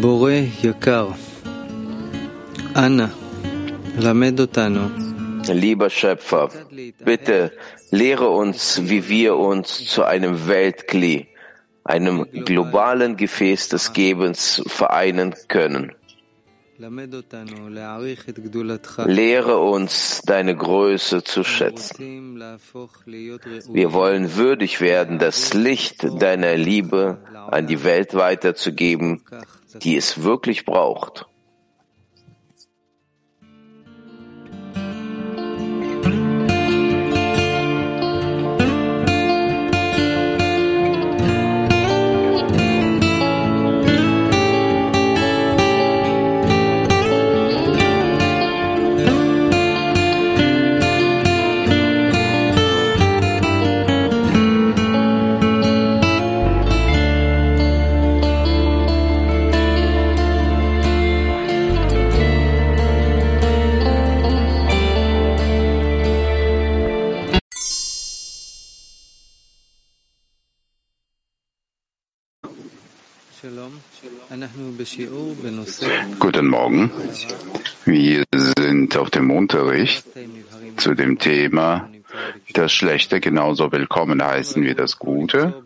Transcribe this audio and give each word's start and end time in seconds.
בורא 0.00 0.32
יקר, 0.64 1.08
אנא, 2.76 3.06
למד 3.98 4.40
אותנו. 4.40 4.80
Lieber 5.44 5.90
Schöpfer, 6.00 6.48
bitte 7.04 7.52
lehre 7.90 8.28
uns, 8.30 8.80
wie 8.84 9.08
wir 9.08 9.36
uns 9.36 9.86
zu 9.86 10.04
einem 10.04 10.46
Weltkli, 10.46 11.28
einem 11.84 12.26
globalen 12.44 13.16
Gefäß 13.16 13.68
des 13.68 13.92
Gebens 13.92 14.62
vereinen 14.66 15.34
können. 15.48 15.92
Lehre 19.06 19.58
uns, 19.58 20.22
deine 20.26 20.56
Größe 20.56 21.22
zu 21.22 21.44
schätzen. 21.44 22.36
Wir 23.72 23.92
wollen 23.92 24.34
würdig 24.34 24.80
werden, 24.80 25.18
das 25.20 25.54
Licht 25.54 26.04
deiner 26.20 26.56
Liebe 26.56 27.18
an 27.48 27.68
die 27.68 27.84
Welt 27.84 28.14
weiterzugeben, 28.14 29.22
die 29.82 29.96
es 29.96 30.24
wirklich 30.24 30.64
braucht. 30.64 31.26
Guten 76.18 76.46
Morgen. 76.46 76.90
Wir 77.84 78.24
sind 78.58 78.96
auf 78.96 79.10
dem 79.10 79.30
Unterricht 79.30 80.04
zu 80.76 80.94
dem 80.94 81.18
Thema 81.18 81.88
das 82.52 82.72
Schlechte 82.72 83.20
genauso 83.20 83.72
willkommen 83.72 84.22
heißen 84.22 84.62
wie 84.62 84.74
das 84.74 84.98
Gute. 84.98 85.62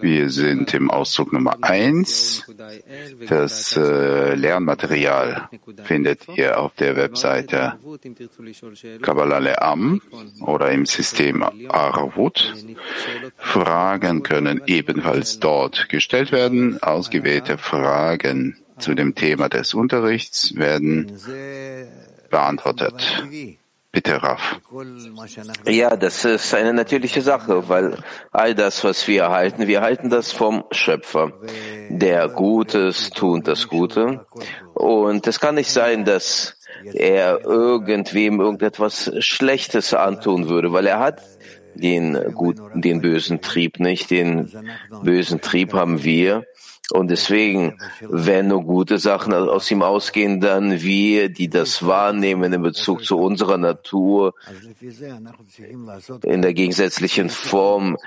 Wir 0.00 0.30
sind 0.30 0.74
im 0.74 0.90
Auszug 0.90 1.32
Nummer 1.32 1.56
eins. 1.62 2.46
Das 3.28 3.76
äh, 3.76 4.34
Lernmaterial 4.34 5.48
findet 5.84 6.28
ihr 6.36 6.60
auf 6.60 6.74
der 6.74 6.96
Webseite 6.96 7.78
Kabbalah 9.02 9.38
Le'am 9.38 10.00
oder 10.40 10.70
im 10.70 10.86
System 10.86 11.44
Arvut. 11.68 12.54
Fragen 13.36 14.22
können 14.22 14.62
ebenfalls 14.66 15.38
dort 15.38 15.88
gestellt 15.88 16.32
werden. 16.32 16.82
Ausgewählte 16.82 17.58
Fragen 17.58 18.56
zu 18.78 18.94
dem 18.94 19.14
Thema 19.14 19.48
des 19.48 19.74
Unterrichts 19.74 20.54
werden 20.54 21.12
beantwortet. 22.30 23.24
Bitte, 23.90 24.22
Raf. 24.22 24.60
Ja, 25.66 25.96
das 25.96 26.24
ist 26.24 26.54
eine 26.54 26.74
natürliche 26.74 27.22
Sache, 27.22 27.68
weil 27.70 27.96
all 28.30 28.54
das, 28.54 28.84
was 28.84 29.08
wir 29.08 29.22
erhalten, 29.22 29.66
wir 29.66 29.78
erhalten 29.78 30.10
das 30.10 30.30
vom 30.30 30.64
Schöpfer. 30.70 31.32
Der 31.88 32.28
Gutes 32.28 33.08
tut 33.10 33.48
das 33.48 33.66
Gute. 33.66 34.26
Und 34.74 35.26
es 35.26 35.40
kann 35.40 35.54
nicht 35.54 35.70
sein, 35.70 36.04
dass 36.04 36.58
er 36.92 37.44
irgendwem 37.44 38.40
irgendetwas 38.40 39.10
Schlechtes 39.20 39.94
antun 39.94 40.48
würde, 40.48 40.72
weil 40.72 40.86
er 40.86 41.00
hat 41.00 41.22
den 41.78 42.34
guten, 42.34 42.80
den 42.80 43.00
bösen 43.00 43.40
Trieb 43.40 43.80
nicht. 43.80 44.10
Den 44.10 44.50
bösen 45.02 45.40
Trieb 45.40 45.72
haben 45.72 46.02
wir. 46.02 46.44
Und 46.90 47.10
deswegen, 47.10 47.78
wenn 48.00 48.48
nur 48.48 48.62
gute 48.64 48.98
Sachen 48.98 49.34
aus 49.34 49.70
ihm 49.70 49.82
ausgehen, 49.82 50.40
dann 50.40 50.80
wir, 50.80 51.28
die 51.28 51.48
das 51.48 51.86
wahrnehmen 51.86 52.50
in 52.50 52.62
Bezug 52.62 53.04
zu 53.04 53.18
unserer 53.18 53.58
Natur, 53.58 54.34
in 56.22 56.40
der 56.40 56.54
gegensätzlichen 56.54 57.28
Form, 57.28 57.98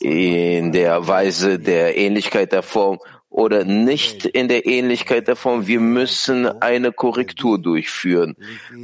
in 0.00 0.72
der 0.72 1.06
Weise 1.06 1.60
der 1.60 1.96
Ähnlichkeit 1.96 2.50
der 2.50 2.64
Form 2.64 2.98
oder 3.30 3.64
nicht 3.64 4.24
in 4.24 4.48
der 4.48 4.66
Ähnlichkeit 4.66 5.28
der 5.28 5.36
Form. 5.36 5.68
Wir 5.68 5.80
müssen 5.80 6.46
eine 6.46 6.90
Korrektur 6.90 7.60
durchführen. 7.60 8.34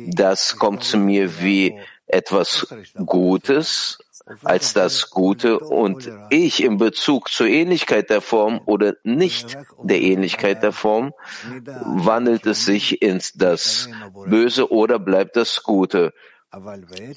Das 0.06 0.56
kommt 0.56 0.84
zu 0.84 0.98
mir 0.98 1.40
wie 1.40 1.80
etwas 2.06 2.72
Gutes 3.06 3.98
als 4.42 4.72
das 4.72 5.10
Gute 5.10 5.58
und 5.58 6.10
ich 6.30 6.62
in 6.62 6.78
Bezug 6.78 7.30
zur 7.30 7.46
Ähnlichkeit 7.46 8.10
der 8.10 8.20
Form 8.20 8.60
oder 8.66 8.94
nicht 9.02 9.56
der 9.82 10.00
Ähnlichkeit 10.00 10.62
der 10.62 10.72
Form, 10.72 11.12
wandelt 11.84 12.46
es 12.46 12.64
sich 12.64 13.02
ins 13.02 13.32
das 13.32 13.88
Böse 14.26 14.70
oder 14.70 14.98
bleibt 14.98 15.36
das 15.36 15.62
Gute. 15.62 16.12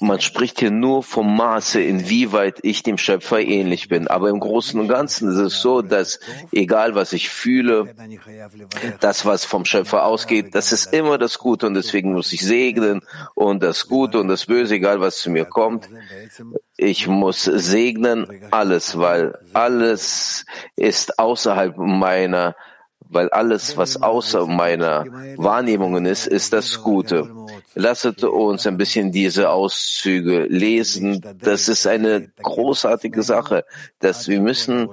Man 0.00 0.20
spricht 0.20 0.60
hier 0.60 0.70
nur 0.70 1.02
vom 1.02 1.36
Maße, 1.36 1.82
inwieweit 1.82 2.58
ich 2.62 2.82
dem 2.82 2.96
Schöpfer 2.96 3.38
ähnlich 3.38 3.88
bin. 3.88 4.08
Aber 4.08 4.30
im 4.30 4.40
Großen 4.40 4.80
und 4.80 4.88
Ganzen 4.88 5.28
ist 5.28 5.36
es 5.36 5.60
so, 5.60 5.82
dass 5.82 6.20
egal 6.52 6.94
was 6.94 7.12
ich 7.12 7.28
fühle, 7.28 7.94
das, 9.00 9.26
was 9.26 9.44
vom 9.44 9.66
Schöpfer 9.66 10.06
ausgeht, 10.06 10.54
das 10.54 10.72
ist 10.72 10.90
immer 10.94 11.18
das 11.18 11.38
Gute 11.38 11.66
und 11.66 11.74
deswegen 11.74 12.14
muss 12.14 12.32
ich 12.32 12.40
segnen 12.40 13.02
und 13.34 13.62
das 13.62 13.88
Gute 13.88 14.20
und 14.20 14.28
das 14.28 14.46
Böse, 14.46 14.76
egal 14.76 15.00
was 15.00 15.18
zu 15.18 15.28
mir 15.28 15.44
kommt. 15.44 15.86
Ich 16.78 17.06
muss 17.06 17.42
segnen 17.42 18.26
alles, 18.52 18.96
weil 18.96 19.38
alles 19.52 20.46
ist 20.76 21.18
außerhalb 21.18 21.76
meiner 21.76 22.56
weil 23.08 23.28
alles, 23.30 23.76
was 23.76 24.02
außer 24.02 24.46
meiner 24.46 25.06
Wahrnehmungen 25.36 26.06
ist, 26.06 26.26
ist 26.26 26.52
das 26.52 26.82
Gute. 26.82 27.30
Lasset 27.74 28.24
uns 28.24 28.66
ein 28.66 28.76
bisschen 28.76 29.12
diese 29.12 29.50
Auszüge 29.50 30.46
lesen. 30.48 31.22
Das 31.42 31.68
ist 31.68 31.86
eine 31.86 32.30
großartige 32.42 33.22
Sache, 33.22 33.64
dass 34.00 34.28
wir 34.28 34.40
müssen 34.40 34.88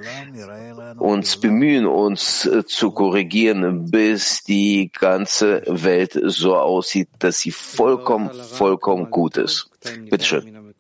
uns 0.98 1.38
bemühen, 1.38 1.86
uns 1.86 2.46
äh, 2.46 2.66
zu 2.66 2.92
korrigieren, 2.92 3.90
bis 3.90 4.44
die 4.44 4.92
ganze 4.92 5.64
Welt 5.66 6.20
so 6.26 6.56
aussieht, 6.56 7.10
dass 7.20 7.40
sie 7.40 7.52
vollkommen, 7.52 8.32
vollkommen 8.32 9.10
gut 9.10 9.38
ist. 9.38 9.70
Bitte 10.10 10.26
schön. 10.26 10.73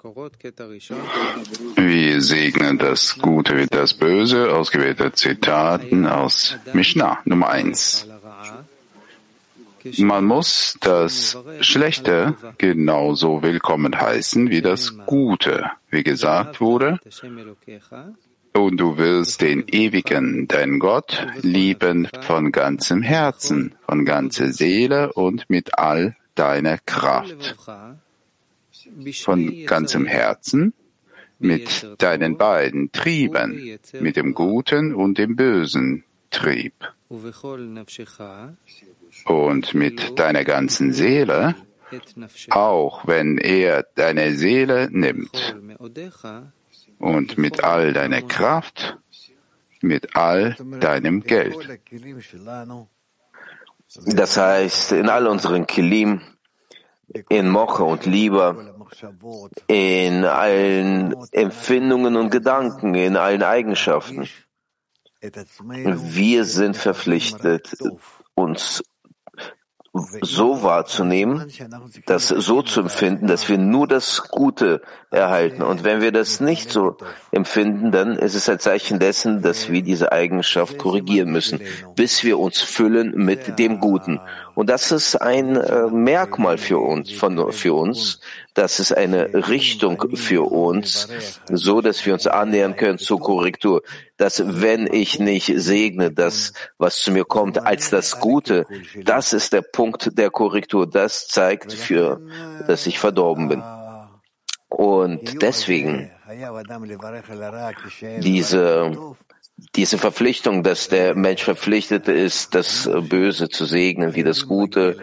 Wir 1.75 2.21
segnen 2.21 2.77
das 2.77 3.17
Gute 3.19 3.57
wie 3.57 3.67
das 3.67 3.93
Böse, 3.93 4.53
ausgewählte 4.53 5.13
Zitaten 5.13 6.05
aus 6.07 6.57
Mishnah 6.73 7.19
Nummer 7.23 7.49
eins. 7.49 8.05
Man 9.99 10.25
muss 10.25 10.77
das 10.81 11.37
Schlechte 11.61 12.35
genauso 12.57 13.43
willkommen 13.43 13.97
heißen 13.97 14.49
wie 14.49 14.61
das 14.61 14.97
Gute, 15.05 15.71
wie 15.89 16.03
gesagt 16.03 16.59
wurde. 16.59 16.99
Und 18.51 18.77
du 18.77 18.97
willst 18.97 19.39
den 19.39 19.65
Ewigen, 19.69 20.49
dein 20.49 20.79
Gott, 20.79 21.25
lieben 21.41 22.09
von 22.23 22.51
ganzem 22.51 23.03
Herzen, 23.03 23.75
von 23.85 24.03
ganzer 24.03 24.51
Seele 24.51 25.13
und 25.13 25.49
mit 25.49 25.79
all 25.79 26.17
deiner 26.35 26.77
Kraft 26.77 27.55
von 29.23 29.65
ganzem 29.65 30.05
Herzen, 30.05 30.73
mit 31.39 31.87
deinen 31.97 32.37
beiden 32.37 32.91
Trieben, 32.91 33.79
mit 33.99 34.15
dem 34.15 34.33
guten 34.33 34.95
und 34.95 35.17
dem 35.17 35.35
bösen 35.35 36.03
Trieb. 36.31 36.73
Und 39.25 39.73
mit 39.73 40.19
deiner 40.19 40.43
ganzen 40.43 40.93
Seele, 40.93 41.55
auch 42.49 43.05
wenn 43.05 43.37
er 43.37 43.85
deine 43.95 44.35
Seele 44.35 44.89
nimmt. 44.91 45.55
Und 46.99 47.37
mit 47.37 47.63
all 47.63 47.93
deiner 47.93 48.21
Kraft, 48.21 48.97
mit 49.81 50.15
all 50.15 50.55
deinem 50.79 51.21
Geld. 51.21 51.79
Das 54.05 54.37
heißt, 54.37 54.93
in 54.93 55.09
all 55.09 55.27
unseren 55.27 55.67
Kilim, 55.67 56.21
in 57.29 57.49
Moche 57.49 57.83
und 57.83 58.05
Liebe, 58.05 58.72
in 59.67 60.25
allen 60.25 61.15
Empfindungen 61.31 62.15
und 62.15 62.29
Gedanken, 62.29 62.95
in 62.95 63.17
allen 63.17 63.43
Eigenschaften. 63.43 64.27
Wir 65.21 66.45
sind 66.45 66.75
verpflichtet, 66.75 67.75
uns 68.35 68.83
so 70.21 70.63
wahrzunehmen, 70.63 71.51
das 72.07 72.27
so 72.27 72.63
zu 72.63 72.81
empfinden, 72.81 73.27
dass 73.27 73.47
wir 73.47 73.59
nur 73.59 73.87
das 73.87 74.29
Gute 74.29 74.81
erhalten. 75.11 75.61
Und 75.61 75.83
wenn 75.83 76.01
wir 76.01 76.11
das 76.11 76.39
nicht 76.39 76.71
so 76.71 76.97
empfinden, 77.31 77.91
dann 77.91 78.13
ist 78.13 78.33
es 78.33 78.49
ein 78.49 78.59
Zeichen 78.59 78.97
dessen, 78.97 79.43
dass 79.43 79.69
wir 79.69 79.83
diese 79.83 80.11
Eigenschaft 80.11 80.79
korrigieren 80.79 81.31
müssen, 81.31 81.61
bis 81.95 82.23
wir 82.23 82.39
uns 82.39 82.61
füllen 82.61 83.13
mit 83.15 83.59
dem 83.59 83.79
Guten. 83.79 84.19
Und 84.55 84.69
das 84.69 84.91
ist 84.91 85.15
ein 85.15 85.55
äh, 85.55 85.87
Merkmal 85.87 86.57
für 86.57 86.79
uns, 86.79 87.11
von, 87.11 87.51
für 87.51 87.73
uns. 87.73 88.19
Das 88.53 88.79
ist 88.79 88.95
eine 88.95 89.47
Richtung 89.47 90.15
für 90.15 90.43
uns, 90.51 91.07
so 91.49 91.81
dass 91.81 92.05
wir 92.05 92.13
uns 92.13 92.27
annähern 92.27 92.75
können 92.75 92.99
zur 92.99 93.19
Korrektur. 93.19 93.81
Dass 94.17 94.43
wenn 94.61 94.85
ich 94.85 95.19
nicht 95.19 95.51
segne, 95.55 96.11
das, 96.11 96.53
was 96.77 96.99
zu 96.99 97.11
mir 97.11 97.25
kommt, 97.25 97.65
als 97.65 97.89
das 97.89 98.19
Gute, 98.19 98.65
das 99.03 99.33
ist 99.33 99.53
der 99.53 99.63
Punkt 99.63 100.17
der 100.17 100.29
Korrektur. 100.29 100.87
Das 100.87 101.27
zeigt 101.27 101.73
für, 101.73 102.21
dass 102.67 102.85
ich 102.85 102.99
verdorben 102.99 103.49
bin. 103.49 103.63
Und 104.69 105.41
deswegen 105.41 106.11
diese 108.19 108.91
diese 109.75 109.97
Verpflichtung, 109.97 110.63
dass 110.63 110.87
der 110.87 111.15
Mensch 111.15 111.43
verpflichtet 111.43 112.07
ist, 112.07 112.55
das 112.55 112.89
Böse 113.01 113.49
zu 113.49 113.65
segnen 113.65 114.15
wie 114.15 114.23
das 114.23 114.47
Gute, 114.47 114.97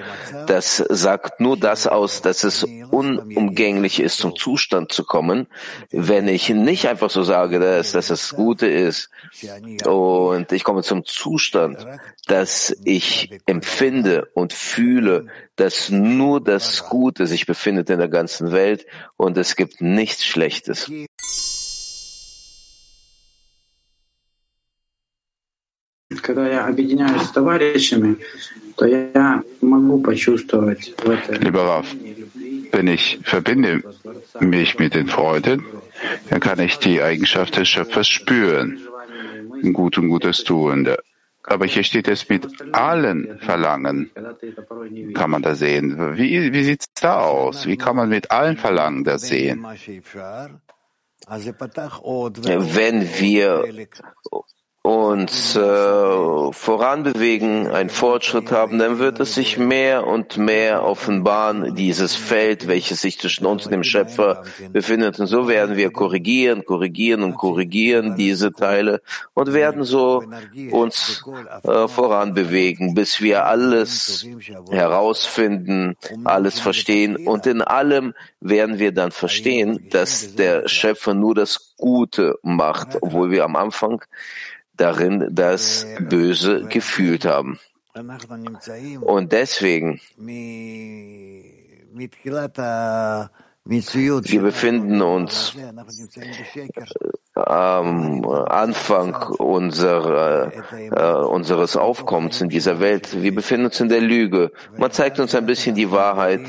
das 0.46 0.76
sagt 0.76 1.40
nur 1.40 1.56
das 1.56 1.86
aus, 1.86 2.20
dass 2.20 2.44
es 2.44 2.64
unumgänglich 2.64 4.00
ist, 4.00 4.18
zum 4.18 4.36
Zustand 4.36 4.92
zu 4.92 5.04
kommen. 5.04 5.46
Wenn 5.90 6.28
ich 6.28 6.48
nicht 6.50 6.88
einfach 6.88 7.10
so 7.10 7.22
sage, 7.22 7.58
dass, 7.60 7.92
dass 7.92 8.08
das 8.08 8.34
Gute 8.34 8.66
ist 8.66 9.10
und 9.86 10.50
ich 10.52 10.64
komme 10.64 10.82
zum 10.82 11.04
Zustand, 11.04 11.86
dass 12.26 12.76
ich 12.84 13.30
empfinde 13.46 14.28
und 14.34 14.52
fühle, 14.52 15.26
dass 15.56 15.90
nur 15.90 16.40
das 16.40 16.88
Gute 16.88 17.26
sich 17.26 17.46
befindet 17.46 17.90
in 17.90 17.98
der 17.98 18.08
ganzen 18.08 18.52
Welt 18.52 18.86
und 19.16 19.36
es 19.36 19.56
gibt 19.56 19.80
nichts 19.80 20.24
Schlechtes. 20.24 20.90
Когда 26.21 26.47
я 26.47 26.67
объединяюсь 26.67 27.23
с 27.23 27.31
товарищами, 27.31 28.17
то 28.77 28.85
я 28.85 29.41
могу 29.61 30.01
почувствовать 30.01 30.93
в 30.97 31.09
это... 31.09 31.33
Lieber 31.33 31.65
Rav, 31.65 31.85
wenn 32.71 32.87
ich 32.87 33.19
verbinde 33.23 33.81
mich 34.39 34.77
mit 34.77 34.93
den 34.93 35.07
Freunden, 35.07 35.65
dann 36.29 36.39
kann 36.39 36.59
ich 36.59 36.77
die 36.77 37.01
Eigenschaft 37.01 37.57
des 37.57 37.67
Schöpfers 37.67 38.07
spüren, 38.07 38.79
gut 39.73 39.97
und 39.97 40.09
Gutes 40.09 40.43
tun. 40.43 40.87
Aber 41.43 41.65
hier 41.65 41.83
steht 41.83 42.07
es 42.07 42.29
mit 42.29 42.47
allen 42.73 43.39
Verlangen, 43.39 44.11
kann 45.13 45.29
man 45.31 45.41
da 45.41 45.55
sehen. 45.55 46.17
Wie, 46.17 46.53
wie 46.53 46.63
sieht 46.63 46.81
es 46.81 46.87
da 47.01 47.19
aus? 47.19 47.65
Wie 47.65 47.77
kann 47.77 47.95
man 47.95 48.09
mit 48.09 48.31
allen 48.31 48.57
Verlangen 48.57 49.03
das 49.03 49.23
sehen? 49.23 49.65
Wenn 51.27 53.01
wir 53.19 53.87
uns 54.82 55.56
äh, 55.56 55.60
voranbewegen, 56.52 57.66
einen 57.66 57.90
Fortschritt 57.90 58.50
haben, 58.50 58.78
dann 58.78 58.98
wird 58.98 59.20
es 59.20 59.34
sich 59.34 59.58
mehr 59.58 60.06
und 60.06 60.38
mehr 60.38 60.84
offenbaren, 60.84 61.74
dieses 61.74 62.16
Feld, 62.16 62.66
welches 62.66 63.02
sich 63.02 63.18
zwischen 63.18 63.44
uns 63.44 63.66
und 63.66 63.72
dem 63.72 63.84
Schöpfer 63.84 64.42
befindet. 64.72 65.20
Und 65.20 65.26
so 65.26 65.48
werden 65.48 65.76
wir 65.76 65.92
korrigieren, 65.92 66.64
korrigieren 66.64 67.22
und 67.22 67.34
korrigieren 67.34 68.16
diese 68.16 68.52
Teile 68.52 69.02
und 69.34 69.52
werden 69.52 69.84
so 69.84 70.24
uns 70.70 71.24
äh, 71.62 71.86
voranbewegen, 71.86 72.94
bis 72.94 73.20
wir 73.20 73.44
alles 73.44 74.26
herausfinden, 74.70 75.96
alles 76.24 76.58
verstehen. 76.58 77.16
Und 77.26 77.46
in 77.46 77.60
allem 77.60 78.14
werden 78.40 78.78
wir 78.78 78.92
dann 78.92 79.10
verstehen, 79.10 79.90
dass 79.90 80.36
der 80.36 80.68
Schöpfer 80.68 81.12
nur 81.12 81.34
das 81.34 81.74
Gute 81.76 82.38
macht, 82.42 82.96
obwohl 83.02 83.30
wir 83.30 83.44
am 83.44 83.56
Anfang 83.56 84.02
darin 84.80 85.28
das 85.30 85.86
Böse 86.08 86.64
gefühlt 86.68 87.24
haben. 87.24 87.58
Und 89.00 89.32
deswegen, 89.32 90.00
wir 93.64 94.40
befinden 94.40 95.02
uns 95.02 95.56
am 97.34 98.24
Anfang 98.24 99.14
unserer, 99.38 100.52
äh, 100.72 101.24
unseres 101.26 101.76
Aufkommens 101.76 102.40
in 102.40 102.48
dieser 102.48 102.80
Welt. 102.80 103.22
Wir 103.22 103.34
befinden 103.34 103.66
uns 103.66 103.80
in 103.80 103.88
der 103.88 104.00
Lüge. 104.00 104.52
Man 104.76 104.90
zeigt 104.92 105.20
uns 105.20 105.34
ein 105.34 105.46
bisschen 105.46 105.74
die 105.74 105.90
Wahrheit 105.90 106.40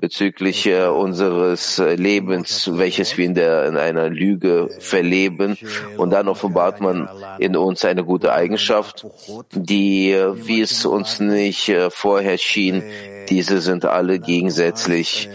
bezüglich 0.00 0.66
äh, 0.66 0.86
unseres 0.86 1.78
äh, 1.78 1.94
Lebens, 1.94 2.70
welches 2.72 3.16
wir 3.16 3.26
in, 3.26 3.34
der, 3.34 3.66
in 3.66 3.76
einer 3.76 4.08
Lüge 4.08 4.68
verleben. 4.80 5.56
Und 5.96 6.10
dann 6.10 6.28
offenbart 6.28 6.80
man 6.80 7.08
in 7.38 7.56
uns 7.56 7.84
eine 7.84 8.04
gute 8.04 8.32
Eigenschaft, 8.32 9.06
die, 9.52 10.12
äh, 10.12 10.46
wie 10.46 10.60
es 10.60 10.84
uns 10.84 11.20
nicht 11.20 11.68
äh, 11.68 11.90
vorher 11.90 12.38
schien, 12.38 12.82
diese 13.28 13.60
sind 13.60 13.84
alle 13.84 14.18
gegensätzlich 14.18 15.28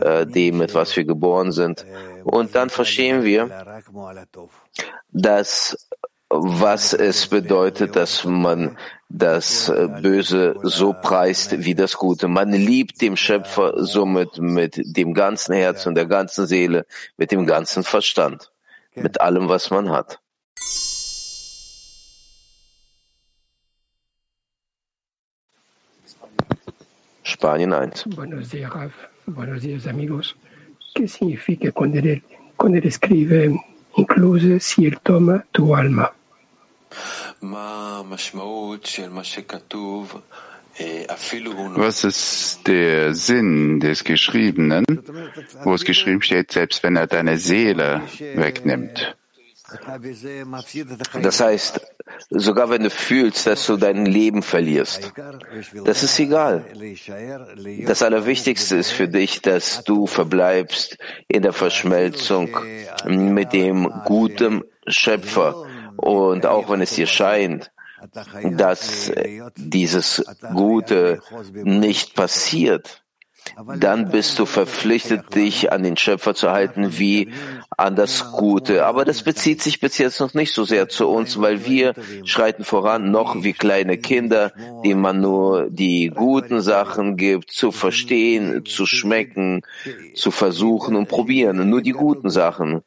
äh, 0.00 0.26
dem, 0.26 0.58
mit 0.58 0.74
was 0.74 0.96
wir 0.96 1.04
geboren 1.04 1.52
sind. 1.52 1.84
Und 2.24 2.54
dann 2.54 2.70
verstehen 2.70 3.22
wir, 3.22 3.50
dass 5.12 5.76
was 6.42 6.92
es 6.92 7.26
bedeutet, 7.28 7.96
dass 7.96 8.24
man 8.24 8.76
das 9.08 9.68
äh, 9.68 9.88
Böse 10.02 10.56
so 10.62 10.92
preist 10.92 11.64
wie 11.64 11.74
das 11.74 11.96
Gute. 11.96 12.26
Man 12.26 12.52
liebt 12.52 13.00
dem 13.00 13.16
Schöpfer 13.16 13.84
somit 13.84 14.38
mit 14.38 14.80
dem 14.84 15.14
ganzen 15.14 15.54
Herz 15.54 15.86
und 15.86 15.94
der 15.94 16.06
ganzen 16.06 16.46
Seele, 16.46 16.86
mit 17.16 17.30
dem 17.30 17.46
ganzen 17.46 17.84
Verstand, 17.84 18.50
mit 18.94 19.20
allem, 19.20 19.48
was 19.48 19.70
man 19.70 19.90
hat. 19.90 20.18
Spanien 27.22 27.72
1. 27.72 28.04
Buenos 28.16 28.50
días, 28.50 28.70
Buenos 29.26 29.62
días, 29.62 29.86
amigos. 29.86 30.36
¿Qué 30.94 31.08
significa 31.08 31.72
cuando 31.72 31.98
él, 31.98 32.22
cuando 32.56 32.78
él 32.78 32.86
escribe 32.86 33.58
incluso 33.96 34.58
si 34.60 34.86
él 34.86 34.98
toma 35.02 35.44
tu 35.52 35.74
alma? 35.74 36.12
Was 41.76 42.04
ist 42.04 42.66
der 42.66 43.14
Sinn 43.14 43.78
des 43.80 44.02
Geschriebenen, 44.02 44.84
wo 45.62 45.74
es 45.74 45.84
geschrieben 45.84 46.22
steht, 46.22 46.50
selbst 46.52 46.82
wenn 46.82 46.96
er 46.96 47.06
deine 47.06 47.38
Seele 47.38 48.02
wegnimmt? 48.34 49.14
Das 51.22 51.40
heißt, 51.40 51.80
sogar 52.30 52.70
wenn 52.70 52.82
du 52.82 52.90
fühlst, 52.90 53.46
dass 53.46 53.66
du 53.66 53.76
dein 53.76 54.04
Leben 54.06 54.42
verlierst, 54.42 55.12
das 55.84 56.02
ist 56.02 56.18
egal. 56.18 56.64
Das 57.86 58.02
Allerwichtigste 58.02 58.76
ist 58.76 58.90
für 58.90 59.08
dich, 59.08 59.42
dass 59.42 59.84
du 59.84 60.06
verbleibst 60.06 60.98
in 61.28 61.42
der 61.42 61.52
Verschmelzung 61.52 62.56
mit 63.06 63.52
dem 63.52 63.90
guten 64.04 64.62
Schöpfer 64.86 65.66
und 65.96 66.46
auch 66.46 66.70
wenn 66.70 66.80
es 66.80 66.94
dir 66.94 67.06
scheint, 67.06 67.70
dass 68.52 69.12
dieses 69.56 70.24
Gute 70.52 71.20
nicht 71.54 72.14
passiert, 72.14 73.04
dann 73.78 74.10
bist 74.10 74.38
du 74.38 74.46
verpflichtet, 74.46 75.34
dich 75.34 75.70
an 75.70 75.82
den 75.82 75.96
Schöpfer 75.96 76.34
zu 76.34 76.50
halten 76.50 76.98
wie 76.98 77.30
an 77.76 77.94
das 77.94 78.32
Gute. 78.32 78.84
Aber 78.86 79.04
das 79.04 79.22
bezieht 79.22 79.62
sich 79.62 79.80
bis 79.80 79.98
jetzt 79.98 80.20
noch 80.20 80.34
nicht 80.34 80.52
so 80.52 80.64
sehr 80.64 80.88
zu 80.88 81.08
uns, 81.08 81.40
weil 81.40 81.64
wir 81.64 81.94
schreiten 82.24 82.64
voran 82.64 83.10
noch 83.10 83.42
wie 83.44 83.52
kleine 83.52 83.98
Kinder, 83.98 84.52
denen 84.84 85.00
man 85.00 85.20
nur 85.20 85.68
die 85.70 86.10
guten 86.14 86.62
Sachen 86.62 87.16
gibt, 87.16 87.50
zu 87.50 87.70
verstehen, 87.70 88.64
zu 88.64 88.86
schmecken, 88.86 89.62
zu 90.14 90.30
versuchen 90.30 90.96
und 90.96 91.08
probieren. 91.08 91.68
Nur 91.68 91.82
die 91.82 91.92
guten 91.92 92.30
Sachen 92.30 92.82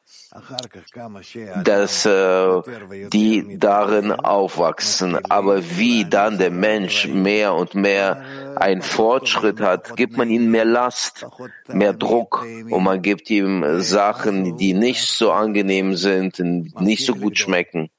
dass 1.63 2.05
äh, 2.05 2.61
die 3.09 3.57
darin 3.57 4.11
aufwachsen. 4.11 5.17
Aber 5.29 5.63
wie 5.77 6.05
dann 6.05 6.37
der 6.37 6.51
Mensch 6.51 7.07
mehr 7.07 7.53
und 7.53 7.75
mehr 7.75 8.23
einen 8.55 8.81
Fortschritt 8.81 9.61
hat, 9.61 9.95
gibt 9.95 10.17
man 10.17 10.29
ihm 10.29 10.51
mehr 10.51 10.65
Last, 10.65 11.25
mehr 11.67 11.93
Druck 11.93 12.45
und 12.69 12.83
man 12.83 13.01
gibt 13.01 13.29
ihm 13.29 13.81
Sachen, 13.81 14.57
die 14.57 14.73
nicht 14.73 15.03
so 15.03 15.31
angenehm 15.31 15.95
sind, 15.95 16.39
nicht 16.39 17.05
so 17.05 17.15
gut 17.15 17.37
schmecken. 17.37 17.89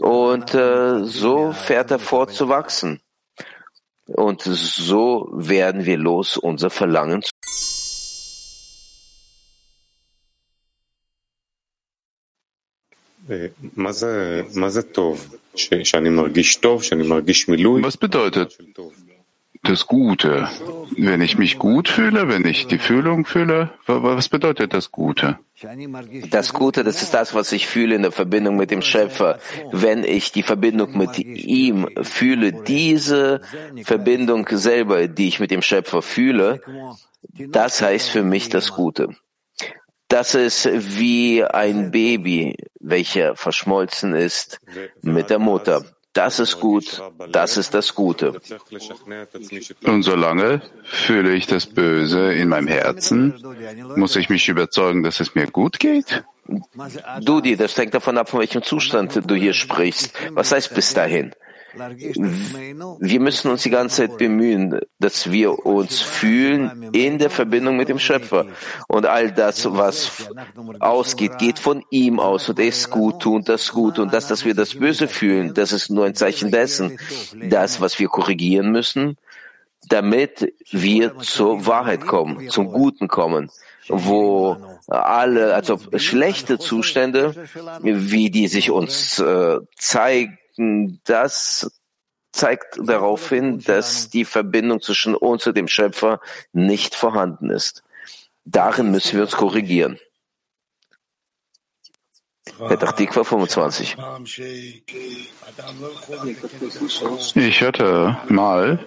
Und 0.00 0.54
äh, 0.54 1.04
so 1.04 1.52
fährt 1.52 1.90
er 1.90 1.98
fort 1.98 2.32
zu 2.32 2.48
wachsen. 2.48 3.00
Und 4.06 4.42
so 4.42 5.28
werden 5.32 5.84
wir 5.84 5.96
los, 5.96 6.36
unser 6.36 6.70
Verlangen 6.70 7.22
zu 7.22 7.30
Was 17.84 17.96
bedeutet 17.96 18.58
das 19.62 19.86
Gute? 19.86 20.48
Wenn 20.96 21.20
ich 21.20 21.38
mich 21.38 21.58
gut 21.58 21.88
fühle, 21.88 22.28
wenn 22.28 22.44
ich 22.44 22.66
die 22.66 22.78
Fühlung 22.78 23.24
fühle, 23.24 23.70
was 23.86 24.28
bedeutet 24.28 24.74
das 24.74 24.90
Gute? 24.90 25.38
Das 26.30 26.52
Gute, 26.52 26.82
das 26.82 27.02
ist 27.02 27.14
das, 27.14 27.34
was 27.34 27.52
ich 27.52 27.68
fühle 27.68 27.94
in 27.94 28.02
der 28.02 28.10
Verbindung 28.10 28.56
mit 28.56 28.72
dem 28.72 28.82
Schöpfer. 28.82 29.38
Wenn 29.70 30.02
ich 30.02 30.32
die 30.32 30.42
Verbindung 30.42 30.98
mit 30.98 31.18
ihm 31.18 31.88
fühle, 32.02 32.52
diese 32.52 33.40
Verbindung 33.84 34.48
selber, 34.50 35.06
die 35.06 35.28
ich 35.28 35.38
mit 35.38 35.52
dem 35.52 35.62
Schöpfer 35.62 36.02
fühle, 36.02 36.60
das 37.32 37.80
heißt 37.80 38.08
für 38.08 38.24
mich 38.24 38.48
das 38.48 38.72
Gute. 38.72 39.10
Das 40.12 40.34
ist 40.34 40.68
wie 40.98 41.42
ein 41.42 41.90
Baby, 41.90 42.54
welcher 42.80 43.34
verschmolzen 43.34 44.14
ist 44.14 44.60
mit 45.00 45.30
der 45.30 45.38
Mutter. 45.38 45.86
Das 46.12 46.38
ist 46.38 46.60
gut, 46.60 47.00
das 47.30 47.56
ist 47.56 47.72
das 47.72 47.94
Gute. 47.94 48.38
Und 49.84 50.02
solange 50.02 50.60
fühle 50.84 51.32
ich 51.32 51.46
das 51.46 51.64
Böse 51.64 52.34
in 52.34 52.48
meinem 52.50 52.68
Herzen, 52.68 53.42
muss 53.96 54.16
ich 54.16 54.28
mich 54.28 54.46
überzeugen, 54.50 55.02
dass 55.02 55.18
es 55.20 55.34
mir 55.34 55.46
gut 55.46 55.78
geht? 55.78 56.22
Dudi, 57.22 57.56
das 57.56 57.74
hängt 57.78 57.94
davon 57.94 58.18
ab, 58.18 58.28
von 58.28 58.40
welchem 58.40 58.62
Zustand 58.62 59.18
du 59.26 59.34
hier 59.34 59.54
sprichst. 59.54 60.12
Was 60.32 60.52
heißt 60.52 60.74
bis 60.74 60.92
dahin? 60.92 61.34
Wir 61.74 63.20
müssen 63.20 63.50
uns 63.50 63.62
die 63.62 63.70
ganze 63.70 64.02
Zeit 64.02 64.18
bemühen, 64.18 64.80
dass 64.98 65.30
wir 65.30 65.64
uns 65.64 66.00
fühlen 66.00 66.90
in 66.92 67.18
der 67.18 67.30
Verbindung 67.30 67.76
mit 67.76 67.88
dem 67.88 67.98
Schöpfer. 67.98 68.46
Und 68.88 69.06
all 69.06 69.32
das, 69.32 69.72
was 69.72 70.28
ausgeht, 70.80 71.38
geht 71.38 71.58
von 71.58 71.84
ihm 71.90 72.20
aus 72.20 72.48
und 72.48 72.58
er 72.58 72.66
ist 72.66 72.90
gut, 72.90 73.20
tut 73.20 73.48
das 73.48 73.72
gut. 73.72 73.98
Und 73.98 74.12
das, 74.12 74.28
dass 74.28 74.44
wir 74.44 74.54
das 74.54 74.74
Böse 74.74 75.08
fühlen, 75.08 75.54
das 75.54 75.72
ist 75.72 75.90
nur 75.90 76.04
ein 76.04 76.14
Zeichen 76.14 76.50
dessen, 76.50 76.98
das, 77.48 77.80
was 77.80 77.98
wir 77.98 78.08
korrigieren 78.08 78.70
müssen, 78.70 79.16
damit 79.88 80.52
wir 80.70 81.18
zur 81.18 81.66
Wahrheit 81.66 82.06
kommen, 82.06 82.48
zum 82.48 82.68
Guten 82.68 83.08
kommen 83.08 83.50
wo 83.88 84.56
alle, 84.86 85.54
also 85.54 85.78
schlechte 85.96 86.58
Zustände, 86.58 87.34
wie 87.82 88.30
die 88.30 88.48
sich 88.48 88.70
uns 88.70 89.18
äh, 89.18 89.58
zeigen, 89.76 90.38
das 91.04 91.70
zeigt 92.32 92.78
darauf 92.82 93.28
hin, 93.28 93.60
dass 93.60 94.08
die 94.08 94.24
Verbindung 94.24 94.80
zwischen 94.80 95.14
uns 95.14 95.46
und 95.46 95.56
dem 95.56 95.68
Schöpfer 95.68 96.20
nicht 96.52 96.94
vorhanden 96.94 97.50
ist. 97.50 97.82
Darin 98.44 98.90
müssen 98.90 99.16
wir 99.16 99.22
uns 99.22 99.36
korrigieren. 99.36 99.98
Petach 102.68 102.92
Tikva 102.92 103.22
25. 103.22 103.96
Ich 107.34 107.60
hörte 107.60 108.16
mal, 108.28 108.84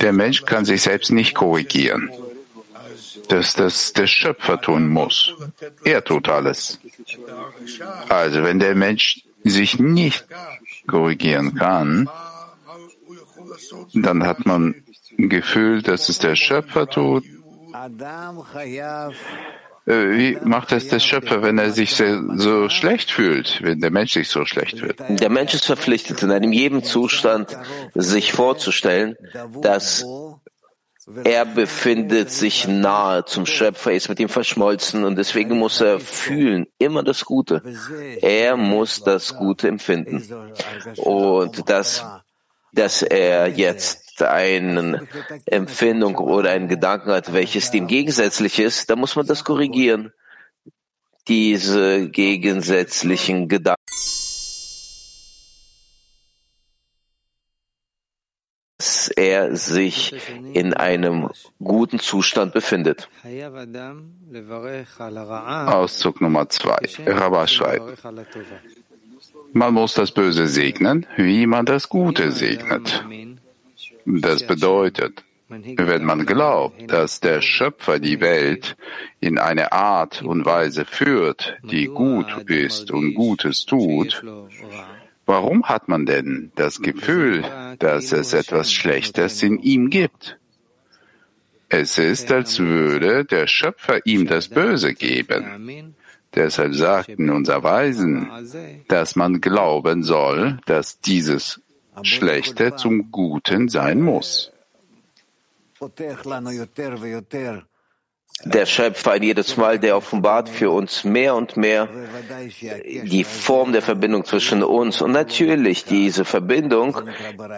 der 0.00 0.12
Mensch 0.12 0.44
kann 0.44 0.64
sich 0.64 0.82
selbst 0.82 1.10
nicht 1.10 1.34
korrigieren. 1.34 2.10
Dass 3.28 3.54
das 3.54 3.92
der 3.92 4.06
Schöpfer 4.06 4.60
tun 4.60 4.88
muss. 4.88 5.34
Er 5.84 6.02
tut 6.02 6.28
alles. 6.28 6.80
Also 8.08 8.42
wenn 8.42 8.58
der 8.58 8.74
Mensch 8.74 9.22
sich 9.44 9.78
nicht 9.78 10.26
korrigieren 10.86 11.54
kann, 11.54 12.08
dann 13.94 14.24
hat 14.24 14.46
man 14.46 14.74
Gefühl, 15.16 15.82
dass 15.82 16.08
es 16.08 16.18
der 16.18 16.36
Schöpfer 16.36 16.86
tut. 16.86 17.24
Äh, 19.86 19.92
wie 20.16 20.38
macht 20.44 20.72
es 20.72 20.88
der 20.88 21.00
Schöpfer, 21.00 21.42
wenn 21.42 21.58
er 21.58 21.70
sich 21.70 21.94
so 21.94 22.68
schlecht 22.68 23.10
fühlt, 23.10 23.60
wenn 23.62 23.80
der 23.80 23.90
Mensch 23.90 24.12
sich 24.12 24.28
so 24.28 24.44
schlecht 24.44 24.78
fühlt? 24.78 24.98
Der 25.08 25.30
Mensch 25.30 25.54
ist 25.54 25.66
verpflichtet, 25.66 26.22
in 26.22 26.30
einem 26.30 26.52
jedem 26.52 26.82
Zustand 26.84 27.56
sich 27.94 28.32
vorzustellen, 28.32 29.16
dass 29.62 30.04
er 31.24 31.44
befindet 31.44 32.30
sich 32.30 32.66
nahe 32.68 33.24
zum 33.24 33.46
Schöpfer, 33.46 33.92
ist 33.92 34.08
mit 34.08 34.20
ihm 34.20 34.28
verschmolzen 34.28 35.04
und 35.04 35.16
deswegen 35.16 35.58
muss 35.58 35.80
er 35.80 36.00
fühlen, 36.00 36.66
immer 36.78 37.02
das 37.02 37.24
Gute. 37.24 37.62
Er 38.20 38.56
muss 38.56 39.02
das 39.02 39.36
Gute 39.36 39.68
empfinden. 39.68 40.26
Und 40.96 41.68
das, 41.68 42.04
dass 42.72 43.02
er 43.02 43.48
jetzt 43.48 44.22
eine 44.22 45.06
Empfindung 45.46 46.16
oder 46.16 46.50
einen 46.50 46.68
Gedanken 46.68 47.10
hat, 47.10 47.32
welches 47.32 47.70
dem 47.70 47.86
gegensätzlich 47.86 48.58
ist, 48.58 48.90
da 48.90 48.96
muss 48.96 49.16
man 49.16 49.26
das 49.26 49.44
korrigieren. 49.44 50.12
Diese 51.28 52.08
gegensätzlichen 52.10 53.48
Gedanken. 53.48 53.80
Dass 58.80 59.08
er 59.08 59.54
sich 59.56 60.14
in 60.54 60.72
einem 60.72 61.28
guten 61.62 61.98
Zustand 61.98 62.54
befindet. 62.54 63.10
Auszug 65.66 66.20
Nummer 66.22 66.48
zwei. 66.48 66.78
Rabba 67.04 67.46
schreibt, 67.46 68.02
man 69.52 69.74
muss 69.74 69.92
das 69.92 70.12
Böse 70.12 70.46
segnen, 70.46 71.06
wie 71.16 71.46
man 71.46 71.66
das 71.66 71.90
Gute 71.90 72.32
segnet. 72.32 73.04
Das 74.06 74.46
bedeutet, 74.46 75.24
wenn 75.48 76.04
man 76.06 76.24
glaubt, 76.24 76.90
dass 76.90 77.20
der 77.20 77.42
Schöpfer 77.42 77.98
die 77.98 78.22
Welt 78.22 78.76
in 79.20 79.38
eine 79.38 79.72
Art 79.72 80.22
und 80.22 80.46
Weise 80.46 80.86
führt, 80.86 81.58
die 81.62 81.84
gut 81.84 82.48
ist 82.48 82.90
und 82.90 83.12
Gutes 83.12 83.66
tut, 83.66 84.22
Warum 85.30 85.62
hat 85.62 85.86
man 85.86 86.06
denn 86.06 86.50
das 86.56 86.82
Gefühl, 86.82 87.44
dass 87.78 88.10
es 88.10 88.32
etwas 88.32 88.72
Schlechtes 88.72 89.44
in 89.44 89.60
ihm 89.60 89.88
gibt? 89.88 90.40
Es 91.68 91.98
ist, 91.98 92.32
als 92.32 92.58
würde 92.58 93.24
der 93.24 93.46
Schöpfer 93.46 94.04
ihm 94.04 94.26
das 94.26 94.48
Böse 94.48 94.92
geben. 94.92 95.94
Deshalb 96.34 96.74
sagten 96.74 97.30
unser 97.30 97.62
Weisen, 97.62 98.28
dass 98.88 99.14
man 99.14 99.40
glauben 99.40 100.02
soll, 100.02 100.58
dass 100.66 100.98
dieses 100.98 101.60
Schlechte 102.02 102.74
zum 102.74 103.12
Guten 103.12 103.68
sein 103.68 104.00
muss 104.00 104.50
der 108.44 108.66
Schöpfer 108.66 109.20
jedes 109.22 109.56
Mal, 109.56 109.78
der 109.78 109.96
offenbart 109.96 110.48
für 110.48 110.70
uns 110.70 111.04
mehr 111.04 111.34
und 111.34 111.56
mehr 111.56 111.88
die 113.04 113.24
Form 113.24 113.72
der 113.72 113.82
Verbindung 113.82 114.24
zwischen 114.24 114.62
uns. 114.62 115.02
Und 115.02 115.12
natürlich, 115.12 115.84
diese 115.84 116.24
Verbindung 116.24 116.96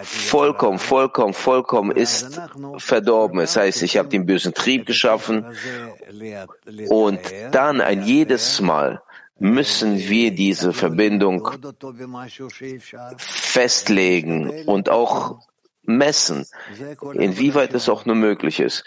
vollkommen, 0.02 0.78
vollkommen, 0.78 1.34
vollkommen 1.34 1.90
ist 1.92 2.40
verdorben. 2.78 3.38
Das 3.38 3.56
heißt, 3.56 3.82
ich 3.82 3.96
habe 3.96 4.08
den 4.08 4.26
bösen 4.26 4.54
Trieb 4.54 4.86
geschaffen 4.86 5.46
und 6.88 7.20
dann 7.52 7.80
ein 7.80 8.02
jedes 8.02 8.60
Mal 8.60 9.02
müssen 9.38 9.98
wir 9.98 10.30
diese 10.32 10.72
Verbindung 10.72 11.48
festlegen 13.16 14.64
und 14.66 14.88
auch 14.88 15.40
messen, 15.84 16.46
inwieweit 17.14 17.74
es 17.74 17.88
auch 17.88 18.04
nur 18.04 18.16
möglich 18.16 18.60
ist. 18.60 18.84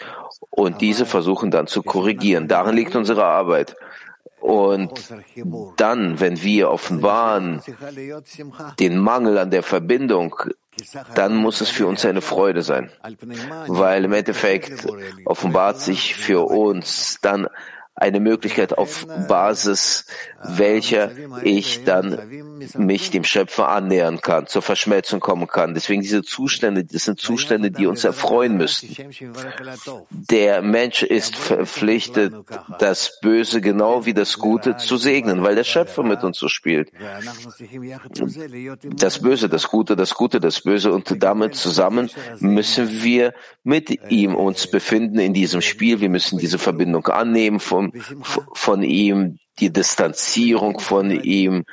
Und 0.50 0.80
diese 0.80 1.06
versuchen 1.06 1.50
dann 1.50 1.66
zu 1.66 1.82
korrigieren. 1.82 2.48
Darin 2.48 2.76
liegt 2.76 2.96
unsere 2.96 3.24
Arbeit. 3.24 3.76
Und 4.40 4.92
dann, 5.76 6.20
wenn 6.20 6.42
wir 6.42 6.70
offenbaren 6.70 7.62
den 8.78 8.98
Mangel 8.98 9.38
an 9.38 9.50
der 9.50 9.62
Verbindung, 9.62 10.36
dann 11.14 11.34
muss 11.34 11.60
es 11.60 11.70
für 11.70 11.86
uns 11.86 12.04
eine 12.04 12.20
Freude 12.20 12.62
sein. 12.62 12.90
Weil 13.66 14.04
im 14.04 14.12
Endeffekt 14.12 14.86
offenbart 15.24 15.80
sich 15.80 16.14
für 16.14 16.46
uns 16.48 17.18
dann 17.22 17.48
eine 17.96 18.20
Möglichkeit 18.20 18.76
auf 18.76 19.06
Basis 19.26 20.04
welcher 20.42 21.10
ich 21.42 21.84
dann 21.84 22.18
mich 22.76 23.10
dem 23.10 23.24
Schöpfer 23.24 23.68
annähern 23.68 24.20
kann, 24.20 24.46
zur 24.46 24.62
Verschmelzung 24.62 25.20
kommen 25.20 25.46
kann. 25.46 25.74
Deswegen 25.74 26.02
diese 26.02 26.22
Zustände, 26.22 26.84
das 26.84 27.04
sind 27.04 27.20
Zustände, 27.20 27.70
die 27.70 27.86
uns 27.86 28.04
erfreuen 28.04 28.56
müssen. 28.56 28.94
Der 30.10 30.62
Mensch 30.62 31.02
ist 31.02 31.36
verpflichtet, 31.36 32.34
das 32.78 33.18
Böse 33.20 33.60
genau 33.60 34.06
wie 34.06 34.14
das 34.14 34.38
Gute 34.38 34.76
zu 34.76 34.96
segnen, 34.96 35.42
weil 35.42 35.54
der 35.54 35.64
Schöpfer 35.64 36.02
mit 36.02 36.22
uns 36.22 36.38
so 36.38 36.48
spielt. 36.48 36.90
Das 38.96 39.20
Böse, 39.20 39.48
das 39.48 39.68
Gute, 39.68 39.96
das 39.96 40.14
Gute, 40.14 40.40
das 40.40 40.60
Böse 40.60 40.92
und 40.92 41.22
damit 41.22 41.54
zusammen 41.54 42.10
müssen 42.38 43.02
wir 43.02 43.34
mit 43.64 44.10
ihm 44.10 44.34
uns 44.34 44.70
befinden 44.70 45.18
in 45.18 45.34
diesem 45.34 45.60
Spiel. 45.60 46.00
Wir 46.00 46.10
müssen 46.10 46.38
diese 46.38 46.58
Verbindung 46.58 47.06
annehmen 47.06 47.60
von, 48.54 48.82
ihm, 48.82 49.38
die 49.58 49.72
Distanzierung 49.72 50.80
von 50.80 51.10
ihm, 51.10 51.64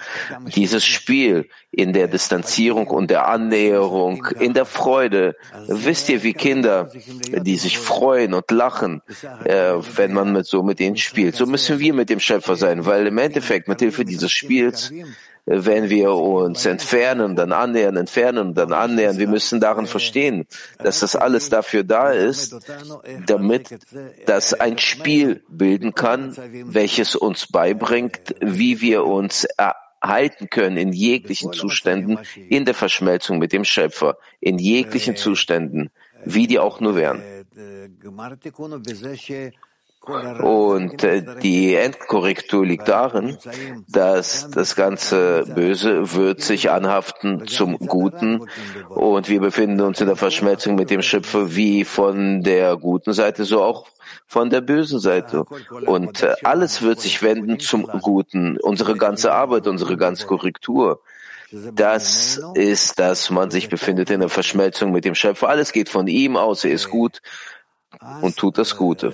dieses 0.56 0.86
Spiel 0.86 1.50
in 1.72 1.92
der 1.92 2.08
Distanzierung 2.08 2.88
und 2.88 3.10
der 3.10 3.28
Annäherung, 3.28 4.26
in 4.40 4.54
der 4.54 4.66
Freude. 4.66 5.36
Wisst 5.68 6.10
ihr, 6.10 6.24
wie 6.24 6.34
Kinder, 6.34 6.92
die 7.30 7.58
sich 7.58 7.78
freuen 7.78 8.34
und 8.34 8.50
lachen, 8.52 9.02
äh, 9.44 9.74
wenn 9.96 10.14
man 10.14 10.32
mit 10.32 10.46
so 10.46 10.64
mit 10.64 10.80
ihnen 10.80 10.98
spielt. 10.98 11.36
So 11.36 11.46
müssen 11.46 11.80
wir 11.80 11.94
mit 11.94 12.10
dem 12.10 12.20
Schöpfer 12.20 12.56
sein, 12.56 12.86
weil 12.86 13.08
im 13.08 13.18
Endeffekt 13.18 13.68
mit 13.68 13.80
Hilfe 13.80 14.06
dieses 14.06 14.32
Spiels 14.32 14.92
wenn 15.46 15.90
wir 15.90 16.14
uns 16.14 16.66
entfernen, 16.66 17.36
dann 17.36 17.52
annähern, 17.52 17.98
entfernen 17.98 18.54
dann 18.54 18.72
annähern. 18.72 19.18
Wir 19.18 19.28
müssen 19.28 19.60
darin 19.60 19.88
verstehen, 19.88 20.46
dass 20.80 21.02
das 21.02 21.16
alles 21.16 21.50
dafür 21.50 21.84
da 21.84 22.12
ist, 22.12 22.56
damit 23.26 23.70
das 24.26 24.54
ein 24.54 24.78
Spiel 24.78 25.44
bilden 25.50 25.94
kann, 25.94 26.36
welches 26.66 27.16
uns 27.16 27.48
beibringt, 27.48 28.36
wie 28.40 28.80
wir 28.80 29.04
uns 29.04 29.46
erhalten 30.02 30.50
können 30.50 30.78
in 30.78 30.94
jeglichen 30.94 31.52
Zuständen 31.52 32.20
in 32.36 32.66
der 32.66 32.74
Verschmelzung 32.74 33.38
mit 33.38 33.52
dem 33.52 33.66
Schöpfer, 33.66 34.18
in 34.40 34.60
jeglichen 34.60 35.16
Zuständen, 35.16 35.90
wie 36.24 36.48
die 36.48 36.60
auch 36.60 36.80
nur 36.80 36.96
wären. 36.96 37.22
Und 40.06 41.04
äh, 41.04 41.24
die 41.42 41.76
Endkorrektur 41.76 42.66
liegt 42.66 42.90
darin, 42.90 43.38
dass 43.88 44.50
das 44.50 44.76
ganze 44.76 45.46
Böse 45.56 46.14
wird 46.14 46.42
sich 46.42 46.72
anhaften 46.72 47.48
zum 47.48 47.78
Guten 47.78 48.46
und 48.90 49.30
wir 49.30 49.40
befinden 49.40 49.80
uns 49.80 50.02
in 50.02 50.08
der 50.08 50.18
Verschmelzung 50.18 50.76
mit 50.76 50.90
dem 50.90 51.02
Schöpfer 51.02 51.56
wie 51.56 51.86
von 51.86 52.44
der 52.44 52.76
guten 52.76 53.14
Seite, 53.14 53.46
so 53.46 53.62
auch 53.62 53.88
von 54.28 54.50
der 54.50 54.60
bösen 54.60 55.00
Seite. 55.00 55.46
Und 55.86 56.22
äh, 56.22 56.34
alles 56.44 56.82
wird 56.82 57.00
sich 57.00 57.22
wenden 57.22 57.60
zum 57.60 57.84
Guten. 58.02 58.58
Unsere 58.58 58.98
ganze 58.98 59.32
Arbeit, 59.32 59.68
unsere 59.68 59.96
ganze 59.96 60.28
Korrektur. 60.28 61.00
Das 61.74 62.42
ist, 62.56 63.00
dass 63.00 63.30
man 63.30 63.52
sich 63.52 63.70
befindet 63.70 64.10
in 64.10 64.22
der 64.22 64.30
Verschmelzung 64.30 64.92
mit 64.92 65.06
dem 65.06 65.14
Schöpfer. 65.14 65.50
Alles 65.50 65.72
geht 65.72 65.88
von 65.88 66.08
ihm 66.08 66.36
aus. 66.36 66.66
Er 66.66 66.72
ist 66.72 66.90
gut 66.90 67.22
und 68.22 68.38
tut 68.38 68.58
das 68.58 68.76
Gute. 68.76 69.14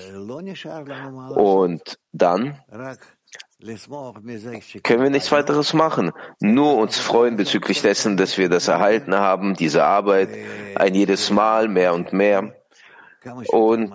Und 1.35 1.99
dann 2.11 2.57
können 4.83 5.03
wir 5.03 5.09
nichts 5.09 5.31
weiteres 5.31 5.73
machen. 5.73 6.11
Nur 6.39 6.77
uns 6.77 6.97
freuen 6.97 7.35
bezüglich 7.35 7.81
dessen, 7.81 8.17
dass 8.17 8.37
wir 8.37 8.49
das 8.49 8.67
erhalten 8.67 9.15
haben, 9.15 9.55
diese 9.55 9.83
Arbeit, 9.83 10.29
ein 10.75 10.95
jedes 10.95 11.29
Mal 11.29 11.67
mehr 11.67 11.93
und 11.93 12.13
mehr. 12.13 12.55
Und 13.49 13.91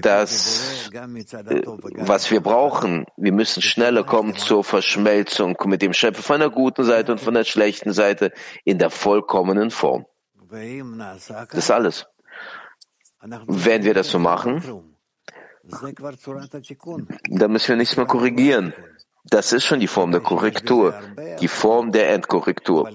das, 0.00 0.88
äh, 0.92 1.62
was 1.98 2.30
wir 2.30 2.40
brauchen, 2.40 3.04
wir 3.18 3.32
müssen 3.32 3.62
schneller 3.62 4.02
kommen 4.04 4.34
zur 4.34 4.64
Verschmelzung 4.64 5.56
mit 5.66 5.82
dem 5.82 5.92
Schöpfer 5.92 6.22
von 6.22 6.40
der 6.40 6.48
guten 6.48 6.84
Seite 6.84 7.12
und 7.12 7.20
von 7.20 7.34
der 7.34 7.44
schlechten 7.44 7.92
Seite 7.92 8.32
in 8.64 8.78
der 8.78 8.88
vollkommenen 8.88 9.70
Form. 9.70 10.06
Das 10.48 11.30
ist 11.52 11.70
alles. 11.70 12.06
Wenn 13.46 13.84
wir 13.84 13.94
das 13.94 14.10
so 14.10 14.18
machen, 14.18 14.62
dann 17.28 17.52
müssen 17.52 17.68
wir 17.68 17.76
nichts 17.76 17.96
mehr 17.96 18.06
korrigieren. 18.06 18.72
Das 19.28 19.52
ist 19.52 19.64
schon 19.64 19.80
die 19.80 19.88
Form 19.88 20.12
der 20.12 20.20
Korrektur, 20.20 20.94
die 21.40 21.48
Form 21.48 21.90
der 21.90 22.10
Endkorrektur. 22.10 22.92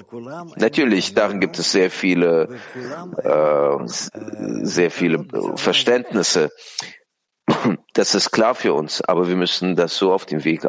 Natürlich, 0.56 1.14
darin 1.14 1.42
gibt 1.42 1.60
es 1.60 1.74
sehr 1.74 1.92
viele, 1.92 2.48
äh, 3.18 3.78
sehr 4.64 4.92
viele 4.92 5.26
Verständnisse. 5.56 6.52
Das 7.94 8.16
ist 8.16 8.32
klar 8.32 8.56
für 8.56 8.74
uns, 8.74 9.02
aber 9.02 9.28
wir 9.28 9.36
müssen 9.36 9.76
das 9.76 9.98
so 9.98 10.14
auf 10.14 10.26
dem 10.26 10.46
Weg 10.46 10.66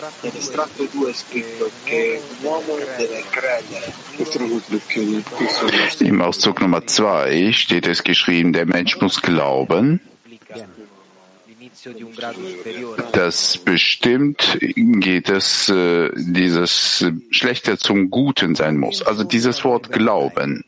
Grazie. 0.00 0.30
Nell'estratto 0.30 0.84
2 0.86 1.10
è 1.10 1.12
scritto 1.12 1.70
che 1.84 2.22
l'uomo 2.40 2.76
deve 2.96 3.22
credere. 3.28 3.92
Im 5.98 6.22
Auszug 6.22 6.60
Nummer 6.60 6.86
2 6.86 7.52
steht 7.52 7.86
es 7.86 8.02
geschrieben, 8.02 8.54
der 8.54 8.64
Mensch 8.64 8.98
muss 8.98 9.20
glauben, 9.20 10.00
dass 13.12 13.58
bestimmt 13.58 14.58
geht 14.60 15.28
es, 15.28 15.68
äh, 15.68 16.08
dieses 16.14 17.04
Schlechter 17.30 17.76
zum 17.76 18.08
Guten 18.08 18.54
sein 18.54 18.78
muss. 18.78 19.02
Also 19.02 19.24
dieses 19.24 19.64
Wort 19.64 19.92
Glauben, 19.92 20.64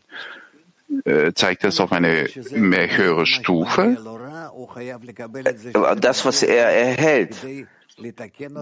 äh, 1.04 1.32
zeigt 1.32 1.64
das 1.64 1.80
auf 1.80 1.92
eine 1.92 2.28
mehr 2.50 2.94
höhere 2.98 3.24
Stufe? 3.24 3.96
Das, 6.00 6.24
was 6.26 6.42
er 6.42 6.66
erhält, 6.66 7.36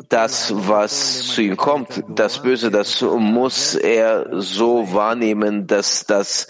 das, 0.09 0.53
was 0.69 1.29
zu 1.29 1.43
ihm 1.43 1.57
kommt, 1.57 2.05
das 2.09 2.43
Böse, 2.43 2.71
das 2.71 3.01
muss 3.03 3.75
er 3.75 4.41
so 4.41 4.93
wahrnehmen, 4.93 5.67
dass 5.67 6.05
das 6.07 6.47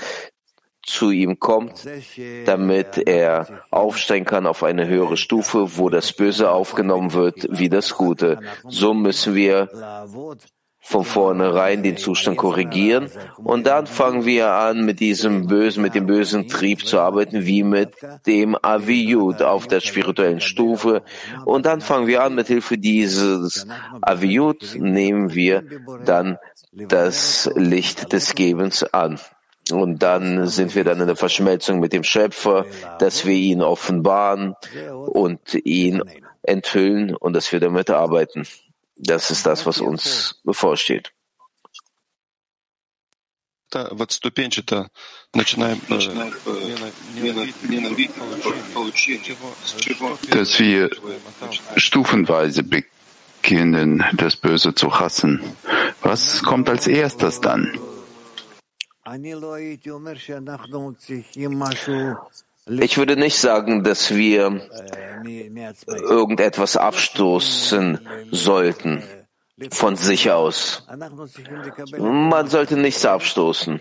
zu 0.82 1.10
ihm 1.10 1.38
kommt, 1.38 1.86
damit 2.46 2.98
er 3.06 3.64
aufsteigen 3.70 4.24
kann 4.24 4.46
auf 4.46 4.62
eine 4.62 4.86
höhere 4.86 5.16
Stufe, 5.16 5.76
wo 5.76 5.88
das 5.88 6.12
Böse 6.12 6.50
aufgenommen 6.50 7.12
wird 7.12 7.46
wie 7.50 7.68
das 7.68 7.94
Gute. 7.96 8.40
So 8.66 8.94
müssen 8.94 9.34
wir 9.34 9.68
von 10.80 11.04
vornherein 11.04 11.82
den 11.82 11.96
Zustand 11.96 12.38
korrigieren 12.38 13.10
und 13.36 13.66
dann 13.66 13.86
fangen 13.86 14.24
wir 14.24 14.52
an, 14.52 14.84
mit 14.84 14.98
diesem 15.00 15.46
bösen, 15.46 15.82
mit 15.82 15.94
dem 15.94 16.06
bösen 16.06 16.48
Trieb 16.48 16.86
zu 16.86 16.98
arbeiten, 16.98 17.44
wie 17.44 17.62
mit 17.62 17.92
dem 18.26 18.56
Aviyud 18.60 19.42
auf 19.42 19.66
der 19.66 19.80
spirituellen 19.80 20.40
Stufe. 20.40 21.02
Und 21.44 21.66
dann 21.66 21.80
fangen 21.80 22.06
wir 22.06 22.22
an, 22.22 22.34
mit 22.34 22.46
Hilfe 22.48 22.78
dieses 22.78 23.66
Aviyud 24.00 24.76
nehmen 24.78 25.34
wir 25.34 25.64
dann 26.04 26.38
das 26.72 27.50
Licht 27.54 28.12
des 28.12 28.34
Gebens 28.34 28.82
an. 28.82 29.20
Und 29.70 30.02
dann 30.02 30.48
sind 30.48 30.74
wir 30.74 30.84
dann 30.84 31.00
in 31.00 31.06
der 31.06 31.16
Verschmelzung 31.16 31.80
mit 31.80 31.92
dem 31.92 32.02
Schöpfer, 32.02 32.64
dass 32.98 33.24
wir 33.26 33.34
ihn 33.34 33.62
offenbaren 33.62 34.54
und 35.06 35.54
ihn 35.64 36.02
enthüllen 36.42 37.14
und 37.14 37.34
dass 37.34 37.52
wir 37.52 37.60
damit 37.60 37.90
arbeiten. 37.90 38.46
Das 39.02 39.30
ist 39.30 39.46
das, 39.46 39.64
was 39.64 39.80
uns 39.80 40.34
bevorsteht. 40.44 41.10
Dass 50.30 50.58
wir 50.58 50.90
stufenweise 51.76 52.62
beginnen, 52.62 54.04
das 54.12 54.36
Böse 54.36 54.74
zu 54.74 55.00
hassen. 55.00 55.56
Was 56.02 56.42
kommt 56.42 56.68
als 56.68 56.86
erstes 56.86 57.40
dann? 57.40 57.78
Ich 62.68 62.98
würde 62.98 63.16
nicht 63.16 63.38
sagen, 63.38 63.82
dass 63.84 64.14
wir 64.14 64.60
irgendetwas 65.86 66.76
abstoßen 66.76 67.98
sollten 68.30 69.02
von 69.70 69.96
sich 69.96 70.30
aus. 70.30 70.86
Man 71.98 72.48
sollte 72.48 72.76
nichts 72.76 73.04
abstoßen. 73.04 73.80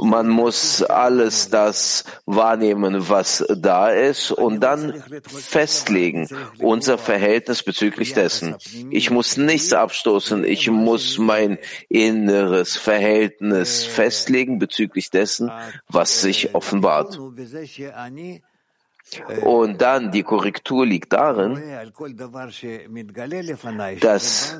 Man 0.00 0.28
muss 0.28 0.82
alles 0.82 1.48
das 1.48 2.04
wahrnehmen, 2.26 3.08
was 3.08 3.44
da 3.56 3.90
ist 3.90 4.30
und 4.30 4.60
dann 4.60 5.02
festlegen, 5.26 6.28
unser 6.58 6.98
Verhältnis 6.98 7.62
bezüglich 7.62 8.12
dessen. 8.12 8.56
Ich 8.90 9.10
muss 9.10 9.36
nichts 9.36 9.72
abstoßen. 9.72 10.44
Ich 10.44 10.70
muss 10.70 11.18
mein 11.18 11.58
inneres 11.88 12.76
Verhältnis 12.76 13.84
festlegen 13.84 14.58
bezüglich 14.58 15.10
dessen, 15.10 15.50
was 15.88 16.20
sich 16.20 16.54
offenbart. 16.54 17.18
Und 19.42 19.82
dann 19.82 20.10
die 20.12 20.22
Korrektur 20.22 20.86
liegt 20.86 21.12
darin, 21.12 21.62
dass 24.00 24.58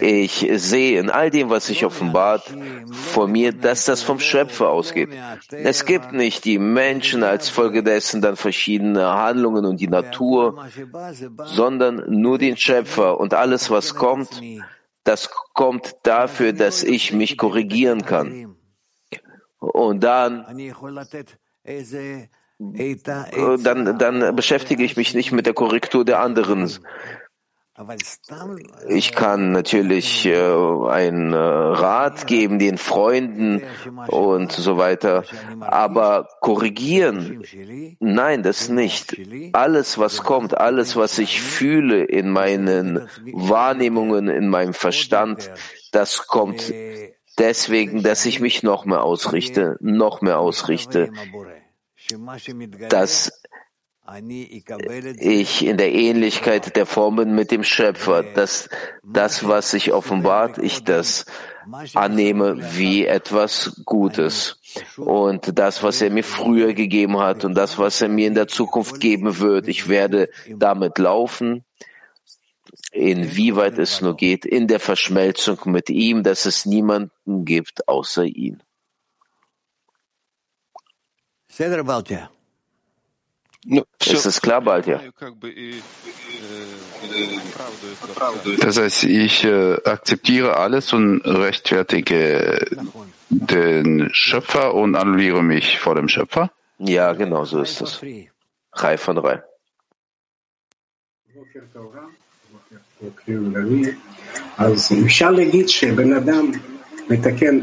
ich 0.00 0.50
sehe 0.54 0.98
in 0.98 1.10
all 1.10 1.30
dem, 1.30 1.50
was 1.50 1.66
sich 1.66 1.84
offenbart, 1.84 2.52
vor 2.90 3.28
mir, 3.28 3.52
dass 3.52 3.84
das 3.84 4.02
vom 4.02 4.18
Schöpfer 4.18 4.70
ausgeht. 4.70 5.10
Es 5.50 5.84
gibt 5.84 6.12
nicht 6.12 6.44
die 6.46 6.58
Menschen 6.58 7.22
als 7.22 7.50
Folge 7.50 7.82
dessen 7.82 8.22
dann 8.22 8.36
verschiedene 8.36 9.06
Handlungen 9.06 9.66
und 9.66 9.80
die 9.80 9.88
Natur, 9.88 10.66
sondern 11.44 12.04
nur 12.08 12.38
den 12.38 12.56
Schöpfer 12.56 13.20
und 13.20 13.34
alles, 13.34 13.70
was 13.70 13.94
kommt, 13.94 14.40
das 15.04 15.30
kommt 15.52 15.94
dafür, 16.04 16.54
dass 16.54 16.82
ich 16.82 17.12
mich 17.12 17.36
korrigieren 17.36 18.06
kann. 18.06 18.56
Und 19.58 20.02
dann 20.02 20.46
dann, 22.58 23.98
dann 23.98 24.36
beschäftige 24.36 24.84
ich 24.84 24.96
mich 24.96 25.14
nicht 25.14 25.32
mit 25.32 25.46
der 25.46 25.54
Korrektur 25.54 26.04
der 26.04 26.20
anderen. 26.20 26.70
Ich 28.88 29.12
kann 29.12 29.50
natürlich 29.50 30.26
äh, 30.26 30.36
einen 30.36 31.32
äh, 31.32 31.36
Rat 31.36 32.28
geben 32.28 32.60
den 32.60 32.78
Freunden 32.78 33.62
und 34.06 34.52
so 34.52 34.76
weiter, 34.76 35.24
aber 35.60 36.28
korrigieren, 36.40 37.42
nein, 37.98 38.44
das 38.44 38.68
nicht. 38.68 39.20
Alles, 39.54 39.98
was 39.98 40.22
kommt, 40.22 40.56
alles, 40.56 40.94
was 40.94 41.18
ich 41.18 41.42
fühle 41.42 42.04
in 42.04 42.30
meinen 42.30 43.08
Wahrnehmungen, 43.32 44.28
in 44.28 44.48
meinem 44.48 44.72
Verstand, 44.74 45.50
das 45.90 46.28
kommt 46.28 46.72
deswegen, 47.38 48.04
dass 48.04 48.24
ich 48.24 48.38
mich 48.38 48.62
noch 48.62 48.84
mehr 48.84 49.02
ausrichte, 49.02 49.78
noch 49.80 50.20
mehr 50.20 50.38
ausrichte 50.38 51.10
dass 52.88 53.32
ich 55.18 55.64
in 55.64 55.76
der 55.78 55.92
Ähnlichkeit 55.92 56.76
der 56.76 56.86
Form 56.86 57.16
bin 57.16 57.34
mit 57.34 57.50
dem 57.50 57.64
Schöpfer, 57.64 58.22
dass 58.22 58.68
das, 59.02 59.48
was 59.48 59.70
sich 59.70 59.92
offenbart, 59.92 60.58
ich 60.58 60.84
das 60.84 61.24
annehme 61.94 62.58
wie 62.76 63.06
etwas 63.06 63.80
Gutes. 63.84 64.60
Und 64.96 65.58
das, 65.58 65.82
was 65.82 66.02
er 66.02 66.10
mir 66.10 66.24
früher 66.24 66.74
gegeben 66.74 67.18
hat 67.18 67.44
und 67.44 67.54
das, 67.54 67.78
was 67.78 68.00
er 68.02 68.08
mir 68.08 68.26
in 68.26 68.34
der 68.34 68.48
Zukunft 68.48 69.00
geben 69.00 69.38
wird, 69.38 69.68
ich 69.68 69.88
werde 69.88 70.28
damit 70.48 70.98
laufen, 70.98 71.64
inwieweit 72.92 73.78
es 73.78 74.00
nur 74.00 74.16
geht, 74.16 74.44
in 74.44 74.66
der 74.66 74.80
Verschmelzung 74.80 75.58
mit 75.66 75.90
ihm, 75.90 76.22
dass 76.22 76.44
es 76.44 76.66
niemanden 76.66 77.44
gibt 77.44 77.88
außer 77.88 78.24
ihn. 78.24 78.62
Ist 84.05 84.25
es 84.25 84.41
klar, 84.41 84.61
Baltia? 84.61 85.01
Das 88.61 88.77
heißt, 88.77 89.03
ich 89.03 89.43
äh, 89.43 89.75
akzeptiere 89.83 90.55
alles 90.57 90.93
und 90.93 91.21
rechtfertige 91.25 92.65
den 93.29 94.09
Schöpfer 94.13 94.73
und 94.73 94.95
annulliere 94.95 95.43
mich 95.43 95.79
vor 95.79 95.95
dem 95.95 96.07
Schöpfer? 96.07 96.51
Ja, 96.79 97.13
genau 97.13 97.45
so 97.45 97.61
ist 97.61 97.81
es. 97.81 98.01
Drei 98.71 98.97
von 98.97 99.15
drei. 99.15 99.41
אז 104.57 104.91
אפשר 105.05 105.31
להגיד 105.31 105.69
שבן 105.69 106.13
אדם 106.13 106.51
מתקן 107.09 107.59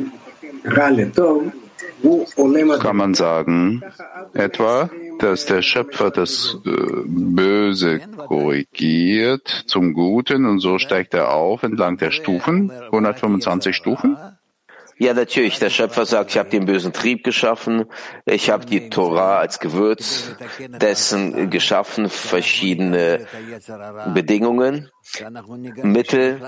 רע 0.67 0.91
לטוב, 0.91 1.45
הוא 1.45 1.53
עולה 1.53 1.60
kann 2.80 2.98
man 2.98 3.14
sagen, 3.14 3.84
etwa, 4.34 4.90
dass 5.20 5.46
der 5.46 5.62
Schöpfer 5.62 6.10
das 6.10 6.58
äh, 6.66 6.70
Böse 7.06 8.00
korrigiert 8.18 9.48
zum 9.68 9.94
Guten 9.94 10.46
und 10.46 10.60
so 10.60 10.80
steigt 10.80 11.14
er 11.14 11.34
auf 11.34 11.64
entlang 11.64 11.98
der 11.98 12.12
Stufen, 12.12 12.72
125 12.72 13.76
Stufen? 13.76 14.18
Ja, 14.98 15.14
natürlich. 15.14 15.60
Der 15.60 15.70
Schöpfer 15.70 16.06
sagt, 16.06 16.32
ich 16.32 16.38
habe 16.38 16.50
den 16.50 16.66
bösen 16.66 16.94
Trieb 16.94 17.24
geschaffen. 17.24 17.86
Ich 18.26 18.50
habe 18.50 18.66
die 18.66 18.90
Torah 18.90 19.40
als 19.40 19.60
Gewürz 19.60 20.36
dessen 20.80 21.50
geschaffen, 21.50 22.10
verschiedene 22.10 23.26
Bedingungen, 24.14 24.90
Mittel, 25.84 26.40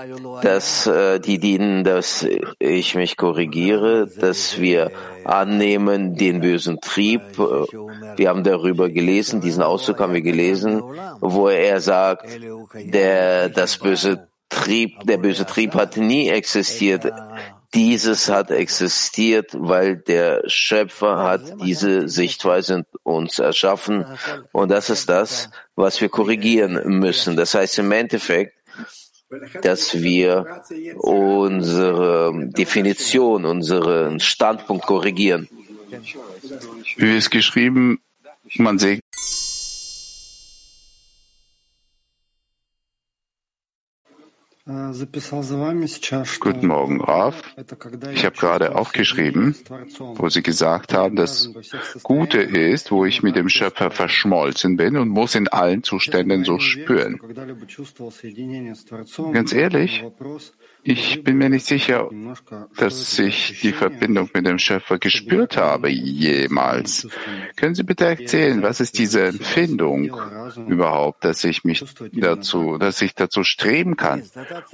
dass 0.42 0.86
äh, 0.86 1.18
die 1.20 1.38
dienen, 1.38 1.84
dass 1.84 2.26
ich 2.58 2.94
mich 2.94 3.16
korrigiere, 3.16 4.06
dass 4.06 4.60
wir 4.60 4.90
annehmen 5.24 6.14
den 6.14 6.40
bösen 6.40 6.80
Trieb. 6.80 7.22
Wir 7.36 8.28
haben 8.28 8.44
darüber 8.44 8.88
gelesen, 8.88 9.40
diesen 9.40 9.62
Auszug 9.62 9.98
haben 10.00 10.14
wir 10.14 10.22
gelesen, 10.22 10.82
wo 11.20 11.48
er 11.48 11.80
sagt, 11.80 12.26
der 12.74 13.48
das 13.48 13.78
böse 13.78 14.28
Trieb, 14.48 15.04
der 15.04 15.18
böse 15.18 15.44
Trieb 15.44 15.74
hat 15.74 15.96
nie 15.96 16.28
existiert. 16.28 17.12
Dieses 17.74 18.28
hat 18.28 18.50
existiert, 18.50 19.50
weil 19.52 19.96
der 19.96 20.42
Schöpfer 20.46 21.18
hat 21.18 21.42
diese 21.62 22.08
Sichtweise 22.08 22.74
in 22.74 22.84
uns 23.02 23.38
erschaffen. 23.38 24.04
Und 24.52 24.70
das 24.70 24.90
ist 24.90 25.08
das, 25.08 25.50
was 25.74 26.00
wir 26.00 26.08
korrigieren 26.08 26.80
müssen. 27.00 27.36
Das 27.36 27.54
heißt 27.54 27.78
im 27.80 27.90
Endeffekt, 27.92 28.54
dass 29.62 30.00
wir 30.00 30.62
unsere 30.96 32.32
Definition, 32.56 33.44
unseren 33.44 34.20
Standpunkt 34.20 34.86
korrigieren. 34.86 35.48
Wie 36.96 37.16
ist 37.16 37.30
geschrieben, 37.30 38.00
man 38.56 38.78
sieht 38.78 39.00
Guten 44.66 46.66
Morgen, 46.68 47.02
Raf. 47.02 47.42
Ich 48.14 48.24
habe 48.24 48.34
gerade 48.34 48.76
aufgeschrieben, 48.76 49.54
wo 49.98 50.30
Sie 50.30 50.42
gesagt 50.42 50.94
haben, 50.94 51.16
dass 51.16 51.50
Gute 52.02 52.40
ist, 52.40 52.90
wo 52.90 53.04
ich 53.04 53.22
mit 53.22 53.36
dem 53.36 53.50
Schöpfer 53.50 53.90
verschmolzen 53.90 54.78
bin 54.78 54.96
und 54.96 55.10
muss 55.10 55.34
in 55.34 55.48
allen 55.48 55.82
Zuständen 55.82 56.44
so 56.44 56.58
spüren. 56.60 57.20
Ganz 59.32 59.52
ehrlich, 59.52 60.02
ich 60.84 61.24
bin 61.24 61.38
mir 61.38 61.48
nicht 61.48 61.66
sicher, 61.66 62.10
dass 62.76 63.18
ich 63.18 63.60
die 63.62 63.72
Verbindung 63.72 64.28
mit 64.34 64.46
dem 64.46 64.58
Schöpfer 64.58 64.98
gespürt 64.98 65.56
habe 65.56 65.88
jemals. 65.88 67.08
Können 67.56 67.74
Sie 67.74 67.82
bitte 67.82 68.04
erzählen, 68.04 68.62
was 68.62 68.80
ist 68.80 68.98
diese 68.98 69.24
Empfindung 69.24 70.14
überhaupt, 70.68 71.24
dass 71.24 71.42
ich 71.44 71.64
mich 71.64 71.84
dazu, 72.12 72.76
dass 72.76 73.00
ich 73.00 73.14
dazu 73.14 73.44
streben 73.44 73.96
kann 73.96 74.22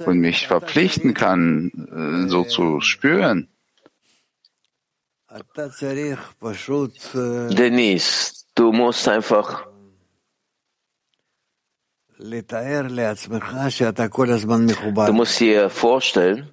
und 0.05 0.19
mich 0.19 0.47
verpflichten 0.47 1.13
kann, 1.13 2.27
so 2.27 2.43
zu 2.43 2.81
spüren? 2.81 3.47
Denise, 7.55 8.45
du 8.53 8.73
musst 8.73 9.07
einfach 9.07 9.70
Du 15.07 15.13
musst 15.13 15.39
dir 15.39 15.69
vorstellen, 15.69 16.51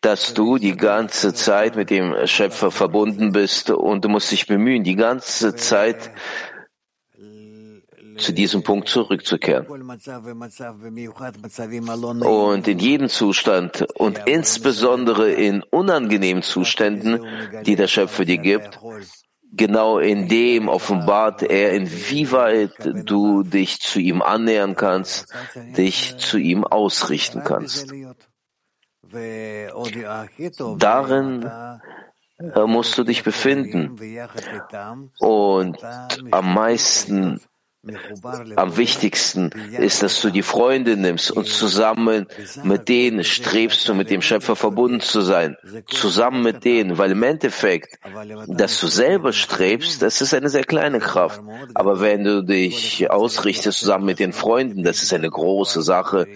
dass 0.00 0.32
du 0.32 0.56
die 0.58 0.76
ganze 0.76 1.34
Zeit 1.34 1.76
mit 1.76 1.90
dem 1.90 2.14
Schöpfer 2.26 2.70
verbunden 2.70 3.32
bist 3.32 3.70
und 3.70 4.04
du 4.04 4.08
musst 4.08 4.32
dich 4.32 4.46
bemühen, 4.46 4.84
die 4.84 4.96
ganze 4.96 5.54
Zeit 5.54 6.10
zu 8.16 8.32
diesem 8.32 8.62
Punkt 8.62 8.88
zurückzukehren. 8.88 9.66
Und 12.22 12.68
in 12.68 12.78
jedem 12.78 13.08
Zustand 13.08 13.86
und 13.94 14.20
insbesondere 14.26 15.30
in 15.30 15.62
unangenehmen 15.62 16.42
Zuständen, 16.42 17.20
die 17.66 17.76
der 17.76 17.88
Schöpfer 17.88 18.24
dir 18.24 18.38
gibt, 18.38 18.80
genau 19.52 19.98
in 19.98 20.28
dem 20.28 20.68
offenbart 20.68 21.42
er, 21.42 21.72
inwieweit 21.72 22.72
du 23.06 23.42
dich 23.42 23.80
zu 23.80 24.00
ihm 24.00 24.22
annähern 24.22 24.74
kannst, 24.74 25.32
dich 25.76 26.16
zu 26.16 26.38
ihm 26.38 26.64
ausrichten 26.64 27.42
kannst. 27.44 27.92
Darin 30.78 31.50
musst 32.66 32.98
du 32.98 33.04
dich 33.04 33.22
befinden 33.22 33.96
und 35.20 35.78
am 36.30 36.54
meisten 36.54 37.40
am 38.54 38.76
wichtigsten 38.76 39.50
ist, 39.76 40.04
dass 40.04 40.20
du 40.20 40.30
die 40.30 40.42
Freunde 40.42 40.96
nimmst 40.96 41.32
und 41.32 41.48
zusammen 41.48 42.26
mit 42.62 42.88
denen 42.88 43.24
strebst 43.24 43.88
du, 43.88 43.94
mit 43.94 44.08
dem 44.08 44.22
Schöpfer 44.22 44.54
verbunden 44.54 45.00
zu 45.00 45.20
sein. 45.20 45.56
Zusammen 45.88 46.42
mit 46.42 46.64
denen, 46.64 46.98
weil 46.98 47.10
im 47.10 47.22
Endeffekt, 47.24 47.98
dass 48.46 48.78
du 48.78 48.86
selber 48.86 49.32
strebst, 49.32 50.00
das 50.00 50.20
ist 50.20 50.32
eine 50.32 50.48
sehr 50.48 50.62
kleine 50.62 51.00
Kraft. 51.00 51.40
Aber 51.74 52.00
wenn 52.00 52.22
du 52.22 52.44
dich 52.44 53.10
ausrichtest 53.10 53.80
zusammen 53.80 54.04
mit 54.04 54.20
den 54.20 54.32
Freunden, 54.32 54.84
das 54.84 55.02
ist 55.02 55.12
eine 55.12 55.30
große 55.30 55.82
Sache, 55.82 56.28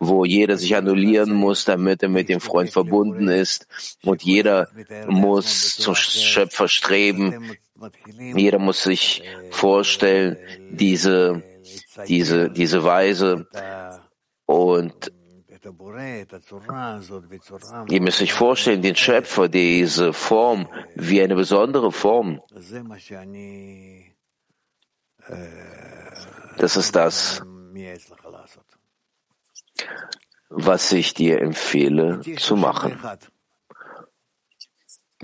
wo 0.00 0.24
jeder 0.24 0.56
sich 0.56 0.74
annullieren 0.74 1.34
muss, 1.34 1.66
damit 1.66 2.02
er 2.02 2.08
mit 2.08 2.30
dem 2.30 2.40
Freund 2.40 2.70
verbunden 2.70 3.28
ist. 3.28 3.66
Und 4.04 4.22
jeder 4.22 4.68
muss 5.06 5.76
zum 5.76 5.94
Schöpfer 5.94 6.66
streben, 6.66 7.56
jeder 8.34 8.58
muss 8.58 8.82
sich 8.82 9.22
vorstellen, 9.50 10.36
diese, 10.70 11.42
diese, 12.06 12.50
diese 12.50 12.84
Weise 12.84 13.46
und 14.46 15.12
ihr 17.88 18.02
müsst 18.02 18.22
euch 18.22 18.32
vorstellen, 18.32 18.82
den 18.82 18.96
Schöpfer, 18.96 19.48
diese 19.48 20.12
Form, 20.12 20.68
wie 20.94 21.22
eine 21.22 21.34
besondere 21.34 21.90
Form. 21.92 22.40
Das 26.58 26.76
ist 26.76 26.94
das, 26.94 27.42
was 30.50 30.92
ich 30.92 31.14
dir 31.14 31.40
empfehle 31.40 32.20
zu 32.36 32.56
machen. 32.56 33.00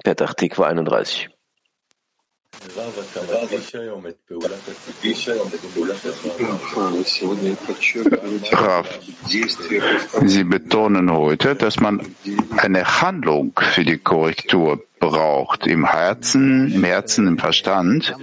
Petach 0.02 0.34
Tikva 0.34 0.66
31. 0.68 1.29
Rav, 8.52 8.86
Sie 10.26 10.44
betonen 10.44 11.10
heute, 11.10 11.54
dass 11.54 11.80
man 11.80 12.14
eine 12.58 13.00
Handlung 13.00 13.58
für 13.58 13.84
die 13.84 13.96
Korrektur 13.96 14.82
braucht, 14.98 15.66
im 15.66 15.86
Herzen, 15.86 16.70
im 16.70 16.84
Herzen, 16.84 17.26
im 17.26 17.38
Verstand. 17.38 18.14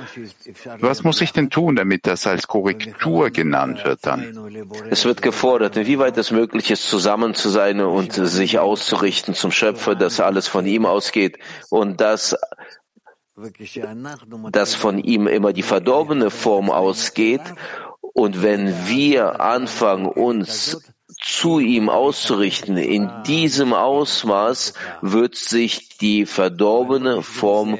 Was 0.79 1.03
muss 1.03 1.19
ich 1.21 1.33
denn 1.33 1.49
tun, 1.49 1.75
damit 1.75 2.05
das 2.05 2.27
als 2.27 2.47
Korrektur 2.47 3.31
genannt 3.31 3.83
wird 3.85 4.05
dann? 4.05 4.37
Es 4.91 5.05
wird 5.05 5.23
gefordert, 5.23 5.75
inwieweit 5.77 6.15
es 6.17 6.29
möglich 6.29 6.69
ist, 6.69 6.87
zusammen 6.87 7.33
zu 7.33 7.49
sein 7.49 7.81
und 7.81 8.13
sich 8.13 8.59
auszurichten 8.59 9.33
zum 9.33 9.51
Schöpfer, 9.51 9.95
dass 9.95 10.19
alles 10.19 10.47
von 10.47 10.67
ihm 10.67 10.85
ausgeht 10.85 11.39
und 11.69 11.99
das 11.99 12.35
dass 14.51 14.73
von 14.73 14.99
ihm 14.99 15.27
immer 15.27 15.53
die 15.53 15.63
verdorbene 15.63 16.29
Form 16.29 16.71
ausgeht. 16.71 17.41
Und 18.13 18.41
wenn 18.41 18.87
wir 18.87 19.41
anfangen, 19.41 20.07
uns 20.07 20.86
zu 21.27 21.59
ihm 21.59 21.89
auszurichten, 21.89 22.77
in 22.77 23.11
diesem 23.27 23.73
Ausmaß 23.73 24.73
wird 25.01 25.35
sich 25.35 25.89
die 25.97 26.25
verdorbene 26.25 27.21
Form 27.21 27.77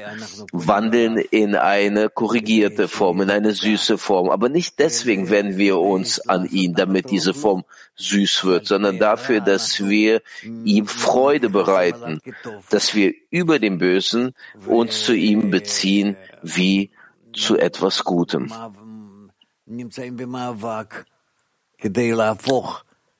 wandeln 0.52 1.16
in 1.16 1.56
eine 1.56 2.10
korrigierte 2.10 2.88
Form, 2.88 3.22
in 3.22 3.30
eine 3.30 3.54
süße 3.54 3.96
Form. 3.96 4.28
Aber 4.28 4.50
nicht 4.50 4.78
deswegen 4.78 5.30
wenden 5.30 5.56
wir 5.56 5.78
uns 5.78 6.20
an 6.28 6.44
ihn, 6.44 6.74
damit 6.74 7.10
diese 7.10 7.32
Form 7.32 7.64
süß 7.96 8.44
wird, 8.44 8.66
sondern 8.66 8.98
dafür, 8.98 9.40
dass 9.40 9.80
wir 9.80 10.20
ihm 10.42 10.86
Freude 10.86 11.48
bereiten, 11.48 12.20
dass 12.68 12.94
wir 12.94 13.14
über 13.30 13.58
dem 13.58 13.78
Bösen 13.78 14.34
uns 14.66 15.04
zu 15.04 15.14
ihm 15.14 15.50
beziehen 15.50 16.18
wie 16.42 16.90
zu 17.32 17.56
etwas 17.56 18.04
Gutem. 18.04 18.52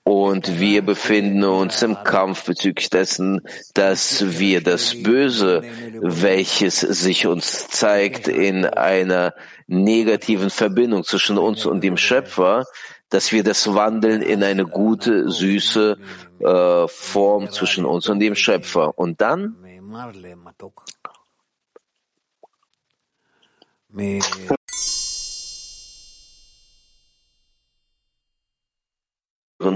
Und 0.09 0.59
wir 0.59 0.81
befinden 0.81 1.45
uns 1.45 1.83
im 1.83 2.03
Kampf 2.03 2.47
bezüglich 2.47 2.89
dessen, 2.89 3.43
dass 3.75 4.39
wir 4.39 4.63
das 4.63 5.03
Böse, 5.03 5.63
welches 6.01 6.81
sich 6.81 7.27
uns 7.27 7.69
zeigt 7.69 8.27
in 8.27 8.65
einer 8.65 9.35
negativen 9.67 10.49
Verbindung 10.49 11.05
zwischen 11.05 11.37
uns 11.37 11.67
und 11.67 11.85
dem 11.85 11.99
Schöpfer, 11.99 12.65
dass 13.11 13.33
wir 13.33 13.45
das 13.45 13.75
wandeln 13.75 14.23
in 14.23 14.43
eine 14.43 14.65
gute, 14.65 15.31
süße 15.31 15.99
äh, 16.41 16.89
Form 16.89 17.51
zwischen 17.51 17.85
uns 17.85 18.09
und 18.09 18.21
dem 18.21 18.35
Schöpfer. 18.35 18.99
Und 18.99 19.21
dann 19.21 19.57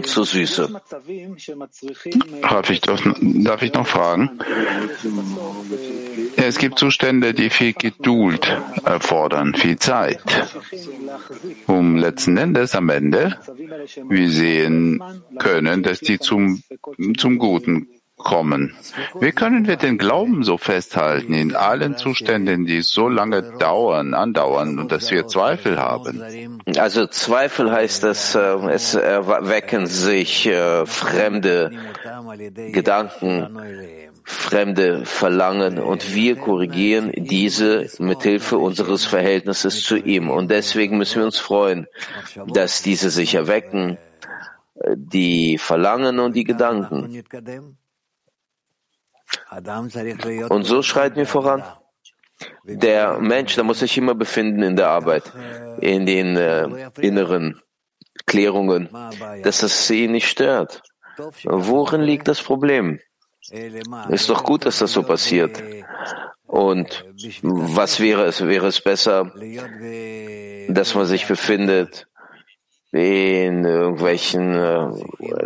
zur 0.04 0.24
Süße. 0.24 0.80
Darf 2.42 2.70
ich, 2.70 2.80
doch, 2.80 3.00
darf 3.20 3.62
ich 3.62 3.72
noch 3.72 3.86
fragen? 3.86 4.38
Es 6.36 6.58
gibt 6.58 6.78
Zustände, 6.78 7.34
die 7.34 7.50
viel 7.50 7.72
Geduld 7.72 8.46
erfordern, 8.84 9.54
viel 9.54 9.78
Zeit, 9.78 10.22
um 11.66 11.96
letzten 11.96 12.36
Endes 12.36 12.74
am 12.74 12.88
Ende 12.88 13.38
wir 14.08 14.30
sehen 14.30 15.02
können, 15.38 15.82
dass 15.82 16.00
die 16.00 16.18
zum, 16.18 16.62
zum 17.16 17.38
Guten 17.38 17.88
kommen. 18.22 18.74
Wie 19.20 19.32
können 19.32 19.66
wir 19.66 19.76
den 19.76 19.98
Glauben 19.98 20.42
so 20.44 20.56
festhalten 20.58 21.34
in 21.34 21.54
allen 21.54 21.96
Zuständen, 21.96 22.64
die 22.64 22.82
so 22.82 23.08
lange 23.08 23.42
dauern, 23.58 24.14
andauern 24.14 24.78
und 24.78 24.92
dass 24.92 25.10
wir 25.10 25.26
Zweifel 25.26 25.78
haben? 25.78 26.60
Also 26.78 27.06
Zweifel 27.06 27.70
heißt, 27.70 28.02
dass 28.04 28.34
äh, 28.34 28.40
es 28.70 28.94
erwecken 28.94 29.86
sich 29.86 30.46
äh, 30.46 30.86
fremde 30.86 31.70
Gedanken, 32.72 33.58
fremde 34.24 35.04
Verlangen 35.04 35.78
und 35.78 36.14
wir 36.14 36.36
korrigieren 36.36 37.12
diese 37.16 37.88
mithilfe 37.98 38.58
unseres 38.58 39.04
Verhältnisses 39.04 39.82
zu 39.82 39.96
ihm. 39.96 40.30
Und 40.30 40.50
deswegen 40.50 40.98
müssen 40.98 41.20
wir 41.20 41.26
uns 41.26 41.38
freuen, 41.38 41.86
dass 42.46 42.82
diese 42.82 43.10
sich 43.10 43.34
erwecken, 43.34 43.98
die 44.94 45.58
Verlangen 45.58 46.18
und 46.18 46.34
die 46.34 46.44
Gedanken. 46.44 47.24
Und 50.48 50.64
so 50.64 50.82
schreiten 50.82 51.16
wir 51.16 51.26
voran. 51.26 51.62
Der 52.64 53.18
Mensch, 53.20 53.54
der 53.54 53.64
muss 53.64 53.80
sich 53.80 53.96
immer 53.98 54.14
befinden 54.14 54.62
in 54.62 54.76
der 54.76 54.88
Arbeit, 54.88 55.32
in 55.80 56.06
den 56.06 56.36
äh, 56.36 56.90
inneren 57.00 57.60
Klärungen, 58.26 58.88
dass 59.42 59.62
es 59.62 59.90
ihn 59.90 60.12
nicht 60.12 60.28
stört. 60.28 60.82
Worin 61.44 62.02
liegt 62.02 62.28
das 62.28 62.42
Problem? 62.42 62.98
Ist 64.08 64.28
doch 64.28 64.44
gut, 64.44 64.66
dass 64.66 64.78
das 64.78 64.92
so 64.92 65.02
passiert. 65.02 65.62
Und 66.46 67.04
was 67.42 68.00
wäre 68.00 68.24
es? 68.24 68.46
Wäre 68.46 68.66
es 68.66 68.80
besser, 68.80 69.32
dass 70.68 70.94
man 70.94 71.06
sich 71.06 71.26
befindet 71.26 72.06
in 72.92 73.64
irgendwelchen 73.64 74.54
äh, 74.54 74.90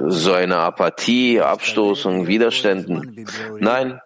so 0.09 0.33
einer 0.33 0.59
Apathie, 0.59 1.41
Abstoß 1.41 2.07
und 2.07 2.27
Widerständen. 2.27 3.27
Nein, 3.61 4.01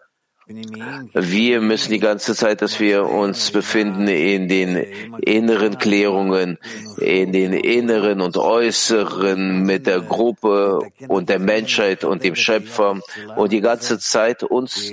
wir 1.14 1.61
müssen 1.61 1.92
die 1.92 2.00
ganze 2.00 2.35
Zeit, 2.35 2.61
dass 2.61 2.81
wir 2.81 3.07
uns 3.07 3.53
befinden 3.53 4.09
in 4.09 4.48
den 4.48 4.76
inneren 5.22 5.79
Klärungen, 5.79 6.59
in 6.98 7.33
den 7.33 7.53
inneren 7.53 8.20
und 8.20 8.37
äußeren 8.37 9.62
mit 9.62 9.87
der 9.87 10.00
Gruppe 10.00 10.81
und 11.07 11.29
der 11.29 11.38
Menschheit 11.38 12.03
und 12.05 12.24
dem 12.24 12.35
Schöpfer 12.35 13.00
und 13.37 13.53
die 13.53 13.61
ganze 13.61 13.98
Zeit 14.00 14.42
uns 14.42 14.92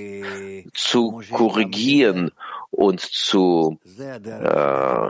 zu 0.74 1.22
korrigieren 1.32 2.32
und 2.70 3.02
zu 3.02 3.80
äh, 4.00 5.10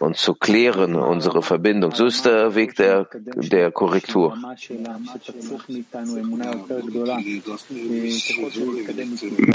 und 0.00 0.16
zu 0.16 0.34
klären, 0.34 0.94
unsere 0.96 1.42
Verbindung. 1.42 1.94
So 1.94 2.06
ist 2.06 2.24
der 2.26 2.54
Weg 2.54 2.76
der, 2.76 3.08
der 3.36 3.70
Korrektur. 3.70 4.36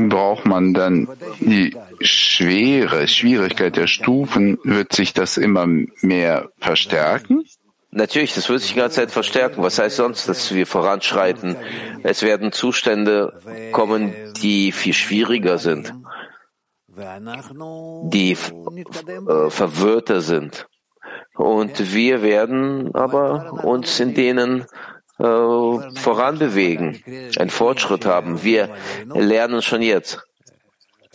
Braucht 0.09 0.45
man 0.45 0.73
dann 0.73 1.07
die 1.39 1.75
schwere 2.01 3.07
Schwierigkeit 3.07 3.75
der 3.75 3.87
Stufen, 3.87 4.57
wird 4.63 4.93
sich 4.93 5.13
das 5.13 5.37
immer 5.37 5.67
mehr 6.01 6.49
verstärken? 6.59 7.45
Natürlich, 7.91 8.35
das 8.35 8.47
wird 8.49 8.61
sich 8.61 8.73
die 8.73 8.79
ganze 8.79 8.97
Zeit 8.97 9.11
verstärken. 9.11 9.63
Was 9.63 9.79
heißt 9.79 9.95
sonst, 9.95 10.29
dass 10.29 10.53
wir 10.53 10.67
voranschreiten? 10.67 11.55
Es 12.03 12.21
werden 12.21 12.51
Zustände 12.51 13.33
kommen, 13.71 14.13
die 14.43 14.71
viel 14.71 14.93
schwieriger 14.93 15.57
sind 15.57 15.91
die 18.03 18.31
äh, 18.31 19.49
verwirrter 19.49 20.21
sind. 20.21 20.67
Und 21.35 21.93
wir 21.93 22.21
werden 22.21 22.93
aber 22.93 23.63
uns 23.63 23.99
in 23.99 24.13
denen 24.13 24.65
äh, 25.19 25.23
voranbewegen, 25.23 27.01
einen 27.37 27.49
Fortschritt 27.49 28.05
haben. 28.05 28.43
Wir 28.43 28.69
lernen 29.13 29.61
schon 29.61 29.81
jetzt 29.81 30.21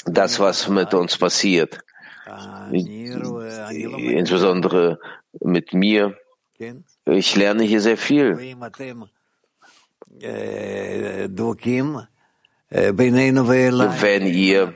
das, 0.07 0.41
was 0.41 0.69
mit 0.69 0.95
uns 0.95 1.19
passiert. 1.19 1.81
Insbesondere 2.71 4.99
mit 5.41 5.75
mir. 5.75 6.17
Ich 7.07 7.37
lerne 7.37 7.65
hier 7.65 7.81
sehr 7.81 7.99
viel. 7.99 8.57
Wenn 14.01 14.27
ihr 14.27 14.75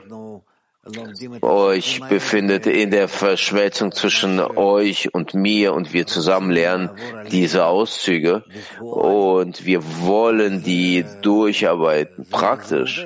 euch 1.41 2.01
befindet 2.09 2.67
in 2.67 2.91
der 2.91 3.07
Verschmelzung 3.07 3.91
zwischen 3.91 4.39
euch 4.39 5.13
und 5.13 5.33
mir 5.33 5.73
und 5.73 5.93
wir 5.93 6.07
zusammen 6.07 6.51
lernen 6.51 6.89
diese 7.31 7.65
Auszüge 7.65 8.43
und 8.79 9.65
wir 9.65 9.81
wollen 10.01 10.63
die 10.63 11.05
durcharbeiten 11.21 12.27
praktisch. 12.29 13.05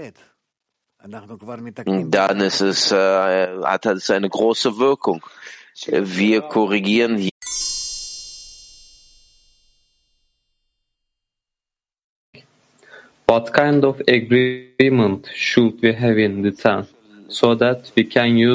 Dann 1.06 2.40
ist 2.40 2.62
es, 2.62 2.92
äh, 2.92 3.48
hat 3.64 3.86
es 3.86 4.10
eine 4.10 4.30
große 4.30 4.78
Wirkung. 4.78 5.22
Wir 5.88 6.42
korrigieren 6.42 7.18
hier. 7.18 7.30
What 13.28 13.52
kind 13.54 13.84
of 13.84 14.00
agreement 14.08 15.28
should 15.34 15.82
we 15.82 15.94
have 15.94 16.18
in 16.18 16.44
the 16.44 16.52
town? 16.52 16.88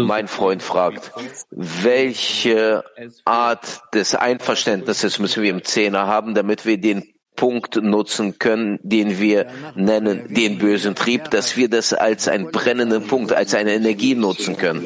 Mein 0.06 0.28
Freund 0.28 0.62
fragt, 0.62 1.12
welche 1.50 2.84
Art 3.24 3.82
des 3.94 4.14
Einverständnisses 4.14 5.18
müssen 5.18 5.42
wir 5.42 5.50
im 5.50 5.64
Zehner 5.64 6.06
haben, 6.06 6.34
damit 6.34 6.64
wir 6.66 6.78
den 6.78 7.02
Punkt 7.38 7.76
nutzen 7.76 8.38
können, 8.40 8.80
den 8.82 9.20
wir 9.20 9.46
nennen 9.76 10.34
den 10.34 10.58
bösen 10.58 10.96
Trieb, 10.96 11.30
dass 11.30 11.56
wir 11.56 11.70
das 11.70 11.92
als 11.92 12.26
einen 12.26 12.50
brennenden 12.50 13.06
Punkt, 13.06 13.32
als 13.32 13.54
eine 13.54 13.74
Energie 13.74 14.16
nutzen 14.16 14.56
können. 14.56 14.84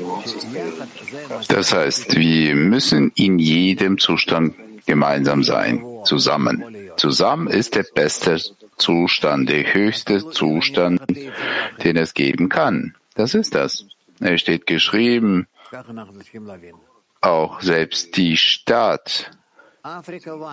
Das 1.49 1.73
heißt, 1.73 2.15
wir 2.15 2.55
müssen 2.55 3.11
in 3.15 3.39
jedem 3.39 3.99
Zustand 3.99 4.55
gemeinsam 4.87 5.43
sein, 5.43 5.83
zusammen. 6.05 6.63
Zusammen 6.99 7.47
ist 7.47 7.75
der 7.75 7.87
beste 7.95 8.39
Zustand, 8.77 9.49
der 9.49 9.73
höchste 9.73 10.29
Zustand, 10.31 11.01
den 11.83 11.97
es 11.97 12.13
geben 12.13 12.51
kann. 12.51 12.95
Das 13.15 13.35
ist 13.35 13.55
das. 13.55 13.87
Es 14.21 14.41
steht 14.41 14.67
geschrieben, 14.67 15.47
auch 17.21 17.61
selbst 17.61 18.17
die 18.17 18.37
Stadt, 18.37 19.31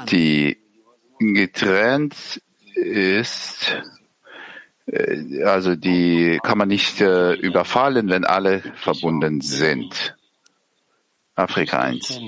die 0.10 0.58
getrennt 1.19 2.41
ist, 2.76 3.76
Äh, 4.91 5.43
also 5.43 5.76
die 5.76 6.39
kann 6.41 6.58
man 6.58 6.67
nicht 6.67 7.00
äh, 7.02 7.34
überfallen, 7.34 8.10
wenn 8.10 8.26
alle 8.26 8.62
verbunden 8.78 9.39
sind. 9.41 10.15
Afrika 11.36 11.80
1. 11.82 12.19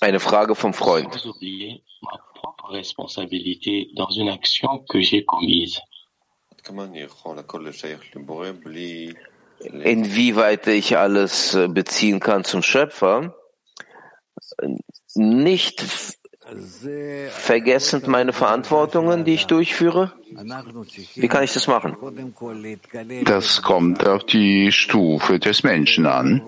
Eine 0.00 0.20
Frage 0.20 0.54
vom 0.54 0.74
Freund. 0.74 1.14
Inwieweit 9.60 10.66
ich 10.68 10.96
alles 10.96 11.54
äh, 11.54 11.68
beziehen 11.68 12.20
kann 12.20 12.44
zum 12.44 12.62
Schöpfer, 12.62 13.34
nicht 15.14 15.84
vergessend 17.30 18.08
meine 18.08 18.32
Verantwortungen, 18.32 19.24
die 19.24 19.34
ich 19.34 19.46
durchführe? 19.46 20.12
Wie 21.14 21.28
kann 21.28 21.44
ich 21.44 21.52
das 21.52 21.66
machen? 21.66 21.96
Das 23.24 23.62
kommt 23.62 24.06
auf 24.06 24.24
die 24.24 24.72
Stufe 24.72 25.38
des 25.38 25.62
Menschen 25.62 26.06
an. 26.06 26.42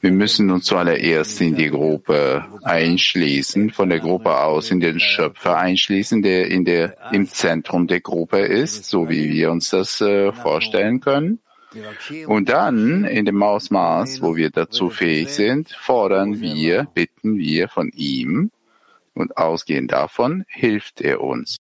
Wir 0.00 0.12
müssen 0.12 0.50
uns 0.50 0.66
zuallererst 0.66 1.40
in 1.40 1.56
die 1.56 1.70
Gruppe 1.70 2.44
einschließen, 2.62 3.70
von 3.70 3.88
der 3.88 4.00
Gruppe 4.00 4.38
aus 4.38 4.70
in 4.70 4.80
den 4.80 5.00
Schöpfer 5.00 5.56
einschließen, 5.56 6.22
der 6.22 6.48
in 6.48 6.64
der, 6.64 6.96
im 7.12 7.28
Zentrum 7.28 7.86
der 7.86 8.00
Gruppe 8.00 8.40
ist, 8.40 8.84
so 8.86 9.08
wie 9.08 9.30
wir 9.30 9.50
uns 9.50 9.70
das 9.70 10.00
äh, 10.00 10.32
vorstellen 10.32 11.00
können. 11.00 11.40
Und 12.26 12.48
dann, 12.48 13.04
in 13.04 13.24
dem 13.24 13.42
Ausmaß, 13.42 14.22
wo 14.22 14.36
wir 14.36 14.50
dazu 14.50 14.88
fähig 14.88 15.30
sind, 15.30 15.70
fordern 15.70 16.40
wir, 16.40 16.86
bitten 16.94 17.38
wir 17.38 17.68
von 17.68 17.90
ihm, 17.94 18.50
und 19.16 19.36
ausgehend 19.36 19.92
davon 19.92 20.44
hilft 20.48 21.00
er 21.00 21.20
uns. 21.20 21.56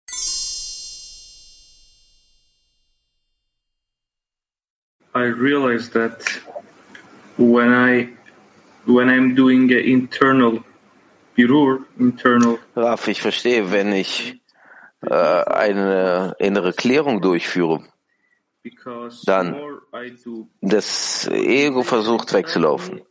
I 5.16 5.28
realize 5.28 5.90
that 5.92 6.42
when 7.38 7.72
I 7.72 8.10
when 8.86 9.10
I'm 9.10 9.34
doing 9.34 9.72
a 9.72 9.80
internal 9.80 10.64
birur, 11.36 11.86
internal. 11.98 12.60
Raf, 12.76 13.08
ich 13.08 13.22
verstehe, 13.22 13.72
wenn 13.72 13.94
ich 13.94 14.42
äh, 15.02 15.14
eine 15.14 16.36
innere 16.40 16.74
Klärung 16.74 17.22
durchführe, 17.22 17.84
dann 19.26 19.56
das 20.62 21.28
Ego 21.28 21.84
versucht 21.84 22.34
wegzulaufen, 22.34 23.02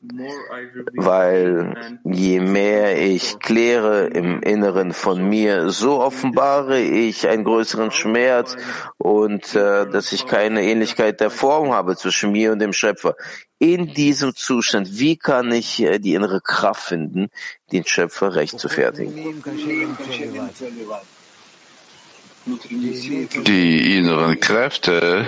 weil 0.94 1.98
je 2.04 2.40
mehr 2.40 3.00
ich 3.00 3.38
kläre 3.38 4.06
im 4.08 4.40
Inneren 4.42 4.92
von 4.92 5.28
mir, 5.28 5.70
so 5.70 6.00
offenbare 6.00 6.80
ich 6.80 7.28
einen 7.28 7.44
größeren 7.44 7.90
Schmerz 7.90 8.56
und 8.98 9.54
äh, 9.54 9.88
dass 9.88 10.12
ich 10.12 10.26
keine 10.26 10.62
Ähnlichkeit 10.62 11.20
der 11.20 11.30
Form 11.30 11.72
habe 11.72 11.96
zwischen 11.96 12.32
mir 12.32 12.52
und 12.52 12.58
dem 12.58 12.72
Schöpfer. 12.72 13.16
In 13.58 13.94
diesem 13.94 14.34
Zustand, 14.34 14.98
wie 14.98 15.16
kann 15.16 15.52
ich 15.52 15.80
äh, 15.80 15.98
die 15.98 16.14
innere 16.14 16.40
Kraft 16.40 16.82
finden, 16.82 17.30
den 17.72 17.84
Schöpfer 17.86 18.34
recht 18.34 18.58
zu 18.58 18.68
fertigen? 18.68 19.42
Die 22.46 23.96
inneren 23.96 24.38
Kräfte, 24.40 25.26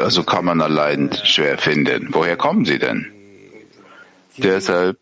also 0.00 0.22
kann 0.22 0.44
man 0.44 0.60
allein 0.60 1.10
schwer 1.24 1.58
finden. 1.58 2.08
Woher 2.12 2.36
kommen 2.36 2.64
sie 2.64 2.78
denn? 2.78 3.06
Deshalb, 4.38 4.98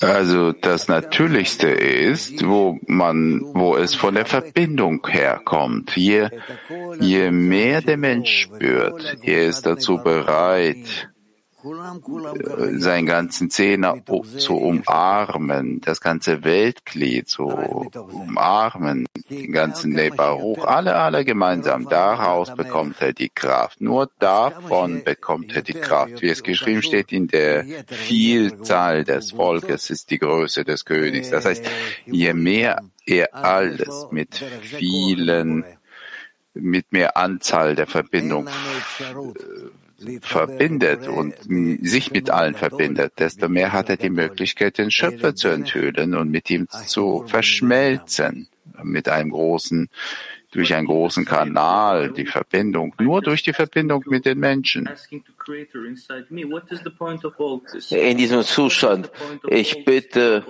also 0.00 0.52
das 0.52 0.88
Natürlichste 0.88 1.68
ist, 1.68 2.46
wo 2.46 2.78
man, 2.86 3.40
wo 3.54 3.76
es 3.76 3.94
von 3.94 4.14
der 4.14 4.26
Verbindung 4.26 5.06
herkommt. 5.06 5.96
Je, 5.96 6.28
je 7.00 7.30
mehr 7.30 7.82
der 7.82 7.96
Mensch 7.96 8.42
spürt, 8.42 9.18
er 9.22 9.46
ist 9.46 9.62
dazu 9.66 9.98
bereit, 9.98 11.08
seinen 12.78 13.06
ganzen 13.06 13.50
Zehner 13.50 13.96
zu 14.38 14.56
umarmen, 14.56 15.80
das 15.80 16.00
ganze 16.00 16.44
Weltglied 16.44 17.28
zu 17.28 17.44
umarmen, 17.44 19.06
den 19.30 19.52
ganzen 19.52 19.92
Leber 19.92 20.38
hoch, 20.38 20.64
alle, 20.64 20.96
alle 20.96 21.24
gemeinsam. 21.24 21.88
Daraus 21.88 22.54
bekommt 22.54 23.00
er 23.00 23.12
die 23.12 23.30
Kraft. 23.30 23.80
Nur 23.80 24.10
davon 24.18 25.04
bekommt 25.04 25.54
er 25.56 25.62
die 25.62 25.72
Kraft. 25.74 26.20
Wie 26.22 26.28
es 26.28 26.42
geschrieben 26.42 26.82
steht, 26.82 27.12
in 27.12 27.28
der 27.28 27.64
Vielzahl 27.86 29.04
des 29.04 29.32
Volkes 29.32 29.90
ist 29.90 30.10
die 30.10 30.18
Größe 30.18 30.64
des 30.64 30.84
Königs. 30.84 31.30
Das 31.30 31.44
heißt, 31.44 31.64
je 32.06 32.34
mehr 32.34 32.82
er 33.06 33.34
alles 33.34 34.08
mit 34.10 34.34
vielen, 34.34 35.64
mit 36.54 36.92
mehr 36.92 37.16
Anzahl 37.16 37.74
der 37.74 37.86
Verbindung 37.86 38.48
verbindet 40.20 41.08
und 41.08 41.34
sich 41.82 42.10
mit 42.12 42.30
allen 42.30 42.54
verbindet, 42.54 43.14
desto 43.18 43.48
mehr 43.48 43.72
hat 43.72 43.90
er 43.90 43.96
die 43.96 44.10
Möglichkeit, 44.10 44.78
den 44.78 44.90
Schöpfer 44.90 45.34
zu 45.34 45.48
enthüllen 45.48 46.14
und 46.14 46.30
mit 46.30 46.50
ihm 46.50 46.68
zu 46.68 47.24
verschmelzen, 47.26 48.48
mit 48.82 49.08
einem 49.08 49.30
großen, 49.30 49.88
durch 50.50 50.74
einen 50.74 50.86
großen 50.86 51.24
Kanal, 51.24 52.12
die 52.12 52.26
Verbindung, 52.26 52.94
nur 53.00 53.20
durch 53.22 53.42
die 53.42 53.52
Verbindung 53.52 54.04
mit 54.06 54.24
den 54.24 54.38
Menschen. 54.38 54.88
In 57.90 58.16
diesem 58.16 58.42
Zustand, 58.42 59.10
ich 59.48 59.84
bitte, 59.84 60.44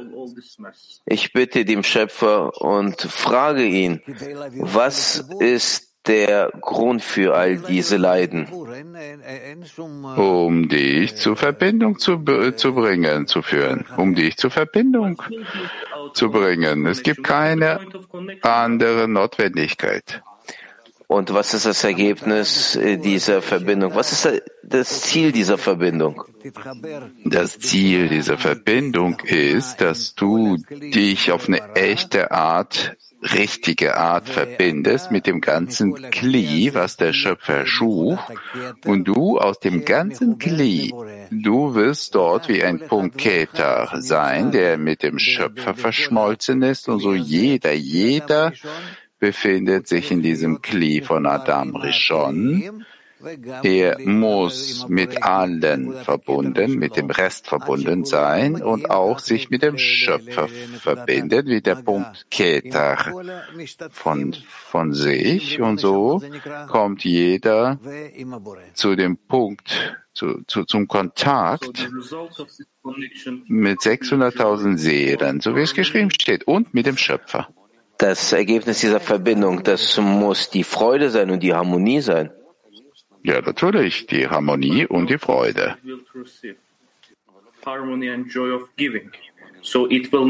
ich 1.07 1.33
bitte 1.33 1.64
dem 1.64 1.83
Schöpfer 1.83 2.61
und 2.61 3.01
frage 3.01 3.64
ihn, 3.64 4.03
was 4.57 5.27
ist 5.40 5.93
der 6.07 6.51
Grund 6.61 7.03
für 7.03 7.35
all 7.35 7.59
diese 7.59 7.97
Leiden? 7.97 8.49
Um 10.17 10.69
dich 10.69 11.17
zur 11.17 11.37
Verbindung 11.37 11.99
zu, 11.99 12.23
zu 12.57 12.75
bringen, 12.75 13.27
zu 13.27 13.43
führen, 13.43 13.85
um 13.97 14.14
dich 14.14 14.37
zur 14.37 14.51
Verbindung 14.51 15.23
zu 16.12 16.31
bringen. 16.31 16.87
Es 16.87 17.03
gibt 17.03 17.25
keine 17.25 17.81
andere 18.43 19.09
Notwendigkeit. 19.09 20.23
Und 21.07 21.33
was 21.35 21.53
ist 21.55 21.67
das 21.67 21.85
Ergebnis 21.85 22.79
dieser 22.83 23.43
Verbindung? 23.43 23.95
Was 23.95 24.12
ist 24.12 24.43
das 24.62 25.03
Ziel 25.03 25.33
dieser 25.33 25.59
Verbindung? 25.59 26.25
Das 27.25 27.59
Ziel 27.59 28.09
dieser 28.09 28.38
Verbindung 28.38 29.21
ist, 29.21 29.81
dass 29.81 30.14
du 30.14 30.57
dich 30.71 31.31
auf 31.31 31.47
eine 31.47 31.75
echte 31.75 32.31
Art 32.31 32.97
richtige 33.33 33.97
Art 33.97 34.29
verbindest 34.29 35.11
mit 35.11 35.27
dem 35.27 35.41
ganzen 35.41 35.95
Kli, 36.11 36.75
was 36.75 36.97
der 36.97 37.13
Schöpfer 37.13 37.67
schuf, 37.67 38.19
und 38.85 39.05
du 39.05 39.39
aus 39.39 39.59
dem 39.59 39.85
ganzen 39.85 40.39
Kli, 40.39 40.93
du 41.31 41.75
wirst 41.75 42.15
dort 42.15 42.49
wie 42.49 42.63
ein 42.63 42.81
Punkt 42.81 43.19
Keter 43.19 43.91
sein, 43.99 44.53
der 44.53 44.77
mit 44.77 45.03
dem 45.03 45.19
Schöpfer 45.19 45.75
verschmolzen 45.75 46.63
ist, 46.63 46.89
und 46.89 47.01
so 47.01 47.15
jeder, 47.15 47.73
jeder 47.73 48.53
befindet 49.19 49.89
sich 49.89 50.11
in 50.11 50.21
diesem 50.21 50.61
Kli 50.61 51.01
von 51.01 51.27
Adam 51.27 51.77
Rishon, 51.77 52.85
er 53.63 53.99
muss 54.01 54.89
mit 54.89 55.23
allen 55.23 55.95
verbunden, 56.05 56.75
mit 56.77 56.97
dem 56.97 57.11
Rest 57.11 57.47
verbunden 57.47 58.05
sein 58.05 58.63
und 58.63 58.91
auch 58.91 59.19
sich 59.19 59.51
mit 59.51 59.63
dem 59.63 59.79
Schöpfer 59.79 60.49
verbinden, 60.49 61.47
wie 61.47 61.61
der 61.61 61.77
Punkt 61.77 62.27
Keter 62.31 63.13
von, 63.91 64.35
von 64.49 64.93
sich. 64.93 65.61
Und 65.61 65.79
so 65.79 66.23
kommt 66.69 67.05
jeder 67.05 67.79
zu 68.75 68.97
dem 68.97 69.17
Punkt, 69.17 69.97
zu, 70.13 70.43
zu, 70.47 70.65
zum 70.65 70.89
Kontakt 70.89 71.89
mit 73.47 73.81
600.000 73.81 74.77
Seelen, 74.79 75.41
so 75.41 75.57
wie 75.57 75.63
es 75.63 75.75
geschrieben 75.75 76.11
steht, 76.11 76.45
und 76.45 76.75
mit 76.75 76.87
dem 76.87 76.97
Schöpfer. 76.97 77.49
Das 77.99 78.33
Ergebnis 78.33 78.81
dieser 78.81 79.01
Verbindung, 79.01 79.63
das 79.63 79.99
muss 79.99 80.51
die 80.51 80.64
Freude 80.64 81.11
sein 81.11 81.31
und 81.31 81.43
die 81.43 81.55
Harmonie 81.55 82.01
sein. 82.01 82.31
Ja, 83.25 83.41
natürlich, 83.41 84.07
die 84.07 84.29
Harmonie 84.29 84.85
und 84.87 85.09
die 85.09 85.16
Freude. 85.16 85.77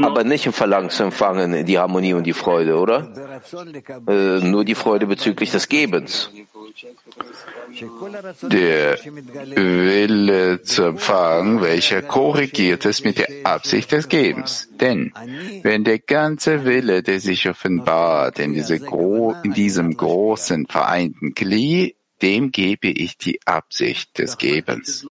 Aber 0.03 0.25
nicht 0.25 0.47
im 0.47 0.53
Verlangen 0.53 0.91
zu 0.91 1.03
empfangen, 1.03 1.67
die 1.67 1.77
Harmonie 1.77 2.15
und 2.15 2.25
die 2.25 2.33
Freude, 2.33 2.77
oder? 2.77 3.13
Äh, 4.07 4.39
nur 4.47 4.65
die 4.65 4.77
Freude 4.77 5.09
bezüglich 5.09 5.51
des 5.51 5.69
Gebens. 5.69 6.31
Der 8.43 8.97
Wille 9.57 10.63
zu 10.63 10.85
empfangen, 10.85 11.63
welcher 11.63 12.01
korrigiert 12.03 12.85
ist 12.85 13.05
mit 13.05 13.19
der 13.19 13.29
Absicht 13.43 13.91
des 13.91 14.09
Gebens. 14.09 14.69
Denn 14.81 15.13
wenn 15.65 15.83
der 15.83 15.99
ganze 15.99 16.65
Wille, 16.65 17.03
der 17.03 17.19
sich 17.19 17.49
offenbart 17.49 18.39
in, 18.39 18.55
diese 18.55 18.77
in 18.77 19.53
diesem 19.53 19.97
großen 19.97 20.67
vereinten 20.67 21.35
Kli, 21.35 21.97
dem 22.25 22.53
gebe 22.53 22.89
ich 22.89 23.19
die 23.19 23.39
Absicht 23.45 24.19
des 24.19 24.39
Gebens. 24.39 25.07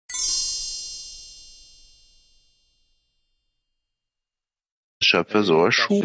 Schöpfer 5.00 5.44
so 5.44 5.66
erschuf. 5.66 6.04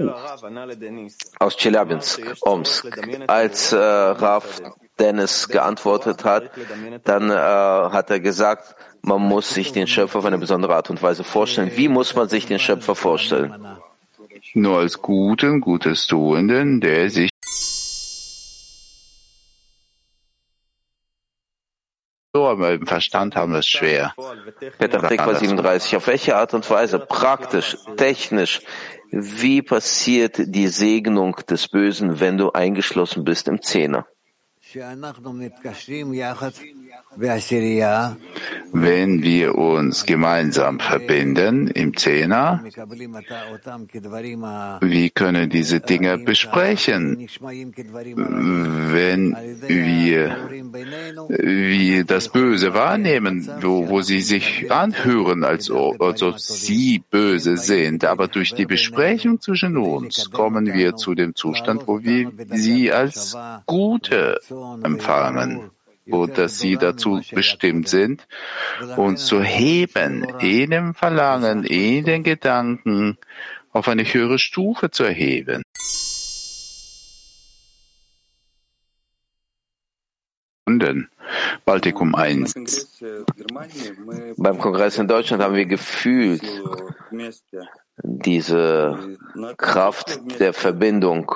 Aus 1.39 1.57
Chelyabinsk, 1.57 2.21
Omsk. 2.43 2.87
Als 3.27 3.73
äh, 3.73 3.79
Rav 3.79 4.61
Dennis 4.99 5.49
geantwortet 5.49 6.25
hat, 6.25 6.51
dann 7.05 7.31
äh, 7.31 7.35
hat 7.35 8.11
er 8.11 8.21
gesagt, 8.21 8.75
man 9.01 9.23
muss 9.23 9.55
sich 9.55 9.73
den 9.73 9.87
Schöpfer 9.87 10.19
auf 10.19 10.25
eine 10.27 10.37
besondere 10.37 10.75
Art 10.75 10.91
und 10.91 11.03
Weise 11.03 11.25
vorstellen. 11.25 11.71
Wie 11.77 11.89
muss 11.89 12.15
man 12.17 12.29
sich 12.29 12.45
den 12.45 12.59
Schöpfer 12.59 12.95
vorstellen? 12.95 13.55
Nur 14.53 14.79
als 14.79 15.01
guten, 15.01 15.61
Gutes 15.61 16.07
Tuenden, 16.07 16.81
der 16.81 17.09
sich 17.09 17.31
so, 22.39 22.47
aber 22.47 22.73
im 22.73 22.87
Verstand 22.87 23.35
haben 23.35 23.53
wir 23.53 23.59
es 23.59 23.69
schwer. 23.69 24.15
Peter 24.79 25.01
Tikva 25.09 25.35
37. 25.35 25.97
Auf 25.97 26.07
welche 26.07 26.37
Art 26.37 26.55
und 26.55 26.69
Weise, 26.71 26.99
praktisch, 27.01 27.77
technisch, 27.97 28.61
wie 29.11 29.61
passiert 29.63 30.37
die 30.39 30.69
Segnung 30.69 31.35
des 31.51 31.69
Bösen, 31.69 32.21
wenn 32.21 32.39
du 32.39 32.53
eingeschlossen 32.53 33.25
bist 33.25 33.49
im 33.49 33.61
Zehner? 33.61 34.07
Wenn 37.17 37.41
wir 39.23 39.55
uns 39.57 40.05
gemeinsam 40.05 40.79
verbinden 40.79 41.69
im 41.69 41.97
Zehner, 41.97 42.63
wie 44.81 45.11
können 45.11 45.49
diese 45.49 45.81
Dinge 45.81 46.19
besprechen, 46.19 47.27
wenn 48.93 49.37
wir, 49.67 50.37
wir 51.29 52.05
das 52.05 52.29
Böse 52.29 52.75
wahrnehmen, 52.75 53.49
wo, 53.63 53.89
wo 53.89 54.03
sie 54.03 54.21
sich 54.21 54.71
anhören, 54.71 55.45
als, 55.45 55.71
als 55.71 56.23
ob 56.23 56.39
sie 56.39 57.03
böse 57.11 57.57
sind. 57.57 58.05
Aber 58.05 58.29
durch 58.29 58.55
die 58.55 58.67
Besprechung 58.67 59.41
zwischen 59.41 59.77
uns 59.77 60.31
kommen 60.31 60.75
wir 60.75 60.97
zu 60.97 61.15
dem 61.15 61.35
Zustand, 61.35 61.89
wo 61.89 62.03
wir 62.03 62.31
sie 62.51 62.93
als 62.93 63.37
Gute 63.67 64.41
empfangen 64.83 65.71
wo 66.09 66.27
dass 66.27 66.59
sie 66.59 66.77
dazu 66.77 67.21
bestimmt 67.33 67.89
sind, 67.89 68.27
uns 68.97 69.27
zu 69.27 69.43
heben, 69.43 70.25
in 70.41 70.71
dem 70.71 70.95
Verlangen, 70.95 71.65
in 71.65 72.05
den 72.05 72.23
Gedanken 72.23 73.19
auf 73.73 73.89
eine 73.89 74.05
höhere 74.05 74.39
Stufe 74.39 74.91
zu 74.91 75.05
erheben. 75.05 75.63
Baltikum 81.65 82.15
1. 82.15 82.55
Beim 84.37 84.59
Kongress 84.59 84.99
in 84.99 85.09
Deutschland 85.09 85.43
haben 85.43 85.55
wir 85.55 85.67
gefühlt 85.67 86.43
diese 88.03 89.17
Kraft 89.57 90.21
der 90.41 90.53
Verbindung. 90.53 91.35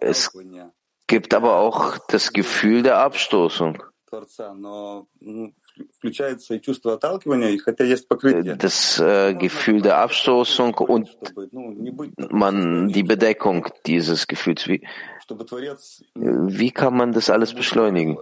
Es 0.00 0.30
gibt 1.06 1.34
aber 1.34 1.56
auch 1.56 1.98
das 2.08 2.32
Gefühl 2.32 2.82
der 2.82 2.98
Abstoßung. 2.98 3.82
Das 8.56 8.98
äh, 9.00 9.34
Gefühl 9.34 9.82
der 9.82 9.98
Abstoßung 9.98 10.74
und 10.74 11.16
man 12.30 12.88
die 12.88 13.02
Bedeckung 13.02 13.68
dieses 13.84 14.26
Gefühls. 14.26 14.68
Wie, 14.68 14.86
wie 16.14 16.70
kann 16.70 16.96
man 16.96 17.12
das 17.12 17.30
alles 17.30 17.54
beschleunigen? 17.54 18.16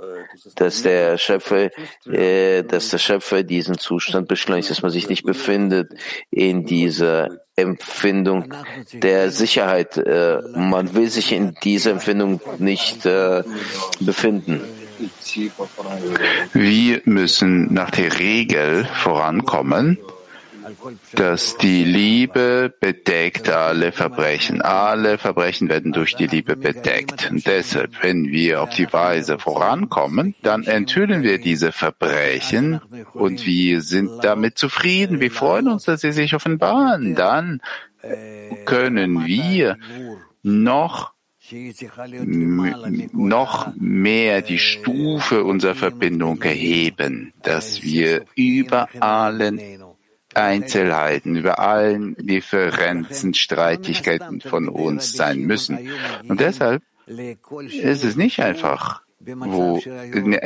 Dass 0.57 0.83
der 0.83 1.19
Schöpfer, 1.19 1.71
äh, 2.07 2.63
dass 2.65 2.89
der 2.91 2.99
Schöpfer 2.99 3.43
diesen 3.43 3.79
Zustand 3.79 4.29
beschleunigt, 4.29 4.71
dass 4.71 4.83
man 4.83 4.91
sich 4.91 5.09
nicht 5.09 5.25
befindet 5.25 5.93
in 6.31 6.65
dieser 6.65 7.41
Empfindung 7.57 8.53
der 8.93 9.31
Sicherheit. 9.31 9.97
Äh, 9.97 10.41
man 10.57 10.95
will 10.95 11.09
sich 11.09 11.33
in 11.33 11.55
dieser 11.63 11.93
Empfindung 11.93 12.41
nicht 12.59 13.07
äh, 13.07 13.43
befinden. 14.01 14.63
Wir 16.53 17.03
müssen 17.05 17.75
nach 17.75 17.91
der 17.91 18.19
Regel 18.19 18.85
vorankommen, 18.85 19.99
dass 21.13 21.57
die 21.59 21.85
Liebe 21.85 22.75
bedeckt 22.81 23.49
alle 23.49 23.93
Verbrechen. 23.93 24.63
Alle 24.63 25.19
Verbrechen 25.19 25.69
werden 25.69 25.93
durch 25.93 26.15
die 26.15 26.27
Liebe 26.27 26.57
bedeckt. 26.57 27.31
Und 27.31 27.47
deshalb, 27.47 28.03
wenn 28.03 28.31
wir 28.31 28.63
auf 28.63 28.71
die 28.71 28.93
Weise 28.93 29.39
vorankommen, 29.39 30.35
dann 30.43 30.65
enthüllen 30.65 31.23
wir 31.23 31.39
diese 31.39 31.73
Verbrechen 31.73 32.81
und 33.13 33.47
wir 33.47 33.81
sind 33.81 34.11
damit 34.23 34.59
zufrieden. 34.59 35.21
Wir 35.21 35.31
freuen 35.31 35.69
uns, 35.69 35.85
dass 35.85 36.01
sie 36.01 36.13
sich 36.13 36.35
offenbaren. 36.35 37.15
Dann 37.15 37.61
können 38.65 39.27
wir 39.27 39.79
noch 40.43 41.15
noch 43.13 43.73
mehr 43.77 44.41
die 44.41 44.59
Stufe 44.59 45.45
unserer 45.45 45.75
Verbindung 45.75 46.41
erheben, 46.41 47.35
dass 47.43 47.83
wir 47.83 48.25
über 48.35 48.89
allen 48.99 49.61
Einzelheiten, 50.35 51.37
über 51.37 51.59
allen 51.59 52.17
Differenzen, 52.17 53.35
Streitigkeiten 53.35 54.41
von 54.41 54.69
uns 54.69 55.13
sein 55.13 55.41
müssen. 55.41 55.91
Und 56.29 56.41
deshalb 56.41 56.83
ist 57.07 58.05
es 58.05 58.17
nicht 58.17 58.41
einfach, 58.41 59.03
wo, 59.21 59.81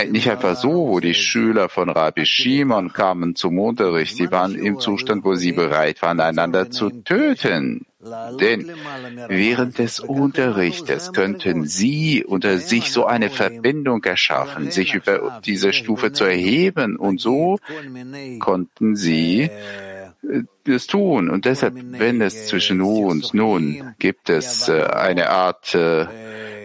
nicht 0.08 0.30
einfach 0.30 0.56
so, 0.56 0.88
wo 0.88 1.00
die 1.00 1.14
Schüler 1.14 1.68
von 1.68 1.90
Rabbi 1.90 2.26
Shimon 2.26 2.92
kamen 2.92 3.34
zum 3.34 3.58
Unterricht. 3.58 4.16
Sie 4.16 4.30
waren 4.30 4.54
im 4.54 4.78
Zustand, 4.78 5.24
wo 5.24 5.34
sie 5.34 5.52
bereit 5.52 6.00
waren, 6.02 6.20
einander 6.20 6.70
zu 6.70 6.90
töten. 6.90 7.86
Denn 8.00 8.70
während 9.28 9.78
des 9.78 9.98
Unterrichtes 9.98 11.12
könnten 11.12 11.66
sie 11.66 12.24
unter 12.24 12.58
sich 12.58 12.92
so 12.92 13.06
eine 13.06 13.28
Verbindung 13.28 14.04
erschaffen, 14.04 14.70
sich 14.70 14.94
über 14.94 15.40
diese 15.44 15.72
Stufe 15.72 16.12
zu 16.12 16.24
erheben. 16.24 16.96
Und 16.96 17.20
so 17.20 17.58
konnten 18.38 18.94
sie 18.94 19.50
es 20.66 20.86
tun. 20.86 21.28
Und 21.30 21.44
deshalb, 21.44 21.74
wenn 21.76 22.20
es 22.20 22.48
zwischen 22.48 22.80
uns 22.80 23.34
nun 23.34 23.94
gibt 23.98 24.30
es 24.30 24.68
äh, 24.68 24.82
eine 24.82 25.30
Art 25.30 25.74
äh, 25.74 26.06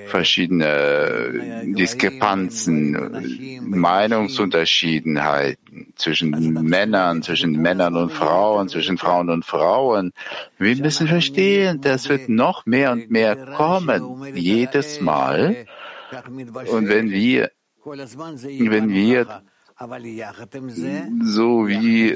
verschiedene 0.08 1.64
Diskrepanzen, 1.66 3.62
Meinungsunterschiedenheiten 3.62 5.94
zwischen 5.96 6.54
Männern, 6.64 7.24
zwischen 7.24 7.54
Männern 7.54 7.96
und 7.96 8.12
Frauen, 8.12 8.70
zwischen 8.70 9.00
Frauen 9.00 9.32
und 9.32 9.44
Frauen. 9.44 10.14
Wir 10.60 10.76
müssen 10.76 11.08
verstehen, 11.08 11.82
das 11.82 12.10
wird 12.10 12.30
noch 12.30 12.68
mehr 12.68 12.92
und 12.92 13.10
mehr 13.10 13.36
kommen, 13.36 14.36
jedes 14.36 15.02
Mal. 15.02 15.66
Und 16.70 16.90
wenn 16.90 17.10
wir, 17.10 17.50
wenn 17.84 18.90
wir 18.90 19.42
so 21.24 21.68
wie 21.68 22.16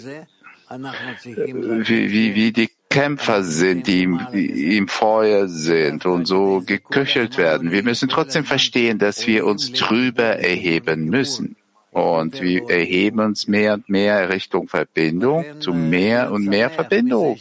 wie, 0.70 2.12
wie, 2.12 2.36
wie 2.36 2.52
die 2.52 2.70
Kämpfer 2.90 3.44
sind, 3.44 3.88
die 3.88 4.04
im, 4.04 4.20
im 4.34 4.88
Feuer 4.88 5.48
sind 5.48 6.06
und 6.06 6.26
so 6.26 6.64
geköchelt 6.66 7.38
werden. 7.38 7.72
Wir 7.72 7.84
müssen 7.84 8.10
trotzdem 8.10 8.44
verstehen, 8.44 8.98
dass 8.98 9.28
wir 9.28 9.46
uns 9.46 9.72
drüber 9.72 10.38
erheben 10.38 11.06
müssen. 11.06 11.56
Und 11.92 12.42
wir 12.42 12.70
erheben 12.70 13.20
uns 13.22 13.48
mehr 13.48 13.74
und 13.74 13.90
mehr 13.90 14.30
Richtung 14.30 14.68
Verbindung 14.68 15.46
zu 15.60 15.74
mehr 15.74 16.32
und 16.32 16.46
mehr 16.46 16.70
Verbindung. 16.70 17.40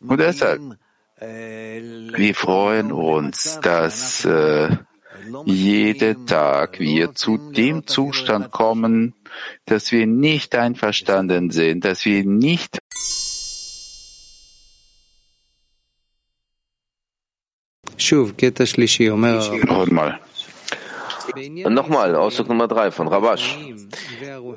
Und 0.00 0.20
deshalb, 0.20 0.60
wir 1.18 2.34
freuen 2.34 2.92
uns, 2.92 3.58
dass 3.62 4.24
äh, 4.24 4.68
jeden 5.44 6.26
Tag 6.26 6.78
wir 6.78 7.14
zu 7.14 7.38
dem 7.38 7.86
Zustand 7.86 8.50
kommen, 8.50 9.14
dass 9.66 9.92
wir 9.92 10.06
nicht 10.06 10.54
einverstanden 10.54 11.50
sind, 11.50 11.84
dass 11.84 12.04
wir 12.04 12.24
nicht 12.24 12.78
Nochmal. 19.64 20.20
Nochmal, 21.68 22.14
Ausdruck 22.16 22.48
Nummer 22.48 22.68
drei 22.68 22.90
von 22.90 23.08
Rabash. 23.08 23.56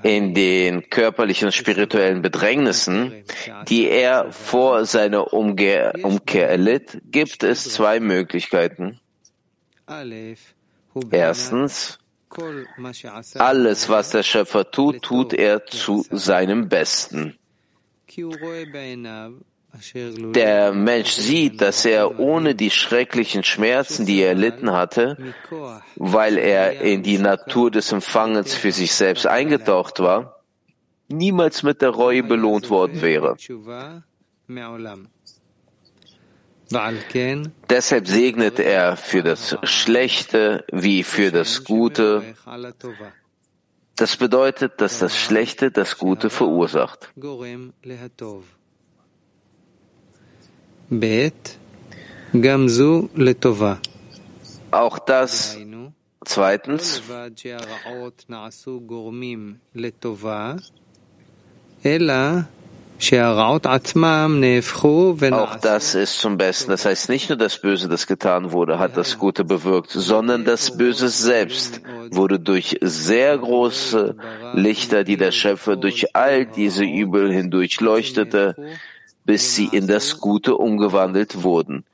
In 0.03 0.34
den 0.34 0.89
körperlichen 0.89 1.47
und 1.47 1.51
spirituellen 1.53 2.21
Bedrängnissen, 2.21 3.23
die 3.67 3.89
er 3.89 4.32
vor 4.32 4.86
seiner 4.86 5.34
Umkehr, 5.34 5.93
Umkehr 6.03 6.49
erlitt, 6.49 7.01
gibt 7.05 7.43
es 7.43 7.63
zwei 7.73 7.99
Möglichkeiten. 7.99 8.99
Erstens, 11.11 11.99
alles, 13.36 13.89
was 13.89 14.09
der 14.09 14.23
Schöpfer 14.23 14.69
tut, 14.69 15.01
tut 15.01 15.34
er 15.34 15.65
zu 15.65 16.05
seinem 16.11 16.69
Besten. 16.69 17.38
Der 20.34 20.73
Mensch 20.73 21.11
sieht, 21.11 21.61
dass 21.61 21.86
er 21.86 22.19
ohne 22.19 22.55
die 22.55 22.71
schrecklichen 22.71 23.43
Schmerzen, 23.43 24.05
die 24.05 24.21
er 24.21 24.30
erlitten 24.30 24.71
hatte, 24.71 25.17
weil 25.95 26.38
er 26.38 26.82
in 26.82 27.03
die 27.03 27.17
Natur 27.17 27.69
des 27.69 27.91
Empfangens 27.91 28.55
für 28.55 28.71
sich 28.71 28.93
selbst 28.93 29.28
eingetaucht 29.28 29.99
war, 29.99 30.41
niemals 31.09 31.63
mit 31.63 31.82
der 31.82 31.89
Reue 31.89 32.23
belohnt 32.23 32.69
worden 32.69 33.01
wäre. 33.01 33.36
Deshalb 37.70 38.07
segnet 38.07 38.59
er 38.59 38.97
für 38.97 39.24
das 39.24 39.57
Schlechte 39.63 40.65
wie 40.72 41.03
für 41.03 41.32
das 41.32 41.63
Gute. 41.63 42.36
Das 43.95 44.18
bedeutet, 44.18 44.80
dass 44.82 44.99
das 44.99 45.18
Schlechte 45.18 45.72
das 45.72 45.97
Gute 45.97 46.30
verursacht. 46.30 47.11
Auch 54.72 54.99
das 54.99 55.57
zweitens 56.26 57.01
auch 65.33 65.55
das 65.55 65.95
ist 65.95 66.19
zum 66.19 66.37
Besten. 66.37 66.71
Das 66.71 66.85
heißt, 66.85 67.09
nicht 67.09 67.29
nur 67.29 67.37
das 67.37 67.59
Böse, 67.61 67.87
das 67.87 68.07
getan 68.07 68.51
wurde, 68.51 68.79
hat 68.79 68.97
das 68.97 69.17
Gute 69.17 69.43
bewirkt, 69.43 69.91
sondern 69.91 70.45
das 70.45 70.77
Böse 70.77 71.09
selbst 71.09 71.81
wurde 72.11 72.39
durch 72.39 72.77
sehr 72.81 73.37
große 73.37 74.15
Lichter, 74.53 75.03
die 75.03 75.17
der 75.17 75.31
Schöpfer 75.31 75.75
durch 75.75 76.15
all 76.15 76.45
diese 76.45 76.83
Übel 76.83 77.31
hindurch 77.31 77.79
leuchtete, 77.81 78.55
bis 79.25 79.55
sie 79.55 79.69
in 79.71 79.87
das 79.87 80.19
Gute 80.19 80.55
umgewandelt 80.55 81.43
wurden. 81.43 81.85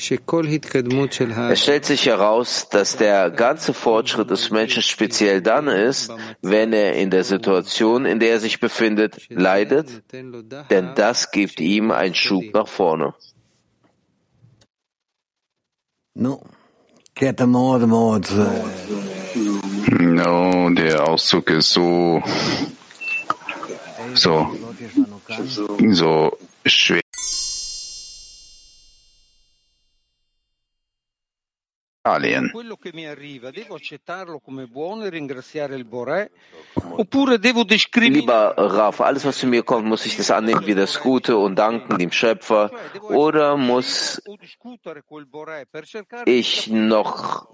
Es 0.00 1.62
stellt 1.62 1.84
sich 1.84 2.06
heraus, 2.06 2.68
dass 2.70 2.96
der 2.96 3.30
ganze 3.30 3.74
Fortschritt 3.74 4.30
des 4.30 4.50
Menschen 4.50 4.82
speziell 4.82 5.42
dann 5.42 5.68
ist, 5.68 6.10
wenn 6.40 6.72
er 6.72 6.94
in 6.94 7.10
der 7.10 7.22
Situation, 7.22 8.06
in 8.06 8.18
der 8.18 8.30
er 8.30 8.40
sich 8.40 8.60
befindet, 8.60 9.28
leidet, 9.28 10.02
denn 10.12 10.94
das 10.94 11.30
gibt 11.30 11.60
ihm 11.60 11.90
einen 11.90 12.14
Schub 12.14 12.44
nach 12.54 12.68
vorne. 12.68 13.12
No, 19.90 20.70
der 20.70 21.06
Auszug 21.06 21.50
ist 21.50 21.70
so, 21.70 22.22
so, 24.14 24.46
so 25.90 26.38
schwer. 26.64 27.09
Italien. 32.02 32.50
Lieber 37.94 38.54
Raf, 38.56 39.00
alles, 39.02 39.24
was 39.26 39.38
zu 39.38 39.46
mir 39.46 39.62
kommt, 39.62 39.86
muss 39.86 40.06
ich 40.06 40.16
das 40.16 40.30
annehmen 40.30 40.66
wie 40.66 40.74
das 40.74 41.00
Gute 41.00 41.36
und 41.36 41.56
danken 41.56 41.98
dem 41.98 42.10
Schöpfer? 42.10 42.70
Oder 43.02 43.58
muss 43.58 44.22
ich 46.24 46.68
noch 46.68 47.48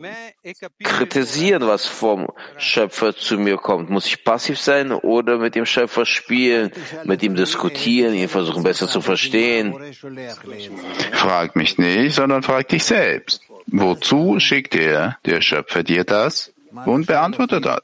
kritisieren, 0.84 1.66
was 1.66 1.86
vom 1.86 2.28
Schöpfer 2.56 3.16
zu 3.16 3.38
mir 3.38 3.56
kommt? 3.56 3.90
Muss 3.90 4.06
ich 4.06 4.22
passiv 4.22 4.60
sein 4.60 4.92
oder 4.92 5.38
mit 5.38 5.56
dem 5.56 5.66
Schöpfer 5.66 6.06
spielen, 6.06 6.70
mit 7.04 7.22
ihm 7.24 7.34
diskutieren, 7.34 8.14
ihn 8.14 8.28
versuchen 8.28 8.62
besser 8.62 8.86
zu 8.86 9.00
verstehen? 9.00 9.74
Frag 11.12 11.56
mich 11.56 11.78
nicht, 11.78 12.14
sondern 12.14 12.44
frag 12.44 12.68
dich 12.68 12.84
selbst. 12.84 13.45
Wozu 13.66 14.38
schickt 14.38 14.74
er, 14.74 15.18
der 15.24 15.40
Schöpfer, 15.40 15.82
dir 15.82 16.04
das? 16.04 16.52
Und 16.84 17.06
beantworte 17.06 17.60
das. 17.60 17.82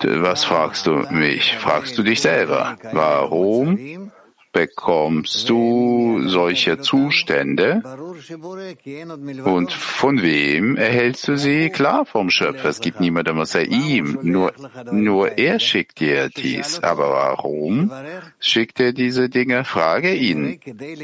Was 0.00 0.44
fragst 0.44 0.86
du 0.86 0.92
mich? 1.10 1.56
Fragst 1.56 1.98
du 1.98 2.02
dich 2.02 2.20
selber? 2.20 2.78
Warum 2.92 4.10
bekommst 4.52 5.48
du 5.48 6.22
solche 6.26 6.80
Zustände? 6.80 7.82
Und 9.44 9.72
von 9.72 10.22
wem 10.22 10.76
erhältst 10.76 11.28
du 11.28 11.36
sie? 11.36 11.70
Klar, 11.70 12.06
vom 12.06 12.30
Schöpfer. 12.30 12.68
Es 12.68 12.80
gibt 12.80 13.00
niemanden 13.00 13.38
außer 13.38 13.62
ihm. 13.62 14.18
Nur, 14.22 14.52
nur 14.90 15.38
er 15.38 15.60
schickt 15.60 16.00
dir 16.00 16.30
dies. 16.30 16.80
Aber 16.82 17.10
warum 17.10 17.92
schickt 18.40 18.80
er 18.80 18.92
diese 18.92 19.28
Dinge? 19.28 19.64
Frage 19.64 20.14
ihn. 20.14 20.58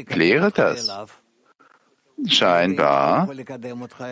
Kläre 0.05 0.51
das 0.51 0.91
scheinbar 2.25 3.29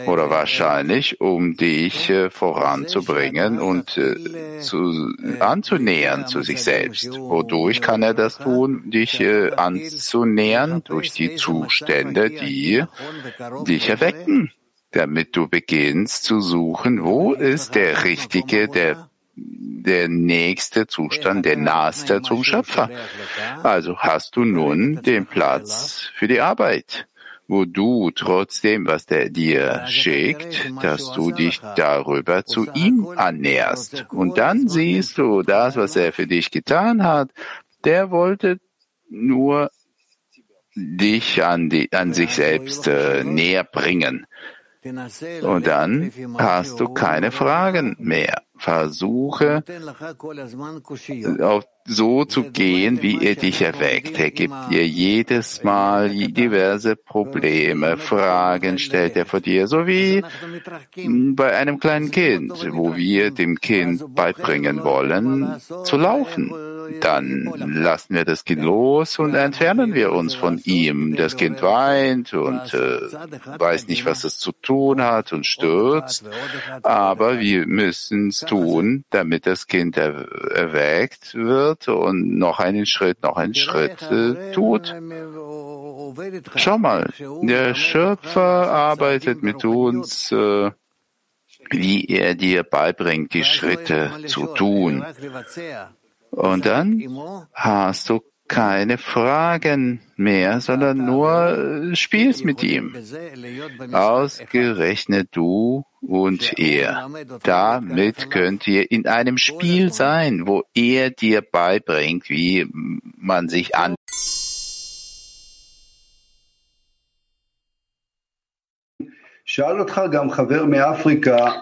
oder 0.05 0.29
wahrscheinlich, 0.29 1.21
um 1.21 1.57
dich 1.57 2.09
äh, 2.09 2.29
voranzubringen 2.29 3.59
und 3.59 3.97
äh, 3.97 4.59
zu, 4.59 5.13
anzunähern 5.39 6.27
zu 6.27 6.43
sich 6.43 6.61
selbst. 6.63 7.11
Wodurch 7.11 7.81
kann 7.81 8.03
er 8.03 8.13
das 8.13 8.37
tun? 8.37 8.89
Dich 8.91 9.19
äh, 9.19 9.51
anzunähern 9.51 10.83
durch 10.83 11.11
die 11.11 11.35
Zustände, 11.35 12.29
die 12.29 12.83
dich 13.67 13.89
erwecken, 13.89 14.51
damit 14.91 15.35
du 15.35 15.47
beginnst 15.47 16.23
zu 16.23 16.41
suchen, 16.41 17.03
wo 17.03 17.33
ist 17.33 17.75
der 17.75 18.03
richtige, 18.03 18.67
der 18.67 19.09
der 19.37 20.07
nächste 20.07 20.87
Zustand, 20.87 21.45
der 21.45 21.57
naheste 21.57 22.21
zum 22.21 22.43
Schöpfer. 22.43 22.89
Also 23.61 23.97
hast 23.99 24.35
du 24.35 24.43
nun 24.45 25.03
den 25.03 25.27
Platz 25.27 26.09
für 26.15 26.27
die 26.27 26.39
Arbeit 26.39 27.05
wo 27.47 27.65
du 27.65 28.11
trotzdem, 28.11 28.87
was 28.87 29.05
der 29.05 29.29
dir 29.29 29.85
schickt, 29.87 30.71
dass 30.81 31.11
du 31.13 31.31
dich 31.31 31.61
darüber 31.75 32.45
zu 32.45 32.67
ihm 32.73 33.07
annäherst. 33.15 34.05
Und 34.09 34.37
dann 34.37 34.67
siehst 34.67 35.17
du 35.17 35.43
das, 35.43 35.75
was 35.75 35.95
er 35.95 36.11
für 36.11 36.27
dich 36.27 36.51
getan 36.51 37.03
hat. 37.03 37.29
Der 37.83 38.09
wollte 38.09 38.59
nur 39.09 39.69
dich 40.75 41.43
an, 41.43 41.69
die, 41.69 41.91
an 41.93 42.13
sich 42.13 42.35
selbst 42.35 42.87
äh, 42.87 43.23
näher 43.23 43.63
bringen. 43.63 44.25
Und 45.41 45.65
dann 45.67 46.11
hast 46.37 46.79
du 46.79 46.89
keine 46.89 47.31
Fragen 47.31 47.95
mehr. 47.99 48.43
Versuche 48.57 49.63
auf 51.41 51.65
so 51.85 52.25
zu 52.25 52.51
gehen, 52.51 53.01
wie 53.03 53.23
er 53.23 53.35
dich 53.35 53.61
erweckt. 53.61 54.19
Er 54.19 54.31
gibt 54.31 54.55
dir 54.71 54.87
jedes 54.87 55.63
Mal 55.63 56.09
diverse 56.09 56.95
Probleme, 56.95 57.97
Fragen 57.97 58.79
stellt 58.79 59.15
er 59.15 59.25
vor 59.25 59.39
dir, 59.39 59.67
so 59.67 59.85
wie 59.85 60.23
bei 60.95 61.55
einem 61.55 61.79
kleinen 61.79 62.09
Kind, 62.09 62.51
wo 62.71 62.95
wir 62.95 63.31
dem 63.31 63.59
Kind 63.59 64.15
beibringen 64.15 64.83
wollen, 64.83 65.61
zu 65.83 65.97
laufen. 65.97 66.51
Dann 67.01 67.51
lassen 67.57 68.13
wir 68.13 68.25
das 68.25 68.45
Kind 68.45 68.61
los 68.61 69.17
und 69.17 69.33
entfernen 69.33 69.93
wir 69.93 70.11
uns 70.11 70.35
von 70.35 70.61
ihm. 70.65 71.15
Das 71.15 71.35
Kind 71.35 71.61
weint 71.63 72.33
und 72.33 72.73
äh, 72.73 72.99
weiß 73.57 73.87
nicht, 73.87 74.05
was 74.05 74.23
es 74.23 74.37
zu 74.37 74.51
tun 74.51 75.01
hat 75.01 75.33
und 75.33 75.47
stürzt. 75.47 76.25
Aber 76.83 77.39
wir 77.39 77.65
müssen 77.65 78.29
es 78.29 78.39
tun, 78.39 79.03
damit 79.09 79.47
das 79.47 79.65
Kind 79.65 79.97
er 79.97 80.27
erweckt 80.51 81.33
wird 81.33 81.74
wird 81.75 81.87
und 81.87 82.37
noch 82.37 82.59
einen 82.59 82.85
Schritt, 82.85 83.21
noch 83.23 83.37
einen 83.37 83.55
Schritt 83.55 84.01
äh, 84.11 84.51
tut. 84.51 84.95
Schau 86.55 86.77
mal, 86.77 87.09
der 87.41 87.75
Schöpfer 87.75 88.71
arbeitet 88.71 89.43
mit 89.43 89.65
uns, 89.65 90.31
äh, 90.31 90.71
wie 91.69 92.05
er 92.05 92.35
dir 92.35 92.63
beibringt, 92.63 93.33
die 93.33 93.43
Schritte 93.43 94.11
zu 94.27 94.47
tun. 94.47 95.03
Und 96.31 96.65
dann 96.65 97.47
hast 97.53 98.09
du 98.09 98.21
keine 98.47 98.97
Fragen 98.97 100.01
mehr, 100.15 100.61
sondern 100.61 101.03
nur 101.05 101.91
äh, 101.91 101.95
spielst 101.95 102.45
mit 102.45 102.63
ihm. 102.63 102.95
Ausgerechnet 103.91 105.29
du 105.31 105.83
und 106.01 106.59
er. 106.59 107.09
Damit 107.43 108.29
könnt 108.29 108.67
ihr 108.67 108.91
in 108.91 109.07
einem 109.07 109.37
Spiel 109.37 109.91
sein, 109.91 110.47
wo 110.47 110.63
er 110.73 111.09
dir 111.09 111.41
beibringt, 111.41 112.29
wie 112.29 112.67
man 113.17 113.49
sich 113.49 113.75
an 113.75 113.95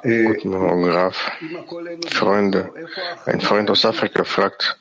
Guten 0.01 0.49
Morgen, 0.49 0.89
Raf. 0.89 1.31
Freunde, 2.09 2.71
ein 3.27 3.39
Freund 3.39 3.69
aus 3.69 3.85
Afrika 3.85 4.23
fragt, 4.23 4.79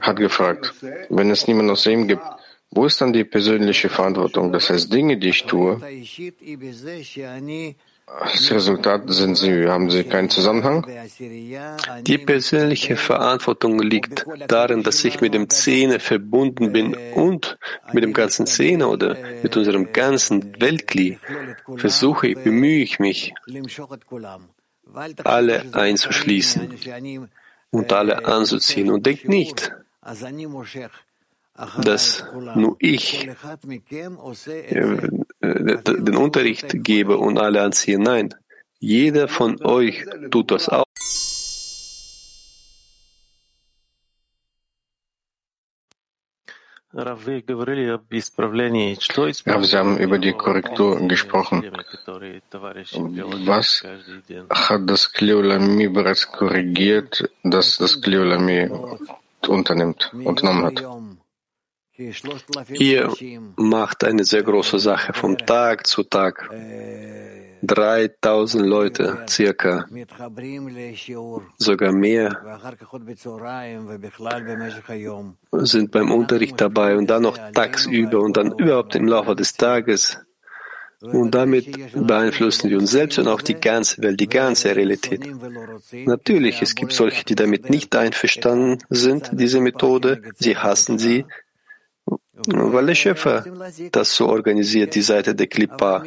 hat 0.00 0.16
gefragt, 0.16 0.72
wenn 1.10 1.30
es 1.30 1.46
niemand 1.46 1.70
aus 1.70 1.84
ihm 1.86 2.08
gibt, 2.08 2.22
wo 2.70 2.86
ist 2.86 3.02
dann 3.02 3.12
die 3.12 3.24
persönliche 3.24 3.90
Verantwortung? 3.90 4.50
Das 4.50 4.70
heißt, 4.70 4.90
Dinge, 4.90 5.18
die 5.18 5.28
ich 5.28 5.44
tue, 5.44 5.78
das 8.20 8.50
Resultat 8.50 9.02
sind 9.06 9.36
sie, 9.36 9.66
haben 9.68 9.90
sie 9.90 10.04
keinen 10.04 10.30
Zusammenhang? 10.30 10.86
Die 12.02 12.18
persönliche 12.18 12.96
Verantwortung 12.96 13.80
liegt 13.80 14.26
darin, 14.48 14.82
dass 14.82 15.04
ich 15.04 15.20
mit 15.20 15.34
dem 15.34 15.48
Zehner 15.48 16.00
verbunden 16.00 16.72
bin 16.72 16.96
und 17.14 17.58
mit 17.92 18.02
dem 18.04 18.12
ganzen 18.12 18.46
Zehner 18.46 18.90
oder 18.90 19.16
mit 19.42 19.56
unserem 19.56 19.92
ganzen 19.92 20.60
Weltkli 20.60 21.18
versuche, 21.76 22.34
bemühe 22.34 22.82
ich 22.82 22.98
mich, 22.98 23.34
alle 25.24 25.64
einzuschließen 25.72 26.78
und 27.70 27.92
alle 27.92 28.24
anzuziehen. 28.24 28.90
Und 28.90 29.06
denkt 29.06 29.28
nicht, 29.28 29.72
dass 31.82 32.24
nur 32.54 32.76
ich 32.78 33.28
äh, 34.70 35.08
den 35.54 36.16
Unterricht 36.16 36.66
gebe 36.84 37.18
und 37.18 37.38
alle 37.38 37.62
anziehen. 37.62 38.02
Nein, 38.02 38.34
jeder 38.78 39.28
von 39.28 39.62
euch 39.64 40.04
tut 40.30 40.50
das 40.50 40.68
auch. 40.68 40.84
Rav, 49.46 49.64
Sie 49.64 49.76
haben 49.76 49.98
über 49.98 50.18
die 50.18 50.32
Korrektur 50.32 51.06
gesprochen. 51.06 51.62
Was 53.44 53.84
hat 54.50 54.90
das 54.90 55.12
Kleolami 55.12 55.88
bereits 55.88 56.26
korrigiert, 56.32 57.30
dass 57.44 57.76
das 57.76 58.00
Kleolami 58.00 58.70
unternimmt, 59.46 60.10
unternommen 60.24 60.64
hat? 60.64 60.82
Ihr 61.98 63.12
macht 63.56 64.04
eine 64.04 64.22
sehr 64.24 64.44
große 64.44 64.78
Sache 64.78 65.12
vom 65.12 65.36
Tag 65.36 65.86
zu 65.86 66.04
Tag. 66.04 66.48
3000 67.62 68.64
Leute 68.64 69.24
circa, 69.28 69.84
sogar 71.56 71.90
mehr, 71.90 72.60
sind 75.52 75.90
beim 75.90 76.12
Unterricht 76.12 76.60
dabei 76.60 76.96
und 76.96 77.08
dann 77.10 77.22
noch 77.22 77.36
tagsüber 77.52 78.20
und 78.20 78.36
dann 78.36 78.56
überhaupt 78.56 78.94
im 78.94 79.08
Laufe 79.08 79.34
des 79.34 79.54
Tages. 79.54 80.18
Und 81.00 81.32
damit 81.32 81.66
beeinflussen 81.94 82.70
wir 82.70 82.78
uns 82.78 82.92
selbst 82.92 83.18
und 83.18 83.28
auch 83.28 83.42
die 83.42 83.54
ganze 83.54 84.02
Welt, 84.02 84.20
die 84.20 84.28
ganze 84.28 84.74
Realität. 84.74 85.28
Natürlich, 85.92 86.62
es 86.62 86.74
gibt 86.76 86.92
solche, 86.92 87.24
die 87.24 87.34
damit 87.34 87.70
nicht 87.70 87.94
einverstanden 87.94 88.78
sind, 88.88 89.30
diese 89.32 89.60
Methode. 89.60 90.22
Sie 90.38 90.56
hassen 90.56 90.98
sie, 90.98 91.24
weil 92.46 92.86
der 92.86 92.94
Schöpfer 92.94 93.44
das 93.92 94.14
so 94.14 94.28
organisiert, 94.28 94.94
die 94.94 95.02
Seite 95.02 95.34
der 95.34 95.46
Klippa 95.46 96.02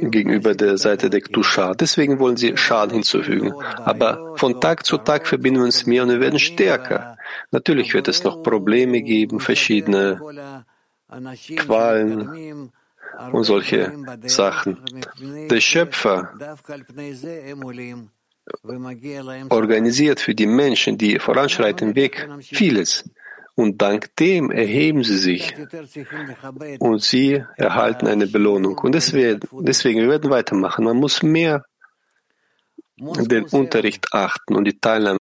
gegenüber 0.00 0.54
der 0.54 0.76
Seite 0.78 1.08
der 1.10 1.20
Ktusha. 1.20 1.74
Deswegen 1.74 2.18
wollen 2.18 2.36
sie 2.36 2.56
Schal 2.56 2.90
hinzufügen. 2.90 3.54
Aber 3.84 4.34
von 4.36 4.60
Tag 4.60 4.84
zu 4.84 4.98
Tag 4.98 5.26
verbinden 5.26 5.60
wir 5.60 5.64
uns 5.66 5.86
mehr 5.86 6.02
und 6.02 6.10
wir 6.10 6.20
werden 6.20 6.38
stärker. 6.38 7.16
Natürlich 7.50 7.94
wird 7.94 8.08
es 8.08 8.22
noch 8.24 8.42
Probleme 8.42 9.02
geben, 9.02 9.40
verschiedene 9.40 10.64
Qualen 11.56 12.70
und 13.32 13.44
solche 13.44 13.92
Sachen. 14.24 14.78
Der 15.50 15.60
Schöpfer 15.60 16.32
organisiert 19.48 20.20
für 20.20 20.34
die 20.34 20.46
Menschen, 20.46 20.98
die 20.98 21.18
voranschreiten, 21.18 21.94
Weg 21.94 22.28
vieles. 22.40 23.04
Und 23.54 23.82
dank 23.82 24.14
dem 24.16 24.50
erheben 24.50 25.04
sie 25.04 25.18
sich 25.18 25.54
und 26.78 27.02
sie 27.02 27.44
erhalten 27.56 28.06
eine 28.06 28.26
Belohnung. 28.26 28.78
Und 28.78 28.94
deswegen, 28.94 29.40
deswegen 29.60 30.00
wir 30.00 30.08
werden 30.08 30.30
weitermachen. 30.30 30.84
Man 30.84 30.96
muss 30.96 31.22
mehr 31.22 31.64
den 32.96 33.44
Unterricht 33.44 34.12
achten 34.12 34.54
und 34.56 34.64
die 34.64 34.78
Teilnahme. 34.78 35.18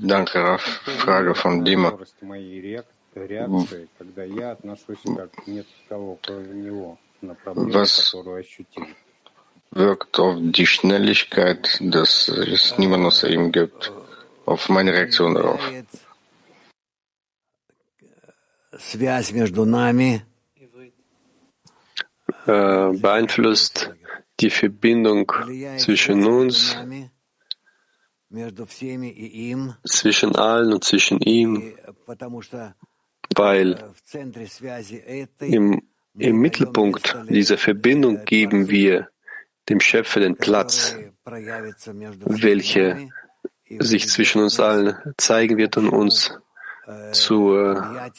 Danke, 0.00 0.38
Raf. 0.38 0.62
Frage 0.98 1.34
von 1.34 1.64
Dima. 1.64 1.98
Was 1.98 2.14
wirkt 9.70 10.18
auf 10.18 10.36
die 10.40 10.66
Schnelligkeit, 10.66 11.78
dass 11.80 12.28
es 12.28 12.78
niemand 12.78 13.06
außer 13.06 13.28
ihm 13.28 13.52
gibt, 13.52 13.92
auf 14.46 14.68
meine 14.68 14.92
Reaktion 14.92 15.34
darauf. 15.34 15.60
Äh, 22.46 22.98
beeinflusst 22.98 23.90
die 24.40 24.50
Verbindung 24.50 25.30
zwischen 25.76 26.24
uns, 26.24 26.76
zwischen 29.84 30.36
allen 30.36 30.72
und 30.72 30.84
zwischen 30.84 31.20
ihm, 31.20 31.74
weil 33.34 33.92
im, 35.40 35.82
im 36.14 36.36
Mittelpunkt 36.38 37.16
dieser 37.28 37.58
Verbindung 37.58 38.24
geben 38.24 38.68
wir 38.68 39.08
dem 39.68 39.80
Schöpfer 39.80 40.20
den 40.20 40.36
Platz, 40.36 40.96
welcher 41.24 42.96
sich 43.78 44.08
zwischen 44.08 44.42
uns 44.42 44.60
allen 44.60 44.96
zeigen 45.16 45.56
wird 45.58 45.76
und 45.76 45.88
uns 45.88 46.38
zur 47.12 48.10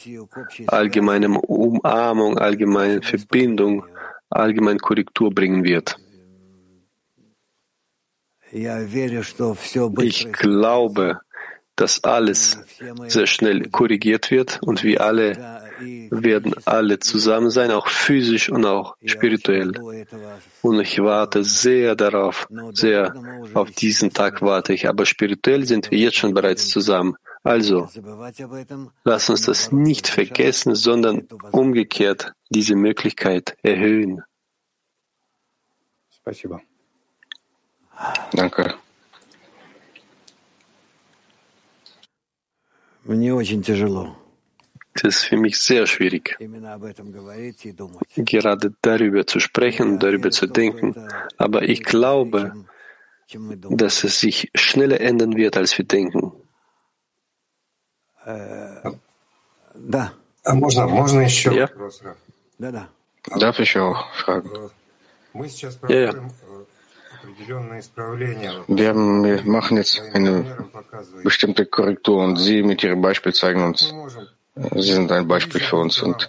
allgemeinen 0.68 1.36
Umarmung, 1.36 2.38
allgemeinen 2.38 3.02
Verbindung, 3.02 3.84
allgemeinen 4.28 4.78
Korrektur 4.78 5.34
bringen 5.34 5.64
wird. 5.64 5.96
Ich 8.52 10.32
glaube, 10.32 11.20
dass 11.76 12.04
alles 12.04 12.58
sehr 13.06 13.26
schnell 13.26 13.68
korrigiert 13.70 14.30
wird 14.30 14.60
und 14.62 14.84
wir 14.84 15.00
alle 15.00 15.59
werden 16.09 16.53
alle 16.65 16.99
zusammen 16.99 17.49
sein, 17.49 17.71
auch 17.71 17.87
physisch 17.87 18.49
und 18.49 18.65
auch 18.65 18.95
spirituell. 19.05 19.71
Und 20.61 20.79
ich 20.79 20.99
warte 20.99 21.43
sehr 21.43 21.95
darauf, 21.95 22.47
sehr 22.71 23.13
auf 23.53 23.71
diesen 23.71 24.11
Tag 24.13 24.41
warte 24.41 24.73
ich. 24.73 24.87
Aber 24.87 25.05
spirituell 25.05 25.65
sind 25.65 25.91
wir 25.91 25.99
jetzt 25.99 26.17
schon 26.17 26.33
bereits 26.33 26.69
zusammen. 26.69 27.15
Also, 27.43 27.87
lass 29.03 29.29
uns 29.29 29.43
das 29.43 29.71
nicht 29.71 30.07
vergessen, 30.07 30.73
sondern 30.73 31.27
umgekehrt 31.51 32.33
diese 32.49 32.75
Möglichkeit 32.75 33.55
erhöhen. 33.61 34.23
Danke. 38.33 38.73
Мне 43.03 43.35
очень 43.35 43.61
тяжело. 43.61 44.18
Das 44.94 45.04
ist 45.04 45.24
für 45.24 45.36
mich 45.36 45.58
sehr 45.60 45.86
schwierig, 45.86 46.36
gerade 48.16 48.74
darüber 48.82 49.26
zu 49.26 49.40
sprechen 49.40 49.98
darüber 49.98 50.30
zu 50.30 50.46
denken. 50.46 50.96
Aber 51.36 51.62
ich 51.62 51.82
glaube, 51.84 52.66
dass 53.70 54.04
es 54.04 54.20
sich 54.20 54.50
schneller 54.54 55.00
ändern 55.00 55.36
wird, 55.36 55.56
als 55.56 55.76
wir 55.78 55.84
denken. 55.84 56.32
Ja. 61.52 61.72
Darf 63.38 63.58
ich 63.60 63.78
auch 63.78 64.12
fragen? 64.14 64.50
Ja, 65.88 66.00
ja. 66.00 66.12
Wir, 68.66 68.88
haben, 68.88 69.24
wir 69.24 69.42
machen 69.44 69.76
jetzt 69.76 70.00
eine 70.14 70.68
bestimmte 71.22 71.66
Korrektur 71.66 72.24
und 72.24 72.36
Sie 72.36 72.62
mit 72.62 72.82
Ihrem 72.82 73.00
Beispiel 73.02 73.32
zeigen 73.32 73.62
uns, 73.62 73.92
Sie 74.54 74.92
sind 74.92 75.12
ein 75.12 75.28
Beispiel 75.28 75.60
für 75.60 75.76
uns. 75.76 76.02
Und 76.02 76.28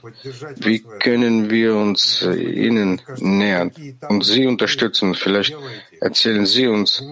wie 0.58 0.80
können 0.80 1.50
wir 1.50 1.76
uns 1.76 2.22
Ihnen 2.22 3.02
nähern 3.18 3.72
und 4.10 4.24
Sie 4.24 4.46
unterstützen? 4.46 5.16
Vielleicht 5.16 5.56
erzählen 6.00 6.46
Sie 6.46 6.68
uns, 6.68 7.04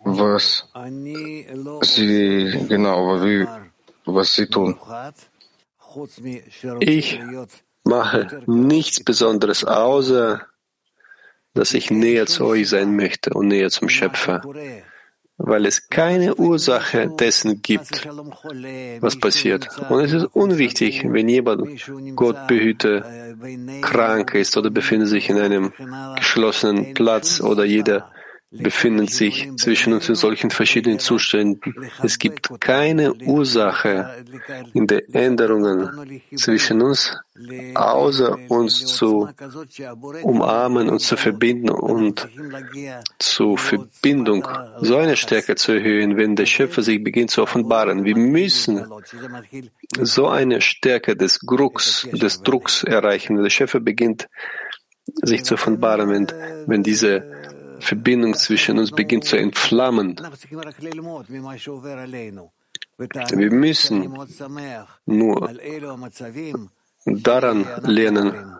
was 0.00 0.68
Sie 1.82 2.66
genau, 2.68 3.22
wie, 3.22 3.46
was 4.04 4.34
Sie 4.34 4.46
tun. 4.46 4.78
Ich 6.80 7.20
mache 7.82 8.42
nichts 8.46 9.02
Besonderes, 9.02 9.64
außer 9.64 10.46
dass 11.54 11.74
ich 11.74 11.90
näher 11.90 12.26
zu 12.26 12.44
euch 12.44 12.68
sein 12.68 12.94
möchte 12.94 13.30
und 13.30 13.48
näher 13.48 13.70
zum 13.70 13.88
Schöpfer 13.88 14.42
weil 15.42 15.66
es 15.66 15.88
keine 15.88 16.34
Ursache 16.34 17.08
dessen 17.08 17.62
gibt, 17.62 18.06
was 19.00 19.16
passiert. 19.18 19.68
Und 19.88 20.00
es 20.00 20.12
ist 20.12 20.26
unwichtig, 20.32 21.04
wenn 21.08 21.28
jemand, 21.28 21.82
Gott 22.14 22.46
behüte, 22.46 23.04
krank 23.80 24.34
ist 24.34 24.56
oder 24.56 24.70
befindet 24.70 25.08
sich 25.08 25.30
in 25.30 25.38
einem 25.38 25.72
geschlossenen 26.16 26.94
Platz 26.94 27.40
oder 27.40 27.64
jeder 27.64 28.10
befindet 28.50 29.10
sich 29.10 29.48
zwischen 29.56 29.92
uns 29.92 30.08
in 30.08 30.16
solchen 30.16 30.50
verschiedenen 30.50 30.98
Zuständen. 30.98 31.72
Es 32.02 32.18
gibt 32.18 32.60
keine 32.60 33.14
Ursache 33.14 34.24
in 34.74 34.88
den 34.88 35.00
Änderungen 35.14 36.20
zwischen 36.34 36.82
uns, 36.82 37.16
außer 37.74 38.38
uns 38.48 38.86
zu 38.86 39.28
umarmen 40.22 40.88
und 40.88 40.98
zu 40.98 41.16
verbinden 41.16 41.70
und 41.70 42.28
zur 43.20 43.56
Verbindung 43.56 44.46
so 44.80 44.96
eine 44.96 45.16
Stärke 45.16 45.54
zu 45.54 45.72
erhöhen, 45.72 46.16
wenn 46.16 46.34
der 46.34 46.46
Schöpfer 46.46 46.82
sich 46.82 47.02
beginnt 47.02 47.30
zu 47.30 47.42
offenbaren. 47.42 48.04
Wir 48.04 48.16
müssen 48.16 48.84
so 50.00 50.26
eine 50.26 50.60
Stärke 50.60 51.14
des 51.14 51.38
Drucks, 51.38 52.08
des 52.12 52.42
Drucks 52.42 52.82
erreichen. 52.82 53.40
Der 53.40 53.50
Schöpfer 53.50 53.78
beginnt 53.78 54.28
sich 55.22 55.44
zu 55.44 55.54
offenbaren, 55.54 56.10
wenn, 56.10 56.26
wenn 56.66 56.82
diese 56.82 57.39
Verbindung 57.80 58.34
zwischen 58.34 58.78
uns 58.78 58.90
beginnt 58.90 59.24
zu 59.24 59.36
entflammen. 59.36 60.16
Wir 62.98 63.50
müssen 63.50 64.14
nur 65.06 65.50
daran 67.06 67.66
lernen, 67.82 68.56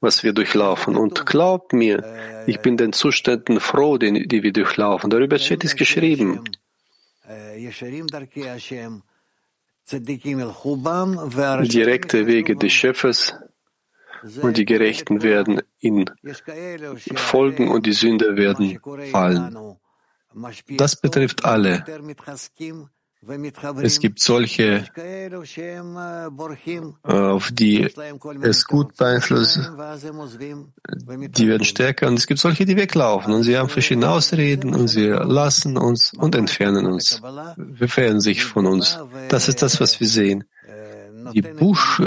was 0.00 0.22
wir 0.22 0.32
durchlaufen. 0.32 0.96
Und 0.96 1.26
glaubt 1.26 1.72
mir, 1.72 2.04
ich 2.46 2.60
bin 2.60 2.76
den 2.76 2.92
Zuständen 2.92 3.60
froh, 3.60 3.98
die, 3.98 4.28
die 4.28 4.42
wir 4.42 4.52
durchlaufen. 4.52 5.10
Darüber 5.10 5.38
steht 5.38 5.64
es 5.64 5.74
geschrieben. 5.74 6.44
Direkte 11.62 12.26
Wege 12.26 12.56
des 12.56 12.72
Schöpfers 12.72 13.34
und 14.42 14.56
die 14.56 14.64
Gerechten 14.64 15.22
werden 15.22 15.62
ihn 15.80 16.10
folgen 17.14 17.68
und 17.68 17.86
die 17.86 17.92
Sünder 17.92 18.36
werden 18.36 18.80
fallen. 19.10 19.76
Das 20.76 20.96
betrifft 20.96 21.44
alle. 21.44 21.84
Es 23.82 23.98
gibt 23.98 24.20
solche, 24.20 24.84
auf 27.02 27.50
die 27.50 27.88
es 28.42 28.64
gut 28.64 28.96
beeinflusst, 28.96 29.72
die 31.36 31.48
werden 31.48 31.64
stärker 31.64 32.06
und 32.06 32.14
es 32.14 32.28
gibt 32.28 32.38
solche, 32.38 32.64
die 32.64 32.76
weglaufen 32.76 33.34
und 33.34 33.42
sie 33.42 33.58
haben 33.58 33.68
verschiedene 33.68 34.08
Ausreden 34.08 34.72
und 34.72 34.86
sie 34.86 35.08
lassen 35.08 35.76
uns 35.76 36.12
und 36.14 36.36
entfernen 36.36 36.86
uns, 36.86 37.20
entfernen 37.56 38.20
sich 38.20 38.44
von 38.44 38.66
uns. 38.66 39.00
Das 39.28 39.48
ist 39.48 39.62
das, 39.62 39.80
was 39.80 39.98
wir 39.98 40.06
sehen. 40.06 40.44
Die, 41.32 41.42
Buch, 41.42 41.98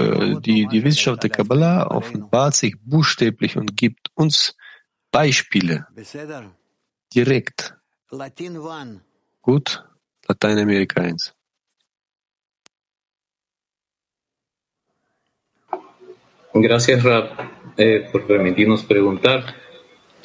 die, 0.41 0.67
die 0.67 0.83
Wissenschaft 0.83 1.23
der 1.23 1.29
Kabbalah 1.29 1.87
offenbart 1.87 2.55
sich 2.55 2.75
buchstäblich 2.81 3.57
und 3.57 3.75
gibt 3.77 4.09
uns 4.15 4.55
Beispiele 5.11 5.87
direkt. 7.13 7.75
Gut? 9.41 9.83
Lateinamerika 10.27 11.01
1. 11.01 11.33
Gracias, 16.53 17.03
Rab, 17.03 17.31
eh, 17.77 18.09
por 18.11 18.27
permitirnos 18.27 18.83
preguntar. 18.83 19.55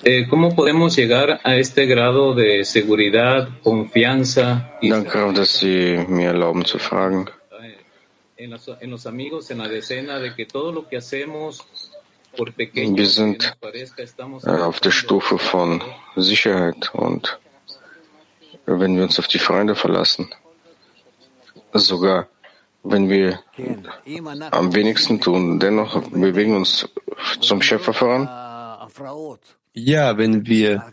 Eh, 0.03 0.27
¿Cómo 0.29 0.55
podemos 0.55 0.95
llegar 0.97 1.41
a 1.43 1.57
este 1.57 1.87
grado 1.87 2.35
de 2.35 2.65
seguridad, 2.65 3.49
confianza 3.63 4.77
y 4.81 4.91
Danke, 4.91 5.19
dass 5.33 5.59
Sie 5.59 6.05
mir 6.09 6.31
erlauben 6.31 6.65
zu 6.65 6.79
fragen. 6.79 7.31
Wir 8.39 8.49
que 12.95 13.07
sind 13.07 13.57
äh, 14.45 14.51
auf 14.51 14.81
der 14.81 14.91
Stufe 14.91 15.39
von 15.39 15.83
Sicherheit 16.17 16.95
und 16.95 17.39
wenn 18.67 18.97
wir 18.97 19.05
uns 19.05 19.19
auf 19.19 19.29
die 19.29 19.39
Freunde 19.39 19.75
verlassen, 19.75 20.29
sogar 21.73 22.29
wenn 22.83 23.09
wir 23.09 23.41
am 24.51 24.75
wenigsten 24.75 25.21
tun, 25.21 25.59
dennoch 25.59 26.03
bewegen 26.11 26.53
wir 26.53 26.59
uns 26.59 26.87
zum 27.41 27.63
Schöpfer 27.63 27.95
voran. 27.95 28.29
Ja, 29.79 30.17
wenn 30.17 30.47
wir 30.47 30.91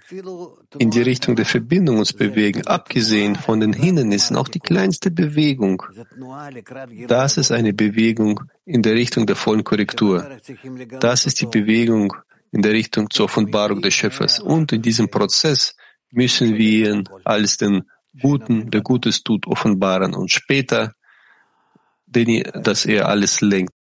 in 0.77 0.91
die 0.91 1.01
Richtung 1.01 1.37
der 1.37 1.45
Verbindung 1.45 1.99
uns 1.99 2.11
bewegen, 2.11 2.67
abgesehen 2.67 3.37
von 3.37 3.61
den 3.61 3.71
Hindernissen, 3.71 4.35
auch 4.35 4.49
die 4.49 4.59
kleinste 4.59 5.09
Bewegung, 5.09 5.81
das 7.07 7.37
ist 7.37 7.53
eine 7.53 7.73
Bewegung 7.73 8.41
in 8.65 8.81
der 8.81 8.95
Richtung 8.95 9.25
der 9.25 9.37
vollen 9.37 9.63
Korrektur. 9.63 10.37
Das 10.99 11.25
ist 11.25 11.39
die 11.39 11.45
Bewegung 11.45 12.13
in 12.51 12.61
der 12.61 12.73
Richtung 12.73 13.09
zur 13.09 13.25
Offenbarung 13.25 13.81
des 13.81 13.93
Schöpfers. 13.93 14.39
Und 14.41 14.73
in 14.73 14.81
diesem 14.81 15.09
Prozess 15.09 15.77
müssen 16.11 16.57
wir 16.57 16.91
ihn 16.93 17.03
als 17.23 17.55
den 17.55 17.83
Guten, 18.21 18.69
der 18.69 18.81
Gutes 18.81 19.23
tut, 19.23 19.47
offenbaren 19.47 20.13
und 20.13 20.29
später, 20.29 20.93
dass 22.05 22.85
er 22.85 23.07
alles 23.07 23.39
lenkt. 23.39 23.73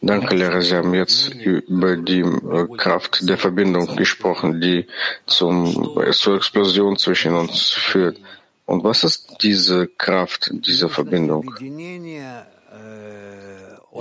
Danke, 0.00 0.36
Lehrer. 0.36 0.62
Sie 0.62 0.76
haben 0.76 0.94
jetzt 0.94 1.34
über 1.34 1.96
die 1.96 2.20
äh, 2.20 2.66
Kraft 2.76 3.28
der 3.28 3.36
Verbindung 3.36 3.96
gesprochen, 3.96 4.60
die 4.60 4.86
zum, 5.26 5.98
äh, 6.00 6.12
zur 6.12 6.36
Explosion 6.36 6.96
zwischen 6.96 7.34
uns 7.34 7.70
führt. 7.70 8.20
Und 8.64 8.84
was 8.84 9.02
ist 9.02 9.38
diese 9.42 9.88
Kraft 9.88 10.50
dieser 10.52 10.88
Verbindung? 10.88 11.52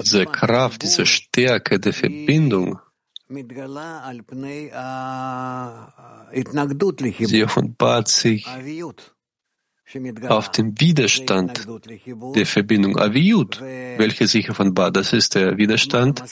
Diese 0.04 0.26
Kraft, 0.28 0.84
diese 0.84 1.06
Stärke 1.08 1.80
der 1.80 1.94
Verbindung, 1.94 2.80
sie 7.28 7.44
offenbart 7.44 8.08
sich 8.08 8.48
auf 10.28 10.52
dem 10.52 10.80
Widerstand 10.80 11.68
der 12.36 12.46
Verbindung 12.46 12.98
Aviyut, 12.98 13.62
welcher 13.62 14.28
sich 14.28 14.50
offenbart. 14.50 14.96
Das 14.96 15.14
ist 15.14 15.36
der 15.36 15.58
Widerstand 15.58 16.24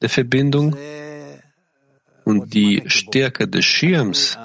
der 0.00 0.08
Verbindung 0.08 0.76
und 2.24 2.54
die 2.54 2.82
Stärke 2.86 3.46
des 3.48 3.64
Schirms, 3.64 4.36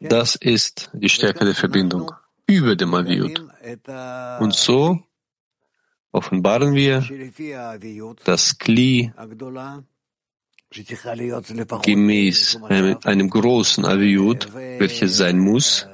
das 0.00 0.34
ist 0.34 0.90
die 0.92 1.08
Stärke 1.08 1.44
der 1.44 1.54
Verbindung 1.54 2.10
über 2.46 2.74
dem 2.76 2.92
Aviyut. 2.94 3.44
Und 4.40 4.54
so 4.54 4.98
offenbaren 6.10 6.74
wir 6.74 7.04
das 8.24 8.58
Kli 8.58 9.12
gemäß 11.82 12.58
einem, 12.62 12.98
einem 13.04 13.30
großen 13.30 13.84
Aviyut, 13.84 14.54
welches 14.54 15.16
sein 15.16 15.38
muss, 15.38 15.86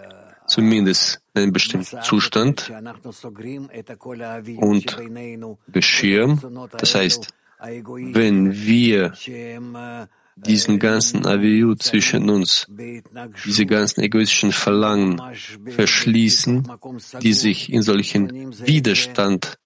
zumindest 0.48 1.20
in 1.34 1.42
einem 1.42 1.52
bestimmten 1.52 2.02
Zustand 2.02 2.72
und 4.56 4.96
beschirmt. 5.66 6.46
Das 6.78 6.94
heißt, 6.94 7.28
wenn 7.60 8.52
wir 8.52 9.12
diesen 10.46 10.78
ganzen 10.78 11.26
Aviu 11.26 11.74
zwischen 11.74 12.30
uns, 12.30 12.66
diese 13.44 13.66
ganzen 13.66 14.02
egoistischen 14.02 14.52
Verlangen 14.52 15.20
verschließen, 15.66 16.68
die 17.20 17.32
sich 17.32 17.72
in 17.72 17.82
solchen 17.82 18.52
Widerstand 18.66 19.58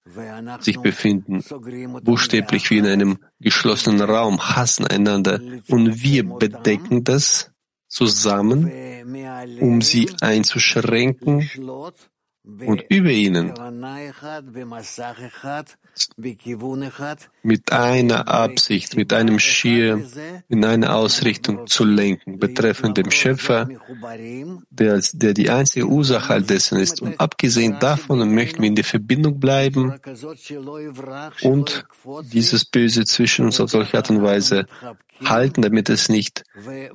sich 0.59 0.79
befinden, 0.79 1.43
buchstäblich 2.03 2.69
wie 2.69 2.79
in 2.79 2.87
einem 2.87 3.17
geschlossenen 3.39 4.01
Raum, 4.01 4.39
hassen 4.39 4.87
einander 4.87 5.39
und 5.69 6.03
wir 6.03 6.23
bedecken 6.23 7.03
das 7.03 7.52
zusammen, 7.93 8.71
um 9.61 9.81
sie 9.81 10.09
einzuschränken 10.19 11.49
und 12.45 12.83
über 12.89 13.09
ihnen 13.09 13.53
mit 17.43 17.71
einer 17.71 18.27
Absicht, 18.27 18.95
mit 18.97 19.13
einem 19.13 19.39
Schirm 19.39 20.05
in 20.49 20.65
eine 20.65 20.93
Ausrichtung 20.93 21.67
zu 21.67 21.85
lenken, 21.85 22.39
betreffend 22.39 22.97
dem 22.97 23.11
Schöpfer, 23.11 23.69
der, 24.69 25.01
der 25.13 25.33
die 25.33 25.49
einzige 25.49 25.87
Ursache 25.87 26.33
all 26.33 26.41
dessen 26.41 26.79
ist. 26.79 27.01
Und 27.01 27.19
abgesehen 27.19 27.77
davon 27.79 28.33
möchten 28.33 28.61
wir 28.61 28.67
in 28.67 28.75
der 28.75 28.83
Verbindung 28.83 29.39
bleiben 29.39 29.93
und 31.43 31.85
dieses 32.23 32.65
Böse 32.65 33.05
zwischen 33.05 33.45
uns 33.45 33.59
auf 33.59 33.69
solche 33.69 33.97
Art 33.97 34.09
und 34.09 34.21
Weise 34.21 34.65
halten, 35.23 35.61
damit 35.61 35.89
es 35.89 36.09
nicht 36.09 36.43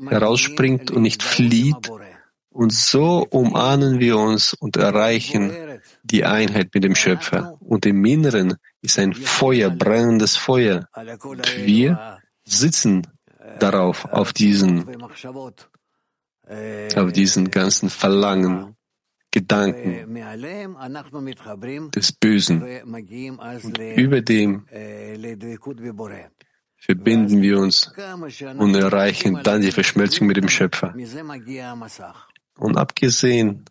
herausspringt 0.09 0.91
und 0.91 1.03
nicht 1.03 1.23
flieht. 1.23 1.91
Und 2.59 2.73
so 2.73 3.25
umarmen 3.31 4.01
wir 4.01 4.19
uns 4.19 4.53
und 4.53 4.77
erreichen 4.77 5.53
die 6.03 6.25
Einheit 6.25 6.75
mit 6.75 6.83
dem 6.83 6.97
Schöpfer. 6.97 7.57
Und 7.61 7.87
im 7.87 8.05
Inneren 8.05 8.57
ist 8.83 8.99
ein 8.99 9.15
Feuer, 9.15 9.71
brennendes 9.71 10.35
Feuer. 10.35 10.89
Und 11.23 11.57
wir 11.65 12.19
sitzen 12.45 13.07
darauf, 13.61 14.07
auf 14.07 14.33
diesen, 14.33 14.85
auf 16.97 17.13
diesen 17.13 17.49
ganzen 17.53 17.91
Verlangen, 17.91 18.75
Gedanken 19.31 20.19
des 21.95 22.11
Bösen. 22.11 22.63
Und 23.63 23.79
über 23.79 24.21
dem 24.21 24.67
verbinden 26.79 27.43
wir 27.43 27.59
uns 27.59 27.93
und 28.57 28.75
erreichen 28.75 29.41
dann 29.45 29.61
die 29.61 29.73
Verschmelzung 29.73 30.27
mit 30.27 30.37
dem 30.37 30.49
Schöpfer. 30.49 30.95
Und 32.59 32.77
abgesehen, 32.77 33.65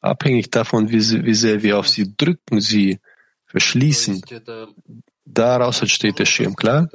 abhängig 0.00 0.50
davon, 0.50 0.90
wie, 0.90 1.00
sie, 1.00 1.24
wie 1.24 1.34
sehr 1.34 1.62
wir 1.62 1.78
auf 1.78 1.88
sie 1.88 2.14
drücken, 2.16 2.60
sie 2.60 3.00
verschließen, 3.46 4.22
daraus 5.24 5.80
entsteht 5.80 6.18
der 6.18 6.26
Schirm, 6.26 6.54
klar? 6.54 6.88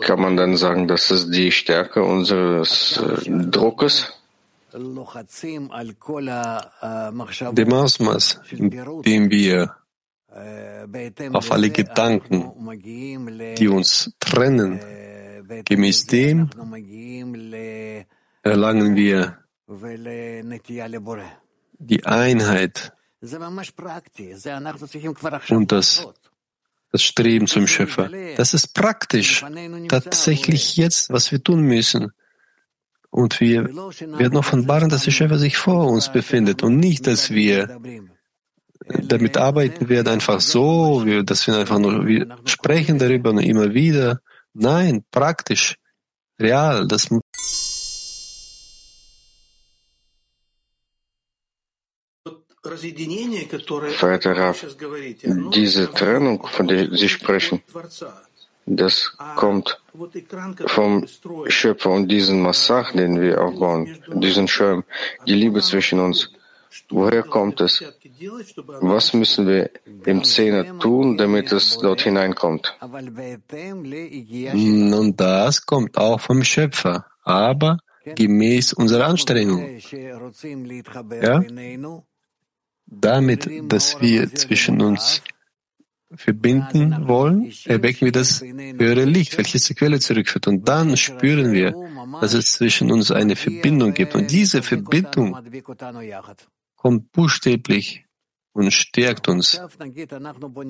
Kann 0.00 0.20
man 0.20 0.36
dann 0.36 0.56
sagen, 0.56 0.88
das 0.88 1.10
ist 1.10 1.30
die 1.30 1.52
Stärke 1.52 2.02
unseres 2.02 2.96
äh, 2.96 3.30
Druckes? 3.50 4.12
Dem 7.52 7.72
Ausmaß, 7.72 8.40
in 8.50 8.70
dem 8.70 9.30
wir 9.30 9.76
auf 11.32 11.52
alle 11.52 11.70
Gedanken, 11.70 12.52
die 13.56 13.68
uns 13.68 14.12
trennen. 14.18 14.80
Gemäß 15.64 16.06
dem 16.06 16.50
erlangen 18.44 18.94
wir 18.94 19.38
die 21.78 22.06
Einheit 22.06 22.92
und 25.48 25.72
das, 25.72 26.06
das 26.92 27.02
Streben 27.02 27.46
zum 27.46 27.66
Schöpfer. 27.66 28.10
Das 28.36 28.54
ist 28.54 28.74
praktisch, 28.74 29.44
tatsächlich 29.88 30.76
jetzt, 30.76 31.10
was 31.10 31.32
wir 31.32 31.42
tun 31.42 31.62
müssen. 31.62 32.12
Und 33.10 33.40
wir 33.40 33.64
werden 33.64 34.36
offenbaren, 34.36 34.90
dass 34.90 35.04
der 35.04 35.12
Schöpfer 35.12 35.38
sich 35.38 35.56
vor 35.56 35.86
uns 35.86 36.12
befindet 36.12 36.62
und 36.62 36.76
nicht, 36.76 37.06
dass 37.06 37.30
wir 37.30 37.80
damit 38.86 39.36
arbeiten 39.38 39.88
werden, 39.88 40.08
einfach 40.08 40.40
so, 40.40 41.04
dass 41.22 41.46
wir 41.46 41.56
einfach 41.56 41.78
nur 41.78 42.06
wir 42.06 42.36
sprechen 42.44 42.98
darüber 42.98 43.30
und 43.30 43.38
immer 43.38 43.72
wieder. 43.72 44.20
Nein, 44.52 45.04
praktisch, 45.10 45.76
real, 46.38 46.86
das 46.86 47.08
Verehrter 52.64 54.36
Rav, 54.36 54.66
diese 55.52 55.90
Trennung, 55.92 56.46
von 56.46 56.66
der 56.66 56.90
Sie 56.90 57.08
sprechen, 57.08 57.62
das 58.66 59.16
kommt 59.36 59.80
vom 60.66 61.06
Schöpfer 61.48 61.90
und 61.90 62.08
diesen 62.08 62.40
Massach, 62.40 62.92
den 62.92 63.20
wir 63.20 63.42
aufbauen, 63.42 63.98
diesen 64.14 64.48
Schirm, 64.48 64.84
die 65.26 65.34
Liebe 65.34 65.60
zwischen 65.60 66.00
uns. 66.00 66.30
Woher 66.88 67.22
kommt 67.22 67.60
es? 67.60 67.84
Was 68.80 69.12
müssen 69.12 69.46
wir 69.46 69.70
im 70.06 70.24
Zehner 70.24 70.78
tun, 70.78 71.16
damit 71.16 71.52
es 71.52 71.78
dort 71.78 72.00
hineinkommt? 72.00 72.76
Nun, 74.54 75.16
das 75.16 75.66
kommt 75.66 75.96
auch 75.96 76.20
vom 76.20 76.42
Schöpfer, 76.42 77.06
aber 77.22 77.78
gemäß 78.04 78.72
unserer 78.72 79.06
Anstrengung. 79.06 79.78
Ja? 81.22 81.42
Damit, 82.86 83.48
dass 83.68 84.00
wir 84.00 84.32
zwischen 84.34 84.80
uns 84.80 85.22
verbinden 86.16 87.08
wollen, 87.08 87.52
erwecken 87.64 88.06
wir 88.06 88.12
das 88.12 88.40
höhere 88.40 89.04
Licht, 89.04 89.36
welches 89.36 89.64
zur 89.64 89.76
Quelle 89.76 89.98
zurückführt. 90.00 90.46
Und 90.46 90.68
dann 90.68 90.96
spüren 90.96 91.52
wir, 91.52 91.74
dass 92.20 92.34
es 92.34 92.52
zwischen 92.52 92.92
uns 92.92 93.10
eine 93.10 93.36
Verbindung 93.36 93.94
gibt. 93.94 94.14
Und 94.14 94.30
diese 94.30 94.62
Verbindung 94.62 95.36
kommt 96.76 97.12
buchstäblich 97.12 98.04
und 98.52 98.72
stärkt 98.72 99.28
uns. 99.28 99.60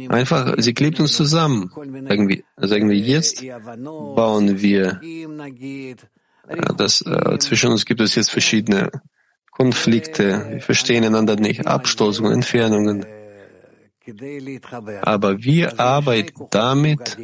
Einfach, 0.09 0.55
sie 0.59 0.75
klebt 0.75 1.01
uns 1.01 1.13
zusammen. 1.13 1.71
Sagen 1.75 2.29
wir, 2.29 2.43
sagen 2.57 2.89
wir 2.89 2.97
jetzt, 2.97 3.45
bauen 3.83 4.61
wir, 4.61 5.01
das, 6.77 7.01
äh, 7.03 7.39
zwischen 7.39 7.71
uns 7.71 7.87
gibt 7.87 8.01
es 8.01 8.15
jetzt 8.15 8.31
verschiedene 8.31 8.91
Konflikte, 9.57 10.47
wir 10.51 10.61
verstehen 10.61 11.05
einander 11.05 11.37
nicht, 11.37 11.67
Abstoßungen, 11.67 12.33
Entfernungen. 12.33 13.07
Aber 15.03 15.43
wir 15.43 15.79
arbeiten 15.79 16.47
damit, 16.51 17.17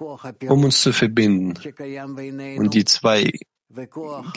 um 0.00 0.64
uns 0.64 0.80
zu 0.80 0.92
verbinden. 0.92 1.54
Und 2.58 2.74
die 2.74 2.84
zwei 2.84 3.30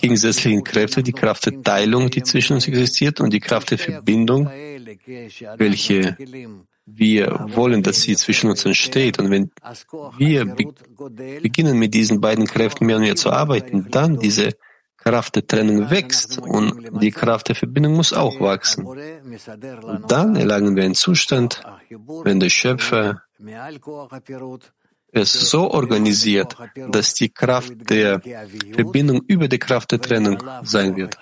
gegensätzlichen 0.02 0.64
Kräfte, 0.64 1.02
die 1.02 1.14
Kraft 1.14 1.46
der 1.46 1.62
Teilung, 1.64 2.10
die 2.10 2.24
zwischen 2.24 2.54
uns 2.54 2.68
existiert, 2.68 3.22
und 3.22 3.32
die 3.32 3.40
Kraft 3.40 3.72
der 3.72 3.78
Verbindung, 3.78 4.50
welche 5.58 6.18
wir 6.86 7.46
wollen, 7.56 7.82
dass 7.82 8.02
sie 8.02 8.16
zwischen 8.18 8.50
uns 8.50 8.66
entsteht. 8.66 9.20
Und 9.20 9.32
wenn 9.32 9.52
wir 10.18 10.46
be 10.46 10.66
beginnen 11.42 11.78
mit 11.78 11.94
diesen 11.94 12.20
beiden 12.20 12.46
Kräften 12.46 12.86
mehr 12.86 12.98
und 12.98 13.04
mehr 13.04 13.16
zu 13.16 13.30
arbeiten, 13.30 13.88
dann 13.90 14.20
diese 14.20 14.54
Kraft 15.04 15.36
der 15.36 15.48
Trennung 15.48 15.90
wächst 15.90 16.38
und 16.40 17.02
die 17.02 17.12
Kraft 17.12 17.50
der 17.50 17.56
Verbindung 17.56 17.94
muss 17.94 18.14
auch 18.14 18.40
wachsen. 18.40 18.86
Und 18.86 20.12
dann 20.12 20.36
erlangen 20.36 20.76
wir 20.76 20.84
einen 20.84 20.96
Zustand, 20.96 21.62
wenn 22.24 22.40
der 22.40 22.50
Schöpfer 22.50 23.24
es 25.12 25.34
so 25.34 25.72
organisiert, 25.72 26.56
dass 26.92 27.14
die 27.14 27.30
Kraft 27.30 27.74
der 27.90 28.22
Verbindung 28.74 29.22
über 29.28 29.48
die 29.48 29.58
Kraft 29.58 29.92
der 29.92 30.02
Trennung 30.02 30.44
sein 30.64 30.96
wird. 30.96 31.18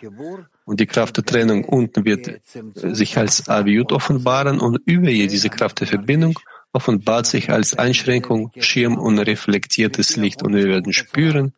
Und 0.65 0.79
die 0.79 0.85
Kraft 0.85 1.17
der 1.17 1.23
Trennung 1.23 1.63
unten 1.63 2.03
wird 2.03 2.41
sich 2.73 3.17
als 3.17 3.47
Aviut 3.47 3.93
offenbaren 3.93 4.59
und 4.59 4.81
über 4.85 5.09
ihr 5.09 5.27
diese 5.27 5.49
Kraft 5.49 5.79
der 5.79 5.87
Verbindung 5.87 6.37
offenbart 6.73 7.25
sich 7.25 7.49
als 7.49 7.77
Einschränkung, 7.77 8.51
Schirm 8.59 8.97
und 8.97 9.19
reflektiertes 9.19 10.17
Licht. 10.17 10.43
Und 10.43 10.53
wir 10.53 10.65
werden 10.65 10.91
spüren, 10.91 11.53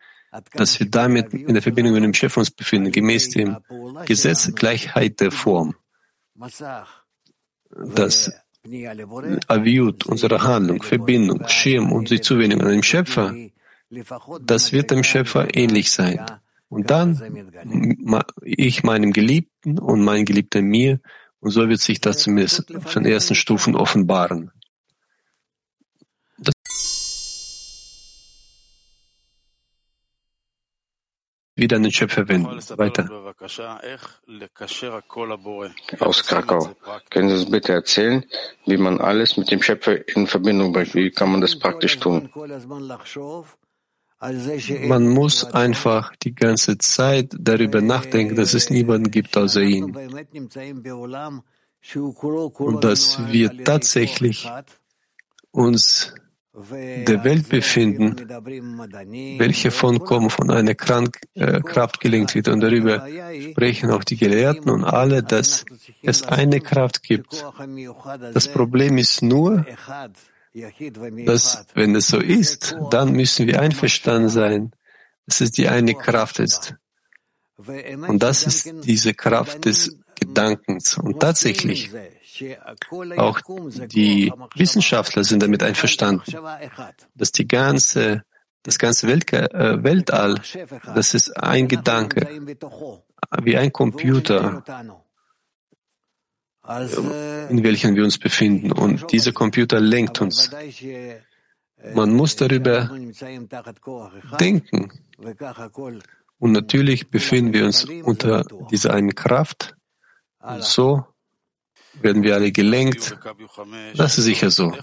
dass 0.53 0.79
wir 0.79 0.89
damit 0.89 1.33
in 1.33 1.53
der 1.53 1.61
Verbindung 1.61 1.93
mit 1.93 2.03
dem 2.03 2.13
Schöpfer 2.13 2.39
uns 2.39 2.51
befinden, 2.51 2.91
gemäß 2.91 3.29
dem 3.29 3.57
Gesetz 4.05 4.53
Gleichheit 4.55 5.19
der 5.19 5.31
Form. 5.31 5.75
Das 7.95 8.31
Aviut, 9.47 10.05
unsere 10.05 10.43
Handlung, 10.43 10.83
Verbindung, 10.83 11.47
Schirm 11.47 11.91
und 11.91 12.09
die 12.09 12.21
Zuwendung 12.21 12.61
an 12.61 12.69
den 12.69 12.83
Schöpfer, 12.83 13.33
das 14.41 14.71
wird 14.71 14.91
dem 14.91 15.03
Schöpfer 15.03 15.55
ähnlich 15.55 15.91
sein. 15.91 16.25
Und 16.67 16.91
dann 16.91 17.51
ich 18.43 18.83
meinem 18.83 19.11
Geliebten 19.11 19.79
und 19.79 20.03
mein 20.03 20.25
Geliebter 20.25 20.61
mir, 20.61 20.99
und 21.39 21.51
so 21.51 21.67
wird 21.69 21.79
sich 21.79 22.01
das 22.01 22.19
zumindest 22.19 22.71
von 22.85 23.05
ersten 23.05 23.33
Stufen 23.33 23.75
offenbaren. 23.75 24.51
Wieder 31.59 31.77
an 31.77 31.83
den 31.83 31.91
Schöpfer 31.91 32.27
wenden. 32.27 32.59
Weiter. 32.77 33.09
Aus 35.99 36.25
Krakau. 36.25 36.75
Können 37.09 37.29
Sie 37.29 37.35
uns 37.35 37.49
bitte 37.49 37.73
erzählen, 37.73 38.25
wie 38.65 38.77
man 38.77 38.99
alles 38.99 39.37
mit 39.37 39.51
dem 39.51 39.61
Schöpfer 39.61 40.07
in 40.15 40.27
Verbindung 40.27 40.73
bringt? 40.73 40.95
Wie 40.95 41.11
kann 41.11 41.31
man 41.31 41.41
das 41.41 41.57
praktisch 41.57 41.99
tun? 41.99 42.29
Man 44.21 45.07
muss 45.07 45.45
einfach 45.45 46.13
die 46.17 46.35
ganze 46.35 46.77
Zeit 46.77 47.33
darüber 47.39 47.81
nachdenken, 47.81 48.35
dass 48.35 48.53
es 48.53 48.69
niemanden 48.69 49.11
gibt 49.11 49.37
außer 49.37 49.61
ihn. 49.61 49.95
Und 52.57 52.83
dass 52.83 53.31
wir 53.31 53.63
tatsächlich 53.63 54.49
uns 55.51 56.13
der 56.71 57.23
Welt 57.23 57.49
befinden, 57.49 58.15
welche 59.39 59.71
vollkommen 59.71 60.29
von 60.29 60.51
einer 60.51 60.75
Krank 60.75 61.19
äh, 61.35 61.61
Kraft 61.61 61.99
gelenkt 61.99 62.35
wird. 62.35 62.47
Und 62.49 62.59
darüber 62.59 63.07
sprechen 63.51 63.91
auch 63.91 64.03
die 64.03 64.17
Gelehrten 64.17 64.69
und 64.69 64.83
alle, 64.83 65.23
dass 65.23 65.65
es 66.03 66.23
eine 66.23 66.59
Kraft 66.59 67.03
gibt. 67.03 67.45
Das 68.33 68.47
Problem 68.47 68.97
ist 68.97 69.21
nur, 69.21 69.65
dass 71.25 71.65
wenn 71.75 71.95
es 71.95 72.07
so 72.07 72.19
ist, 72.19 72.75
dann 72.91 73.11
müssen 73.13 73.47
wir 73.47 73.61
einverstanden 73.61 74.29
sein, 74.29 74.71
dass 75.27 75.41
es 75.41 75.51
die 75.51 75.69
eine 75.69 75.93
Kraft 75.93 76.39
ist. 76.39 76.75
Und 77.57 78.23
das 78.23 78.43
ist 78.43 78.73
diese 78.83 79.13
Kraft 79.13 79.65
des 79.65 79.97
Gedankens. 80.19 80.97
Und 80.97 81.19
tatsächlich, 81.19 81.91
auch 83.17 83.41
die 83.87 84.31
Wissenschaftler 84.55 85.23
sind 85.23 85.43
damit 85.43 85.63
einverstanden, 85.63 86.23
dass 87.15 87.31
die 87.31 87.47
ganze, 87.47 88.23
das 88.63 88.77
ganze 88.77 89.07
äh, 89.07 89.83
Weltall, 89.83 90.41
das 90.95 91.13
ist 91.13 91.31
ein 91.37 91.67
Gedanke, 91.67 92.27
wie 93.41 93.57
ein 93.57 93.71
Computer, 93.71 94.63
in 97.49 97.63
welchem 97.63 97.95
wir 97.95 98.03
uns 98.03 98.17
befinden. 98.17 98.71
Und 98.71 99.11
dieser 99.11 99.31
Computer 99.31 99.79
lenkt 99.79 100.21
uns. 100.21 100.51
Man 101.93 102.13
muss 102.13 102.35
darüber 102.35 102.89
denken. 104.39 104.91
Und 106.37 106.51
natürlich 106.53 107.09
befinden 107.09 107.53
wir 107.53 107.65
uns 107.65 107.85
unter 108.03 108.45
dieser 108.71 108.93
einen 108.93 109.15
Kraft. 109.15 109.75
So 110.59 111.05
werden 112.01 112.23
wir 112.23 112.35
alle 112.35 112.51
gelenkt. 112.51 113.17
Das 113.95 114.17
ist 114.17 114.25
sicher 114.25 114.49
so. 114.49 114.73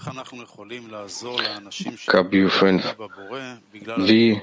Kabiu 2.07 2.49
5. 2.49 2.95
Wie 3.97 4.41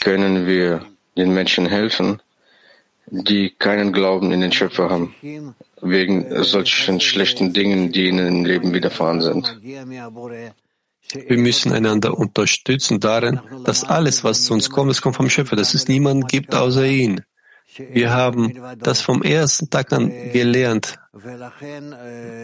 können 0.00 0.46
wir 0.46 0.84
den 1.16 1.34
Menschen 1.34 1.66
helfen, 1.66 2.22
die 3.06 3.50
keinen 3.58 3.92
Glauben 3.92 4.32
in 4.32 4.40
den 4.40 4.52
Schöpfer 4.52 4.90
haben, 4.90 5.14
wegen 5.80 6.42
solchen 6.44 7.00
schlechten 7.00 7.52
Dingen, 7.52 7.92
die 7.92 8.08
ihnen 8.08 8.26
im 8.26 8.44
Leben 8.44 8.72
widerfahren 8.74 9.20
sind? 9.20 9.58
Wir 11.14 11.38
müssen 11.38 11.72
einander 11.72 12.18
unterstützen 12.18 13.00
darin, 13.00 13.40
dass 13.64 13.82
alles, 13.82 14.24
was 14.24 14.44
zu 14.44 14.52
uns 14.52 14.68
kommt, 14.68 14.90
es 14.90 15.00
kommt 15.00 15.16
vom 15.16 15.30
Schöpfer, 15.30 15.56
dass 15.56 15.72
es 15.72 15.88
niemanden 15.88 16.26
gibt 16.26 16.54
außer 16.54 16.84
ihn. 16.84 17.22
Wir 17.78 18.12
haben 18.12 18.52
das 18.78 19.00
vom 19.00 19.22
ersten 19.22 19.70
Tag 19.70 19.92
an 19.92 20.10
gelernt, 20.32 20.98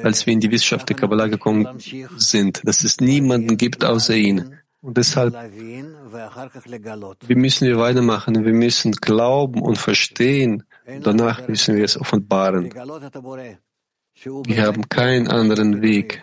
als 0.02 0.26
wir 0.26 0.32
in 0.32 0.40
die 0.40 0.50
Wissenschaft 0.50 0.88
der 0.88 0.96
Kabbalah 0.96 1.26
gekommen 1.26 1.78
sind, 2.16 2.60
dass 2.64 2.84
es 2.84 3.00
niemanden 3.00 3.56
gibt 3.56 3.84
außer 3.84 4.14
ihn. 4.14 4.56
Und 4.80 4.96
deshalb 4.96 5.34
wir 5.34 7.36
müssen 7.36 7.68
wir 7.68 7.78
weitermachen. 7.78 8.44
Wir 8.44 8.52
müssen 8.52 8.92
glauben 8.92 9.62
und 9.62 9.78
verstehen. 9.78 10.64
Danach 11.02 11.48
müssen 11.48 11.76
wir 11.76 11.84
es 11.84 11.98
offenbaren. 11.98 12.70
Wir 12.72 14.62
haben 14.62 14.88
keinen 14.88 15.28
anderen 15.28 15.80
Weg, 15.80 16.22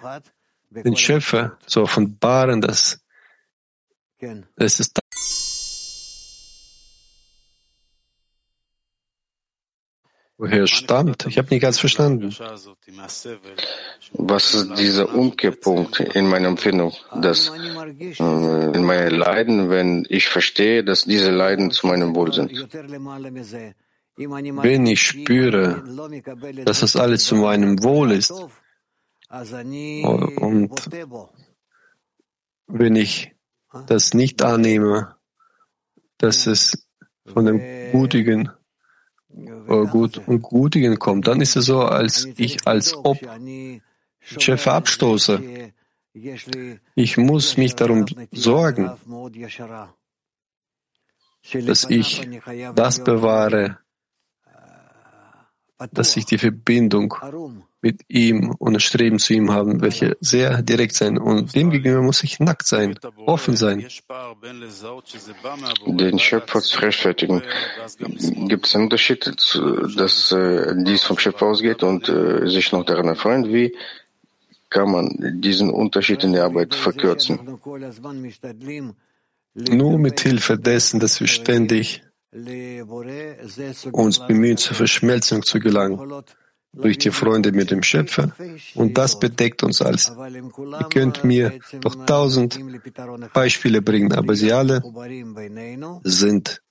den 0.70 0.96
Schöpfer 0.96 1.58
zu 1.66 1.82
offenbaren, 1.82 2.62
dass 2.62 3.02
es 4.56 4.80
ist 4.80 5.01
woher 10.42 10.66
stammt. 10.66 11.28
Ich 11.28 11.38
habe 11.38 11.50
nicht 11.52 11.62
ganz 11.62 11.78
verstanden. 11.78 12.36
Was 14.14 14.56
ist 14.56 14.80
dieser 14.80 15.14
Umkehrpunkt 15.14 16.00
in 16.00 16.28
meiner 16.28 16.48
Empfindung, 16.48 16.94
dass 17.22 17.50
äh, 17.50 18.72
in 18.74 18.84
meinen 18.84 19.12
Leiden, 19.12 19.70
wenn 19.70 20.08
ich 20.10 20.28
verstehe, 20.28 20.84
dass 20.84 21.04
diese 21.04 21.30
Leiden 21.30 21.70
zu 21.70 21.86
meinem 21.86 22.16
Wohl 22.16 22.34
sind? 22.34 22.52
Wenn 24.18 24.88
ich 24.88 25.02
spüre, 25.02 25.84
dass 26.66 26.80
das 26.80 26.96
alles 26.96 27.26
zu 27.26 27.36
meinem 27.36 27.84
Wohl 27.84 28.12
ist, 28.12 28.32
und 28.32 28.50
wenn 32.68 32.96
ich 32.96 33.36
das 33.88 34.14
nicht 34.14 34.42
annehme, 34.42 35.16
dass 36.18 36.48
es 36.48 36.88
von 37.26 37.46
dem 37.46 37.92
Gutigen 37.92 38.48
äh, 38.48 38.61
gut 39.68 40.22
und 40.28 40.42
Gutigen 40.42 41.00
kommt, 41.00 41.28
dann 41.28 41.42
ist 41.42 41.56
es 41.56 41.66
so, 41.66 41.82
als 41.82 42.28
ich 42.38 42.68
als 42.68 42.96
ob 42.96 43.18
Chef 44.20 44.68
abstoße. 44.68 45.72
Ich 46.96 47.18
muss 47.18 47.58
mich 47.58 47.76
darum 47.76 48.06
sorgen, 48.32 48.92
dass 51.54 51.90
ich 51.90 52.28
das 52.76 53.04
bewahre, 53.04 53.78
dass 55.92 56.16
ich 56.18 56.26
die 56.26 56.38
Verbindung 56.38 57.16
mit 57.82 58.02
ihm 58.08 58.52
und 58.60 58.74
das 58.74 58.84
Streben 58.84 59.18
zu 59.18 59.34
ihm 59.34 59.52
haben, 59.52 59.82
welche 59.82 60.16
sehr 60.20 60.62
direkt 60.62 60.96
sein. 60.96 61.18
Und 61.18 61.56
dem 61.56 61.72
gegenüber 61.72 62.02
muss 62.02 62.24
ich 62.24 62.40
nackt 62.40 62.68
sein, 62.68 62.98
offen 63.26 63.56
sein. 63.56 63.88
Den 65.88 66.20
Schöpfer 66.20 66.62
zu 66.62 66.80
rechtfertigen. 66.80 67.42
Gibt 68.48 68.68
es 68.68 68.76
einen 68.76 68.84
Unterschied, 68.86 69.26
dass 69.98 70.32
äh, 70.32 70.76
dies 70.78 71.04
vom 71.04 71.18
Schöpfer 71.18 71.48
ausgeht 71.48 71.82
und 71.82 72.08
äh, 72.08 72.48
sich 72.48 72.72
noch 72.72 72.86
daran 72.86 73.08
erfreuen? 73.08 73.52
Wie 73.52 73.76
kann 74.70 74.92
man 74.92 75.42
diesen 75.42 75.72
Unterschied 75.72 76.24
in 76.24 76.34
der 76.34 76.46
Arbeit 76.46 76.76
verkürzen? 76.76 77.60
Nur 79.54 80.00
mit 80.00 80.20
Hilfe 80.22 80.58
dessen, 80.58 81.00
dass 81.00 81.20
wir 81.20 81.28
ständig 81.28 82.04
uns 83.92 84.20
bemühen, 84.26 84.58
zur 84.58 84.76
Verschmelzung 84.76 85.44
zu 85.44 85.60
gelangen 85.60 86.24
durch 86.74 86.98
die 86.98 87.12
Freunde 87.12 87.52
mit 87.52 87.72
dem 87.72 87.84
Schöpfer 87.84 88.32
und 88.76 88.98
das 88.98 89.20
bedeckt 89.20 89.64
uns 89.64 89.82
als. 89.82 90.10
Ihr 90.10 90.88
könnt 90.90 91.24
mir 91.24 91.60
doch 91.82 92.06
tausend 92.06 92.60
Beispiele 93.34 93.82
bringen, 93.82 94.14
aber 94.14 94.36
sie 94.36 94.54
alle 94.54 94.82
sind, 96.04 96.62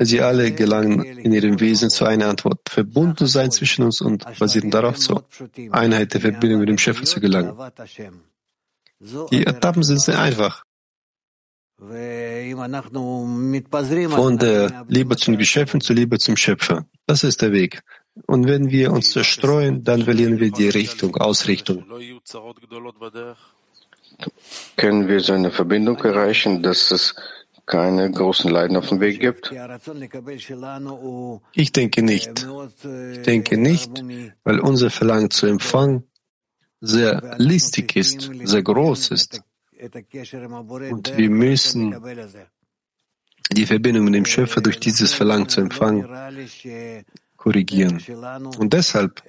sie 0.00 0.20
alle 0.20 0.52
gelangen 0.52 1.02
in 1.02 1.32
ihrem 1.32 1.58
Wesen 1.60 1.88
zu 1.88 2.04
einer 2.04 2.28
Antwort. 2.28 2.60
Verbunden 2.68 3.26
sein 3.26 3.50
zwischen 3.50 3.84
uns 3.84 4.02
und 4.02 4.26
basieren 4.38 4.70
darauf 4.70 4.98
zur 4.98 5.26
Einheit 5.70 6.12
der 6.12 6.20
Verbindung 6.20 6.60
mit 6.60 6.68
dem 6.68 6.78
Schöpfer 6.78 7.04
zu 7.04 7.20
gelangen. 7.20 7.56
Die 9.30 9.46
Etappen 9.46 9.82
sind 9.82 10.00
sehr 10.00 10.18
einfach. 10.18 10.65
Von 11.78 11.90
der 14.38 14.86
Liebe 14.88 15.16
zum 15.16 15.36
Geschöpfen 15.36 15.82
zur 15.82 15.96
Liebe 15.96 16.18
zum 16.18 16.36
Schöpfer. 16.36 16.86
Das 17.06 17.22
ist 17.22 17.42
der 17.42 17.52
Weg. 17.52 17.82
Und 18.26 18.46
wenn 18.46 18.70
wir 18.70 18.92
uns 18.92 19.10
zerstreuen, 19.10 19.84
dann 19.84 20.02
verlieren 20.02 20.40
wir 20.40 20.50
die 20.50 20.70
Richtung, 20.70 21.14
Ausrichtung. 21.16 21.84
Können 24.76 25.08
wir 25.08 25.20
so 25.20 25.34
eine 25.34 25.50
Verbindung 25.50 25.98
erreichen, 25.98 26.62
dass 26.62 26.90
es 26.90 27.14
keine 27.66 28.10
großen 28.10 28.50
Leiden 28.50 28.78
auf 28.78 28.88
dem 28.88 29.00
Weg 29.00 29.20
gibt? 29.20 29.52
Ich 31.52 31.72
denke 31.72 32.02
nicht. 32.02 32.46
Ich 33.12 33.22
denke 33.22 33.58
nicht, 33.58 34.02
weil 34.44 34.60
unser 34.60 34.90
Verlangen 34.90 35.30
zu 35.30 35.46
empfangen 35.46 36.04
sehr 36.80 37.34
listig 37.38 37.96
ist, 37.96 38.30
sehr 38.44 38.62
groß 38.62 39.10
ist. 39.10 39.42
Und 40.90 41.16
wir 41.16 41.30
müssen 41.30 41.94
die 43.52 43.66
Verbindung 43.66 44.04
mit 44.04 44.14
dem 44.14 44.24
Schöpfer 44.24 44.60
durch 44.60 44.80
dieses 44.80 45.12
Verlangen 45.12 45.48
zu 45.48 45.60
empfangen 45.60 46.06
korrigieren. 47.46 48.02
Und 48.58 48.72
deshalb 48.72 49.22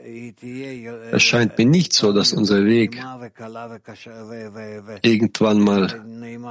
erscheint 1.11 1.57
mir 1.57 1.65
nicht 1.65 1.93
so, 1.93 2.11
dass 2.11 2.33
unser 2.33 2.65
Weg 2.65 2.99
irgendwann 5.03 5.59
mal 5.59 6.03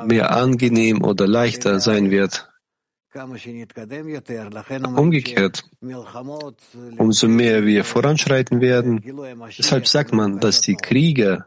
mehr 0.06 0.30
angenehm 0.30 1.02
oder 1.02 1.26
leichter 1.26 1.80
sein 1.80 2.10
wird. 2.10 2.48
Umgekehrt, 5.04 5.64
umso 6.98 7.28
mehr 7.28 7.64
wir 7.64 7.82
voranschreiten 7.84 8.60
werden, 8.60 9.02
deshalb 9.58 9.88
sagt 9.88 10.12
man, 10.12 10.38
dass 10.38 10.60
die 10.60 10.76
Kriege 10.76 11.46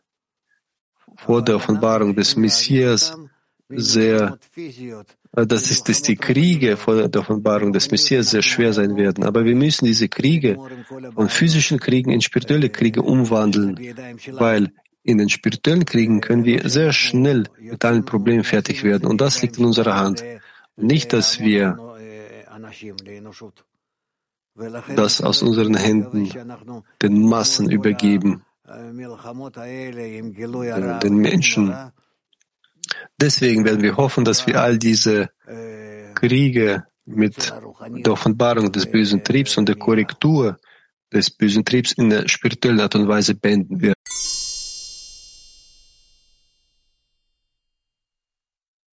vor 1.15 1.43
der 1.43 1.55
Offenbarung 1.55 2.15
des 2.15 2.35
Messias 2.35 3.15
sehr 3.69 4.37
äh, 5.35 5.45
dass, 5.45 5.69
ist, 5.69 5.87
dass 5.87 6.01
die 6.01 6.15
Kriege 6.15 6.75
vor 6.75 7.07
der 7.07 7.21
Offenbarung 7.21 7.71
des 7.71 7.91
Messias 7.91 8.31
sehr 8.31 8.41
schwer 8.41 8.73
sein 8.73 8.95
werden. 8.95 9.23
Aber 9.23 9.45
wir 9.45 9.55
müssen 9.55 9.85
diese 9.85 10.09
Kriege 10.09 10.57
von 11.13 11.29
physischen 11.29 11.79
Kriegen 11.79 12.11
in 12.11 12.21
spirituelle 12.21 12.69
Kriege 12.69 13.01
umwandeln, 13.03 13.79
weil 14.31 14.71
in 15.03 15.17
den 15.17 15.29
spirituellen 15.29 15.85
Kriegen 15.85 16.21
können 16.21 16.45
wir 16.45 16.67
sehr 16.69 16.93
schnell 16.93 17.45
mit 17.59 17.85
allen 17.85 18.05
Problemen 18.05 18.43
fertig 18.43 18.83
werden. 18.83 19.07
Und 19.07 19.21
das 19.21 19.41
liegt 19.41 19.57
in 19.57 19.65
unserer 19.65 19.95
Hand. 19.95 20.23
Nicht, 20.75 21.13
dass 21.13 21.39
wir 21.39 21.77
das 24.95 25.21
aus 25.21 25.41
unseren 25.41 25.75
Händen 25.75 26.29
den 27.01 27.21
Massen 27.29 27.69
übergeben, 27.69 28.43
den 30.99 31.17
Menschen. 31.17 31.91
Deswegen 33.19 33.65
werden 33.65 33.81
wir 33.81 33.97
hoffen, 33.97 34.23
dass 34.25 34.47
wir 34.47 34.61
all 34.61 34.77
diese 34.77 35.29
Kriege 36.15 36.85
mit 37.05 37.53
der 38.05 38.13
Offenbarung 38.13 38.71
des 38.71 38.85
bösen 38.85 39.23
Triebs 39.23 39.57
und 39.57 39.67
der 39.67 39.75
Korrektur 39.75 40.59
des 41.11 41.29
bösen 41.31 41.65
Triebs 41.65 41.91
in 41.93 42.09
der 42.09 42.27
spirituellen 42.27 42.79
Art 42.79 42.95
und 42.95 43.07
Weise 43.07 43.35
beenden 43.35 43.81
werden. 43.81 43.95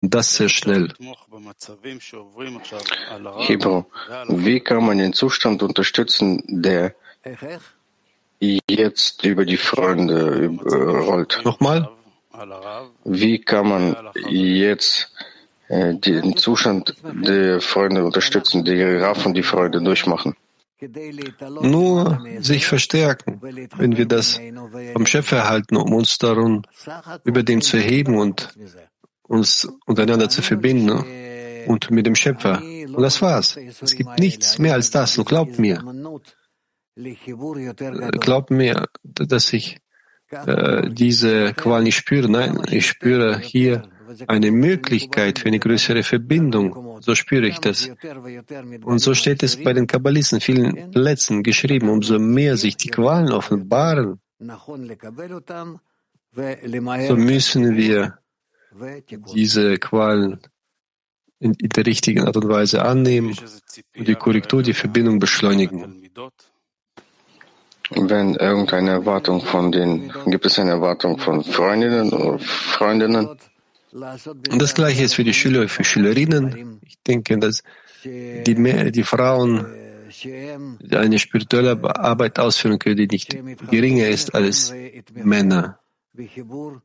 Das 0.01 0.35
sehr 0.35 0.49
schnell. 0.51 0.93
Hebro, 3.39 3.91
wie 4.29 4.61
kann 4.61 4.85
man 4.85 4.99
den 4.99 5.13
Zustand 5.13 5.63
unterstützen, 5.63 6.43
der 6.47 6.95
jetzt 8.69 9.25
über 9.25 9.45
die 9.45 9.57
Freunde 9.57 10.49
rollt? 11.07 11.41
Nochmal? 11.45 11.89
Wie 13.05 13.39
kann 13.39 13.69
man 13.69 13.97
jetzt 14.29 15.13
äh, 15.69 15.95
den 15.95 16.37
Zustand 16.37 16.95
der 17.03 17.61
Freunde 17.61 18.05
unterstützen, 18.05 18.65
die 18.65 18.83
Raff 18.83 19.25
und 19.25 19.35
die 19.35 19.43
Freude 19.43 19.81
durchmachen? 19.81 20.35
Nur 21.61 22.21
sich 22.41 22.67
verstärken, 22.67 23.41
wenn 23.77 23.97
wir 23.97 24.07
das 24.07 24.41
vom 24.93 25.07
Schöpfer 25.07 25.39
erhalten, 25.39 25.77
um 25.77 25.93
uns 25.95 26.19
darum 26.19 26.63
über 27.25 27.43
dem 27.43 27.61
zu 27.63 27.77
erheben 27.77 28.19
und 28.19 28.51
uns 29.23 29.69
untereinander 29.87 30.29
zu 30.29 30.43
verbinden 30.43 30.87
ne? 30.87 31.65
und 31.67 31.91
mit 31.91 32.07
dem 32.07 32.15
Schöpfer. 32.15 32.61
Und 32.61 33.03
das 33.03 33.23
war's. 33.23 33.57
Es 33.57 33.95
gibt 33.97 34.19
nichts 34.19 34.59
mehr 34.59 34.75
als 34.75 34.91
das. 34.91 35.17
Und 35.17 35.27
glaubt 35.27 35.59
mir, 35.59 35.83
glaubt 38.21 38.51
mir, 38.51 38.87
dass 39.03 39.53
ich 39.53 39.79
äh, 40.31 40.91
diese 40.91 41.53
Qual 41.55 41.83
nicht 41.83 41.97
spüre. 41.97 42.29
Nein, 42.29 42.61
ich 42.71 42.87
spüre 42.87 43.39
hier 43.39 43.89
eine 44.27 44.51
Möglichkeit 44.51 45.39
für 45.39 45.49
eine 45.49 45.59
größere 45.59 46.03
Verbindung. 46.03 47.01
So 47.01 47.15
spüre 47.15 47.47
ich 47.47 47.59
das. 47.59 47.91
Und 48.85 48.99
so 48.99 49.15
steht 49.15 49.43
es 49.43 49.63
bei 49.63 49.73
den 49.73 49.87
Kabbalisten 49.87 50.41
vielen 50.41 50.91
Plätzen 50.91 51.43
geschrieben. 51.43 51.89
Umso 51.89 52.19
mehr 52.19 52.57
sich 52.57 52.77
die 52.77 52.89
Qualen 52.89 53.33
offenbaren, 53.33 54.21
so 57.07 57.17
müssen 57.17 57.77
wir 57.77 58.19
diese 59.35 59.79
Qualen 59.79 60.41
in, 61.39 61.55
in 61.55 61.69
der 61.69 61.87
richtigen 61.87 62.25
Art 62.27 62.37
und 62.37 62.49
Weise 62.49 62.85
annehmen 62.85 63.37
und 63.97 64.09
die 64.09 64.15
Korrektur, 64.15 64.63
die 64.63 64.75
Verbindung 64.75 65.19
beschleunigen. 65.19 66.11
Wenn 67.97 68.35
irgendeine 68.35 68.91
Erwartung 68.91 69.41
von 69.41 69.71
den, 69.71 70.13
gibt 70.27 70.47
es 70.47 70.59
eine 70.59 70.73
Erwartung 70.73 71.19
von 71.19 71.45
Freundinnen 71.45 72.13
oder 72.13 72.39
Freundinnen? 72.39 73.29
Und 73.93 74.61
das 74.61 74.75
Gleiche 74.75 75.05
ist 75.05 75.15
für 75.15 75.25
die 75.25 75.35
Schüler, 75.35 75.69
für 75.69 75.85
Schülerinnen. 75.85 76.81
Ich 76.83 76.99
denke, 77.03 77.39
dass 77.39 77.63
die, 78.05 78.55
mehr, 78.57 78.91
die 78.91 79.05
Frauen 79.05 79.67
eine 80.91 81.19
spirituelle 81.19 81.79
Arbeit 81.97 82.39
ausführen 82.39 82.79
können, 82.79 82.97
die 82.97 83.07
nicht 83.07 83.37
geringer 83.71 84.09
ist 84.09 84.35
als 84.35 84.75
Männer, 85.13 85.79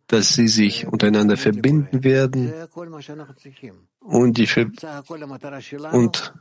dass 0.08 0.34
sie 0.34 0.48
sich 0.48 0.88
untereinander 0.88 1.38
verbinden 1.38 2.04
werden 2.04 2.54
und 4.00 4.38
die, 4.38 4.48
Ver 4.48 4.68
und, 5.92 6.34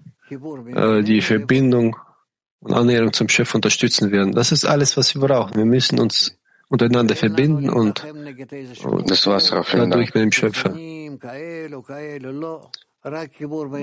äh, 0.75 1.03
die 1.03 1.21
Verbindung 1.21 1.97
und 2.61 2.73
Annäherung 2.73 3.13
zum 3.13 3.29
Chef 3.29 3.55
unterstützen 3.55 4.11
werden. 4.11 4.33
Das 4.33 4.53
ist 4.53 4.65
alles, 4.65 4.97
was 4.97 5.15
wir 5.15 5.23
brauchen. 5.23 5.57
Wir 5.57 5.65
müssen 5.65 6.01
uns 6.01 6.39
untereinander 6.69 7.17
verbinden 7.17 7.71
und, 7.71 8.05
und 8.05 9.11
das 9.11 9.27
war's, 9.27 9.51
dadurch 9.51 10.15
mit 10.15 10.23
dem 10.23 10.33
Schöpfer. 10.33 10.75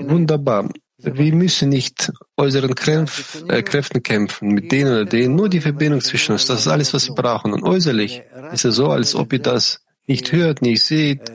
Wunderbar. 0.08 0.68
Wir 0.98 1.34
müssen 1.34 1.68
nicht 1.68 2.10
äußeren 2.36 2.74
Kräf 2.74 3.44
äh, 3.48 3.62
Kräften 3.62 4.02
kämpfen, 4.02 4.48
mit 4.48 4.72
denen 4.72 4.92
oder 4.92 5.04
denen, 5.04 5.34
nur 5.34 5.50
die 5.50 5.60
Verbindung 5.60 6.00
zwischen 6.00 6.32
uns. 6.32 6.46
Das 6.46 6.60
ist 6.60 6.68
alles, 6.68 6.94
was 6.94 7.08
wir 7.08 7.14
brauchen. 7.14 7.52
Und 7.52 7.64
äußerlich 7.64 8.22
ist 8.52 8.64
es 8.64 8.76
so, 8.76 8.88
als 8.88 9.14
ob 9.14 9.32
ihr 9.32 9.40
das 9.40 9.84
nicht 10.06 10.32
hört, 10.32 10.62
nicht 10.62 10.82
seht. 10.82 11.30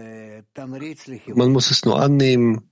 Man 1.27 1.51
muss 1.51 1.69
es 1.69 1.85
nur 1.85 2.01
annehmen 2.01 2.71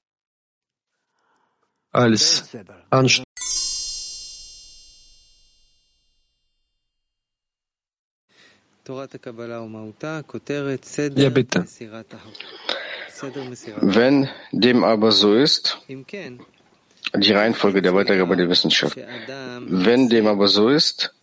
als 1.91 2.49
Anstand. 2.89 3.28
Ja, 11.17 11.29
bitte. 11.29 11.65
Wenn 13.81 14.29
dem 14.51 14.83
aber 14.83 15.11
so 15.11 15.35
ist, 15.35 15.77
die 17.15 17.31
Reihenfolge 17.31 17.81
der 17.81 17.93
Weitergabe 17.93 18.35
der 18.35 18.49
Wissenschaft. 18.49 18.97
Wenn 19.67 20.09
dem 20.09 20.27
aber 20.27 20.47
so 20.47 20.69
ist, 20.69 21.13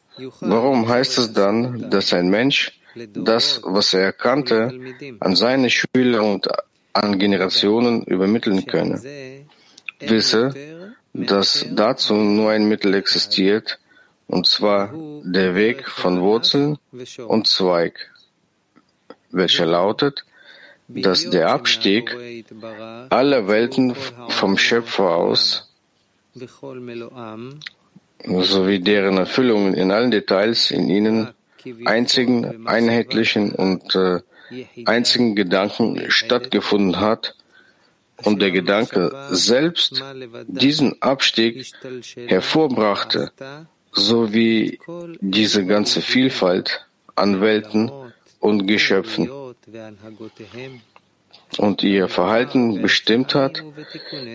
warum 0.40 0.88
heißt 0.88 1.18
es 1.18 1.32
dann, 1.32 1.90
dass 1.90 2.12
ein 2.12 2.28
Mensch 2.28 2.72
das, 3.14 3.60
was 3.62 3.92
er 3.94 4.02
erkannte, 4.02 4.72
an 5.20 5.36
seine 5.36 5.68
Schüler 5.70 6.22
und 6.22 6.48
an 6.92 7.18
Generationen 7.18 8.04
übermitteln 8.04 8.66
könne? 8.66 9.00
Wisse, 10.00 10.54
dass 11.12 11.66
dazu 11.70 12.14
nur 12.14 12.50
ein 12.50 12.68
Mittel 12.68 12.94
existiert, 12.94 13.78
und 14.26 14.46
zwar 14.46 14.92
der 15.22 15.54
Weg 15.54 15.88
von 15.88 16.20
Wurzeln 16.20 16.78
und 17.26 17.46
Zweig, 17.46 18.10
welcher 19.30 19.66
lautet, 19.66 20.24
dass 20.88 21.28
der 21.30 21.50
Abstieg 21.50 22.16
aller 23.10 23.48
Welten 23.48 23.94
vom 24.28 24.56
Schöpfer 24.56 25.16
aus 25.16 25.72
sowie 28.24 28.80
deren 28.80 29.18
Erfüllungen 29.18 29.74
in 29.74 29.90
allen 29.90 30.10
Details 30.10 30.70
in 30.70 30.88
ihnen 30.88 31.28
einzigen, 31.84 32.66
einheitlichen 32.66 33.52
und 33.52 33.94
äh, 33.94 34.20
einzigen 34.84 35.34
Gedanken 35.34 36.10
stattgefunden 36.10 37.00
hat 37.00 37.34
und 38.22 38.40
der 38.40 38.50
Gedanke 38.50 39.12
selbst 39.30 40.02
diesen 40.46 41.02
Abstieg 41.02 41.72
hervorbrachte, 42.14 43.32
sowie 43.96 44.78
diese 45.20 45.64
ganze 45.66 46.00
Vielfalt 46.00 46.86
an 47.14 47.40
Welten 47.40 47.90
und 48.40 48.66
Geschöpfen 48.66 49.30
und 51.58 51.82
ihr 51.82 52.08
Verhalten 52.08 52.82
bestimmt 52.82 53.34
hat, 53.34 53.62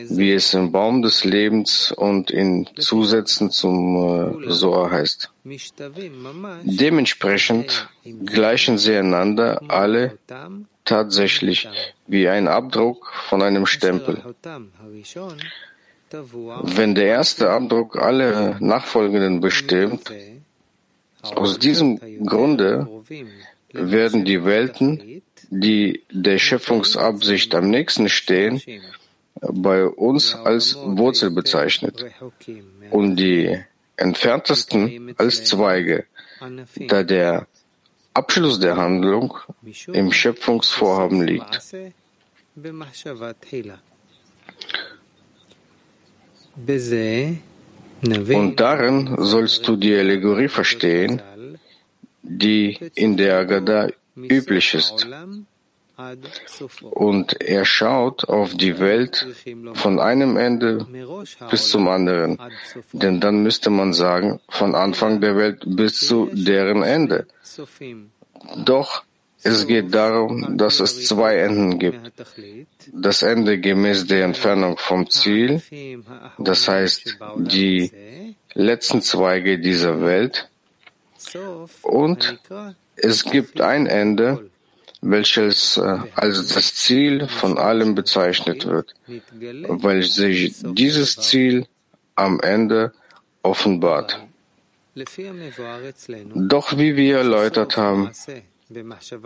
wie 0.10 0.32
es 0.32 0.54
im 0.54 0.72
Baum 0.72 1.02
des 1.02 1.24
Lebens 1.24 1.92
und 1.92 2.32
in 2.32 2.68
Zusätzen 2.78 3.52
zum 3.52 4.44
äh, 4.48 4.52
Soa 4.52 4.90
heißt. 4.90 5.32
Dementsprechend 6.64 7.90
gleichen 8.26 8.78
sie 8.78 8.96
einander 8.96 9.62
alle 9.68 10.18
tatsächlich 10.86 11.68
wie 12.08 12.28
ein 12.28 12.48
Abdruck 12.48 13.12
von 13.30 13.42
einem 13.42 13.66
Stempel. 13.66 14.22
Wenn 16.12 16.96
der 16.96 17.06
erste 17.06 17.50
Abdruck 17.50 17.98
alle 17.98 18.58
nachfolgenden 18.60 19.40
bestimmt, 19.40 20.12
aus 21.22 21.60
diesem 21.60 22.00
Grunde 22.26 22.88
werden 23.72 24.26
die 24.26 24.44
Welten, 24.44 25.22
die 25.50 26.04
der 26.12 26.38
Schöpfungsabsicht 26.38 27.56
am 27.56 27.70
nächsten 27.70 28.10
stehen, 28.10 28.62
bei 29.42 29.86
uns 29.86 30.36
als 30.36 30.76
Wurzel 30.76 31.32
bezeichnet 31.32 32.06
und 32.92 33.16
die 33.16 33.58
entferntesten 33.96 35.14
als 35.18 35.44
Zweige, 35.46 36.06
da 36.88 37.04
der 37.04 37.48
Abschluss 38.14 38.60
der 38.60 38.76
Handlung 38.76 39.38
im 39.94 40.12
Schöpfungsvorhaben 40.12 41.22
liegt. 41.22 41.62
Und 48.04 48.60
darin 48.60 49.16
sollst 49.20 49.68
du 49.68 49.76
die 49.76 49.96
Allegorie 49.96 50.48
verstehen, 50.48 51.22
die 52.24 52.78
in 52.96 53.18
der 53.18 53.38
Agada 53.38 53.90
üblich 54.16 54.74
ist. 54.74 55.08
Und 56.92 57.42
er 57.42 57.64
schaut 57.64 58.28
auf 58.28 58.56
die 58.56 58.80
Welt 58.80 59.28
von 59.74 60.00
einem 60.00 60.36
Ende 60.36 60.88
bis 61.50 61.70
zum 61.70 61.88
anderen. 61.88 62.40
Denn 62.92 63.20
dann 63.20 63.44
müsste 63.44 63.70
man 63.70 63.94
sagen, 63.94 64.40
von 64.50 64.74
Anfang 64.74 65.22
der 65.22 65.36
Welt 65.36 65.64
bis 65.66 66.00
zu 66.00 66.30
deren 66.34 66.82
Ende. 66.82 67.28
Doch 68.66 69.04
es 69.44 69.68
geht 69.68 69.94
darum, 69.94 70.58
dass 70.58 70.80
es 70.80 71.06
zwei 71.06 71.38
Enden 71.38 71.80
gibt. 71.80 72.12
Das 72.94 73.22
Ende 73.22 73.60
gemäß 73.60 74.08
der 74.08 74.26
Entfernung 74.26 74.78
vom 74.78 75.10
Ziel, 75.10 75.62
das 76.38 76.68
heißt 76.68 77.18
die 77.38 77.92
letzten 78.54 79.02
Zweige 79.02 79.60
dieser 79.60 80.02
Welt, 80.02 80.50
und 81.82 82.40
es 82.96 83.24
gibt 83.24 83.62
ein 83.62 83.88
Ende, 83.88 84.50
welches 85.02 85.78
äh, 85.78 85.98
als 86.16 86.48
das 86.54 86.76
Ziel 86.76 87.28
von 87.28 87.58
allem 87.58 87.96
bezeichnet 87.96 88.68
wird, 88.68 88.94
weil 89.08 90.04
sich 90.04 90.56
dieses 90.62 91.16
Ziel 91.16 91.66
am 92.16 92.40
Ende 92.40 92.94
offenbart. 93.42 94.20
Doch 96.36 96.78
wie 96.78 96.96
wir 96.96 97.18
erläutert 97.18 97.78
haben, 97.78 98.12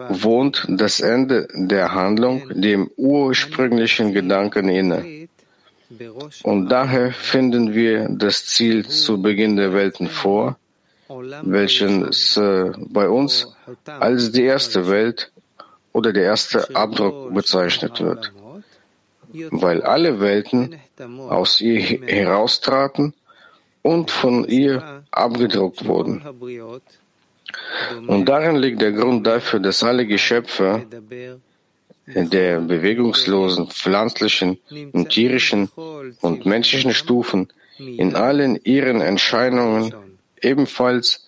wohnt 0.10 0.66
das 0.68 1.00
Ende 1.00 1.48
der 1.54 1.94
Handlung 1.94 2.44
dem 2.54 2.90
ursprünglichen 2.98 4.14
Gedanken 4.14 4.70
inne. 4.70 5.28
Und 6.44 6.70
daher 6.70 7.12
finden 7.12 7.74
wir 7.74 8.08
das 8.10 8.46
Ziel 8.46 8.88
zu 8.88 9.22
Beginn 9.22 9.56
der 9.56 9.74
Welten 9.74 10.08
vor, 10.08 10.58
welches 11.44 12.38
äh, 12.38 12.72
bei 12.78 13.08
uns 13.08 13.56
als 13.86 14.32
die 14.32 14.44
erste 14.44 14.90
Welt 14.90 15.32
oder 15.94 16.12
der 16.12 16.24
erste 16.24 16.76
Abdruck 16.76 17.34
bezeichnet 17.34 18.02
wird, 18.02 18.34
weil 19.52 19.84
alle 19.84 20.20
Welten 20.20 20.76
aus 21.30 21.62
ihr 21.62 21.80
heraustraten 21.80 23.14
und 23.84 24.10
von 24.10 24.46
ihr 24.46 25.04
abgedruckt 25.12 25.86
wurden. 25.86 26.24
Und 28.08 28.26
darin 28.26 28.56
liegt 28.56 28.82
der 28.82 28.92
Grund 28.92 29.26
dafür, 29.26 29.60
dass 29.60 29.84
alle 29.84 30.06
Geschöpfe 30.06 30.86
der 32.08 32.60
bewegungslosen 32.60 33.68
pflanzlichen 33.68 34.60
und 34.92 35.10
tierischen 35.10 35.70
und 36.22 36.46
menschlichen 36.46 36.94
Stufen 36.94 37.52
in 37.78 38.16
allen 38.16 38.60
ihren 38.64 39.02
Erscheinungen 39.02 39.94
ebenfalls 40.42 41.26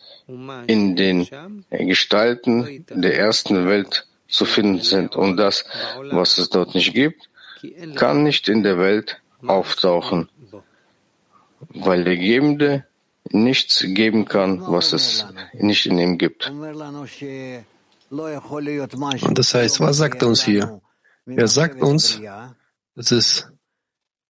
in 0.67 0.95
den 0.95 1.27
Gestalten 1.69 2.85
der 2.89 3.17
ersten 3.17 3.67
Welt 3.67 4.07
zu 4.27 4.45
finden 4.45 4.81
sind. 4.81 5.15
Und 5.15 5.37
das, 5.37 5.65
was 6.11 6.37
es 6.37 6.49
dort 6.49 6.75
nicht 6.75 6.93
gibt, 6.93 7.29
kann 7.95 8.23
nicht 8.23 8.47
in 8.49 8.63
der 8.63 8.77
Welt 8.77 9.19
auftauchen, 9.45 10.29
weil 11.69 12.03
der 12.03 12.17
Gebende 12.17 12.85
nichts 13.31 13.85
geben 13.87 14.25
kann, 14.25 14.61
was 14.61 14.93
es 14.93 15.25
nicht 15.53 15.85
in 15.85 15.97
ihm 15.97 16.17
gibt. 16.17 16.49
Und 16.49 16.63
das 19.37 19.53
heißt, 19.53 19.79
was 19.79 19.97
sagt 19.97 20.21
er 20.21 20.27
uns 20.27 20.43
hier? 20.43 20.81
Er 21.25 21.47
sagt 21.47 21.81
uns, 21.81 22.21
dass 22.95 23.11
es 23.11 23.47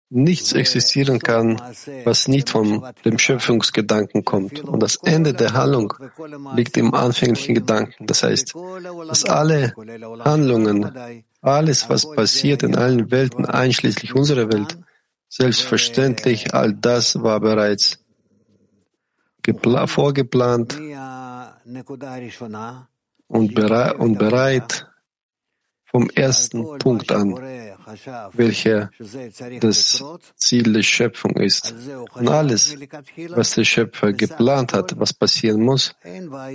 Nichts 0.10 0.54
existieren 0.54 1.20
kann, 1.20 1.62
was 2.06 2.30
nicht 2.30 2.50
von 2.50 2.88
dem 3.04 3.20
Schöpfungsgedanken 3.20 4.24
kommt. 4.24 4.62
Und 4.62 4.82
das 4.82 4.96
Ende 5.04 5.34
der 5.34 5.52
Handlung 5.52 5.94
liegt 6.56 6.78
im 6.78 6.94
anfänglichen 6.94 7.56
Gedanken. 7.56 8.08
Das 8.08 8.24
heißt, 8.24 8.56
dass 9.06 9.26
alle 9.26 9.74
Handlungen, 10.24 11.26
alles, 11.42 11.90
was 11.90 12.10
passiert 12.10 12.64
in 12.64 12.78
allen 12.78 13.12
Welten, 13.12 13.46
einschließlich 13.46 14.16
unserer 14.16 14.50
Welt, 14.50 14.78
selbstverständlich, 15.28 16.54
all 16.54 16.72
das 16.72 17.22
war 17.22 17.42
bereits 17.42 18.00
vorgeplant 19.88 20.80
und, 23.28 23.56
berei 23.56 23.96
und 23.96 24.18
bereit 24.18 24.88
vom 25.84 26.10
ersten 26.10 26.78
Punkt 26.80 27.12
an, 27.12 27.34
welcher 28.34 28.92
das 29.62 30.04
Ziel 30.36 30.74
der 30.74 30.84
Schöpfung 30.84 31.38
ist. 31.38 31.74
Und 32.14 32.28
alles, 32.28 32.76
was 33.30 33.52
der 33.56 33.64
Schöpfer 33.64 34.12
geplant 34.12 34.74
hat, 34.74 35.00
was 35.00 35.14
passieren 35.14 35.62
muss, 35.62 35.96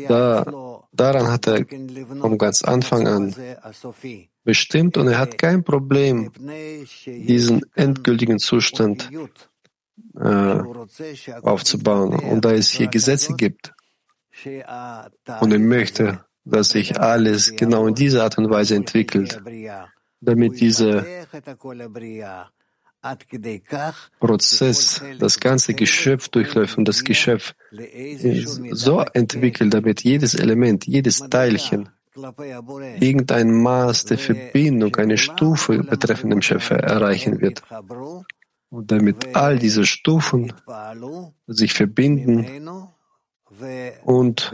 da, 0.09 0.45
daran 0.93 1.29
hat 1.29 1.47
er 1.47 1.65
vom 2.21 2.37
ganz 2.37 2.63
Anfang 2.63 3.09
an 3.09 3.35
bestimmt 4.45 4.97
und 4.97 5.09
er 5.09 5.19
hat 5.19 5.39
kein 5.39 5.65
Problem, 5.65 6.31
diesen 7.07 7.63
endgültigen 7.75 8.39
Zustand 8.39 9.11
äh, 10.15 10.61
aufzubauen. 11.43 12.19
Und 12.19 12.45
da 12.45 12.53
es 12.53 12.71
hier 12.71 12.89
Gesetze 12.89 13.35
gibt 13.35 13.73
und 15.41 15.53
er 15.53 15.59
möchte, 15.59 16.25
dass 16.45 16.71
sich 16.71 16.99
alles 16.99 17.55
genau 17.55 17.87
in 17.87 17.95
dieser 17.95 18.25
Art 18.25 18.39
und 18.39 18.51
Weise 18.51 18.75
entwickelt, 18.75 19.41
damit 20.21 20.61
dieser 20.61 21.05
Prozess 24.21 25.03
das 25.19 25.41
ganze 25.41 25.75
Geschöpf 25.75 26.29
durchläuft 26.29 26.79
und 26.79 26.87
das 26.87 27.05
Geschöpf 27.05 27.55
so 28.71 29.01
entwickelt, 29.01 29.75
damit 29.75 30.03
jedes 30.03 30.35
Element, 30.35 30.87
jedes 30.87 31.19
Teilchen 31.19 31.89
irgendein 33.01 33.51
Maß 33.51 34.05
der 34.05 34.19
Verbindung, 34.19 34.95
eine 34.97 35.17
Stufe 35.17 35.79
betreffend 35.79 36.33
dem 36.33 36.43
Schöpfer 36.43 36.77
erreichen 36.77 37.41
wird. 37.41 37.63
Damit 38.75 39.37
all 39.37 39.59
diese 39.59 39.85
Stufen 39.85 40.53
sich 41.47 41.75
verbinden 41.75 42.69
und 44.05 44.53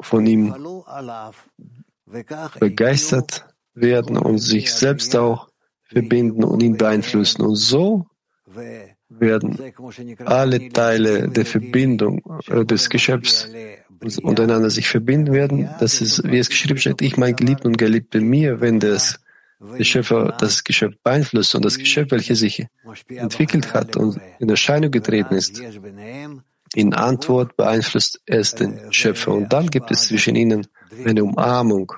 von 0.00 0.26
ihm 0.26 0.54
begeistert 2.58 3.46
werden 3.74 4.16
und 4.16 4.38
sich 4.38 4.72
selbst 4.72 5.14
auch 5.14 5.48
verbinden 5.84 6.44
und 6.44 6.62
ihn 6.62 6.76
beeinflussen. 6.76 7.42
Und 7.42 7.56
so 7.56 8.06
werden 9.08 9.58
alle 10.24 10.68
Teile 10.70 11.28
der 11.28 11.46
Verbindung 11.46 12.22
äh, 12.48 12.64
des 12.64 12.90
Geschöpfs 12.90 13.48
untereinander 14.22 14.70
sich 14.70 14.88
verbinden 14.88 15.32
werden. 15.32 15.68
Das 15.80 16.00
ist, 16.00 16.22
wie 16.24 16.38
es 16.38 16.48
geschrieben 16.48 16.78
steht, 16.78 17.02
ich 17.02 17.16
mein 17.16 17.34
Geliebter 17.36 17.66
und 17.66 17.78
Geliebte 17.78 18.20
mir, 18.20 18.60
wenn 18.60 18.80
das 18.80 19.18
der 19.60 19.84
Schöpfer 19.84 20.36
das 20.38 20.62
Geschöpf 20.62 20.94
beeinflusst 21.02 21.54
und 21.54 21.64
das 21.64 21.78
Geschöpf, 21.78 22.12
welches 22.12 22.38
sich 22.40 22.66
entwickelt 23.08 23.74
hat 23.74 23.96
und 23.96 24.20
in 24.38 24.48
Erscheinung 24.48 24.90
getreten 24.90 25.34
ist, 25.34 25.60
in 26.74 26.94
Antwort 26.94 27.56
beeinflusst 27.56 28.20
es 28.26 28.54
den 28.54 28.92
Schöpfer. 28.92 29.32
Und 29.32 29.52
dann 29.52 29.68
gibt 29.68 29.90
es 29.90 30.08
zwischen 30.08 30.36
ihnen 30.36 30.66
eine 31.04 31.24
Umarmung 31.24 31.92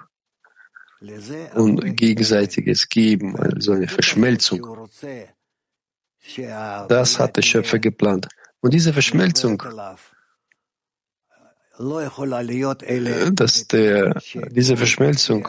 und 1.54 1.96
gegenseitiges 1.96 2.88
Geben, 2.88 3.36
also 3.36 3.72
eine 3.72 3.88
Verschmelzung. 3.88 4.88
Das 6.88 7.18
hat 7.18 7.36
der 7.36 7.42
Schöpfer 7.42 7.78
geplant. 7.78 8.28
Und 8.60 8.74
diese 8.74 8.92
Verschmelzung 8.92 9.62
dass 13.32 13.66
der, 13.68 14.20
diese 14.50 14.76
Verschmelzung, 14.76 15.48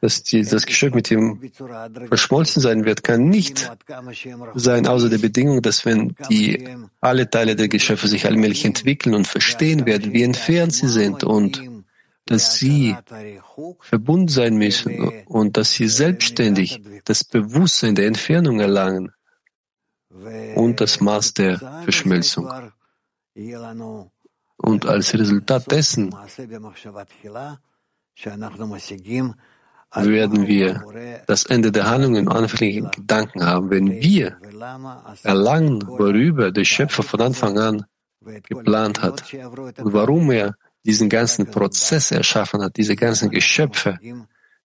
dass 0.00 0.22
die, 0.22 0.42
das 0.42 0.66
Geschöpf 0.66 0.94
mit 0.94 1.10
ihm 1.10 1.40
verschmolzen 2.08 2.60
sein 2.60 2.84
wird, 2.84 3.02
kann 3.02 3.30
nicht 3.30 3.70
sein, 4.54 4.86
außer 4.86 5.08
der 5.08 5.18
Bedingung, 5.18 5.62
dass 5.62 5.86
wenn 5.86 6.14
die 6.28 6.68
alle 7.00 7.30
Teile 7.30 7.56
der 7.56 7.68
Geschöpfe 7.68 8.08
sich 8.08 8.26
allmählich 8.26 8.64
entwickeln 8.66 9.14
und 9.14 9.26
verstehen 9.26 9.86
werden, 9.86 10.12
wie 10.12 10.22
entfernt 10.22 10.74
sie 10.74 10.88
sind 10.88 11.24
und 11.24 11.62
dass 12.26 12.56
sie 12.56 12.96
verbunden 13.80 14.28
sein 14.28 14.56
müssen 14.56 15.24
und 15.26 15.56
dass 15.56 15.72
sie 15.72 15.88
selbstständig 15.88 16.82
das 17.04 17.24
Bewusstsein 17.24 17.94
der 17.94 18.06
Entfernung 18.06 18.60
erlangen 18.60 19.12
und 20.54 20.80
das 20.80 21.00
Maß 21.00 21.34
der 21.34 21.58
Verschmelzung. 21.84 22.50
Und 24.64 24.86
als 24.86 25.12
Resultat 25.12 25.70
dessen 25.70 26.10
werden 29.94 30.46
wir 30.46 31.22
das 31.26 31.44
Ende 31.44 31.70
der 31.70 31.84
Handlung 31.86 32.16
im 32.16 32.28
anfänglichen 32.28 32.90
Gedanken 32.90 33.44
haben, 33.44 33.68
wenn 33.68 33.90
wir 33.90 34.38
erlangen, 35.22 35.86
worüber 35.86 36.50
der 36.50 36.64
Schöpfer 36.64 37.02
von 37.02 37.20
Anfang 37.20 37.58
an 37.58 37.84
geplant 38.48 39.02
hat 39.02 39.22
und 39.34 39.92
warum 39.92 40.30
er 40.30 40.54
diesen 40.86 41.10
ganzen 41.10 41.50
Prozess 41.50 42.10
erschaffen 42.10 42.62
hat, 42.62 42.78
diese 42.78 42.96
ganzen 42.96 43.28
Geschöpfe, 43.28 43.98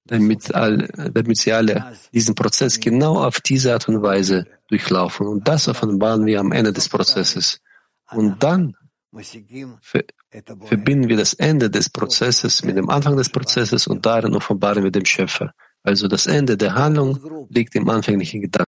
damit, 0.05 0.55
all, 0.55 0.87
damit 1.13 1.37
sie 1.37 1.51
alle 1.51 1.93
diesen 2.13 2.35
Prozess 2.35 2.79
genau 2.79 3.21
auf 3.21 3.41
diese 3.41 3.73
Art 3.73 3.89
und 3.89 4.01
Weise 4.01 4.45
durchlaufen. 4.69 5.27
Und 5.27 5.45
das 5.45 5.67
offenbaren 5.67 6.25
wir 6.25 6.39
am 6.39 6.53
Ende 6.53 6.71
des 6.71 6.87
Prozesses. 6.87 7.59
Und 8.11 8.41
dann 8.41 8.75
verbinden 10.65 11.09
wir 11.09 11.17
das 11.17 11.33
Ende 11.33 11.69
des 11.69 11.89
Prozesses 11.89 12.63
mit 12.63 12.77
dem 12.77 12.89
Anfang 12.89 13.17
des 13.17 13.29
Prozesses 13.29 13.87
und 13.87 14.05
darin 14.05 14.35
offenbaren 14.35 14.83
wir 14.83 14.91
dem 14.91 15.05
Schöpfer. 15.05 15.53
Also 15.83 16.07
das 16.07 16.27
Ende 16.27 16.57
der 16.57 16.75
Handlung 16.75 17.47
liegt 17.49 17.75
im 17.75 17.89
anfänglichen 17.89 18.41
Gedanken. 18.41 18.69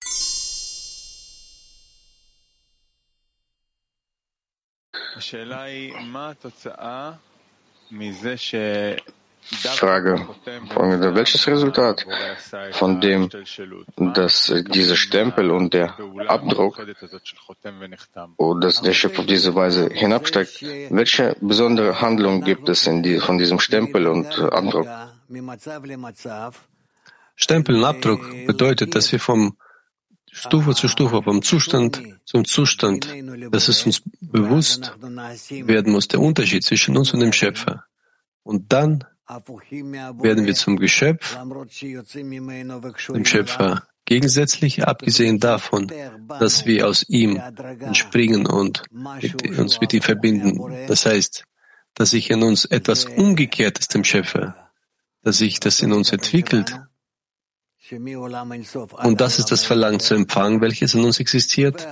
Frage 9.45 10.27
folgende. 10.73 11.15
Welches 11.15 11.47
Resultat 11.47 12.07
von 12.73 13.01
dem, 13.01 13.29
dass 13.97 14.53
dieser 14.71 14.97
Stempel 14.97 15.51
und 15.51 15.75
der 15.75 15.95
Abdruck 16.27 16.81
dass 18.61 18.81
der 18.81 18.95
Chef 18.95 19.19
auf 19.19 19.27
diese 19.27 19.55
Weise 19.55 19.89
hinabsteigt, 19.93 20.63
welche 20.91 21.37
besondere 21.41 22.01
Handlung 22.01 22.43
gibt 22.43 22.69
es 22.69 22.85
die, 22.85 23.19
von 23.21 23.39
diesem 23.39 23.59
Stempel 23.61 24.07
und 24.07 24.39
Abdruck? 24.39 24.89
Stempel 27.37 27.77
und 27.77 27.85
Abdruck 27.85 28.47
bedeutet, 28.47 28.95
dass 28.95 29.13
wir 29.13 29.21
vom 29.21 29.57
Stufe 30.31 30.75
zu 30.75 30.89
Stufe, 30.89 31.23
vom 31.23 31.43
Zustand 31.43 32.03
zum 32.25 32.45
Zustand, 32.45 33.09
dass 33.51 33.69
es 33.69 33.87
uns 33.87 34.03
bewusst 34.21 34.93
werden 35.51 35.93
muss, 35.93 36.09
der 36.09 36.21
Unterschied 36.21 36.65
zwischen 36.65 36.97
uns 36.97 37.13
und 37.13 37.21
dem 37.21 37.33
Schöpfer. 37.33 37.85
Und 38.43 38.73
dann 38.73 39.05
werden 39.29 40.47
wir 40.47 40.55
zum 40.55 40.77
Geschöpf, 40.77 41.37
dem 43.09 43.25
Schöpfer, 43.25 43.87
gegensätzlich, 44.05 44.87
abgesehen 44.87 45.41
davon, 45.41 45.91
dass 46.39 46.67
wir 46.67 46.87
aus 46.87 47.05
ihm 47.09 47.41
entspringen 47.81 48.47
und 48.47 48.83
mit, 48.91 49.59
uns 49.59 49.81
mit 49.81 49.95
ihm 49.95 50.03
verbinden. 50.03 50.87
Das 50.87 51.07
heißt, 51.07 51.45
dass 51.95 52.11
sich 52.11 52.31
in 52.31 52.43
uns 52.43 52.65
etwas 52.65 53.07
Umgekehrtes 53.07 53.89
dem 53.89 54.05
Schöpfer, 54.05 54.71
dass 55.23 55.39
sich 55.39 55.61
das 55.61 55.81
in 55.81 55.93
uns 55.93 56.13
entwickelt. 56.13 56.79
Und 57.91 59.21
das 59.21 59.39
ist 59.39 59.53
das 59.53 59.65
Verlangen 59.65 60.01
zu 60.01 60.15
empfangen, 60.15 60.61
welches 60.61 60.95
in 60.95 61.05
uns 61.05 61.21
existiert 61.21 61.87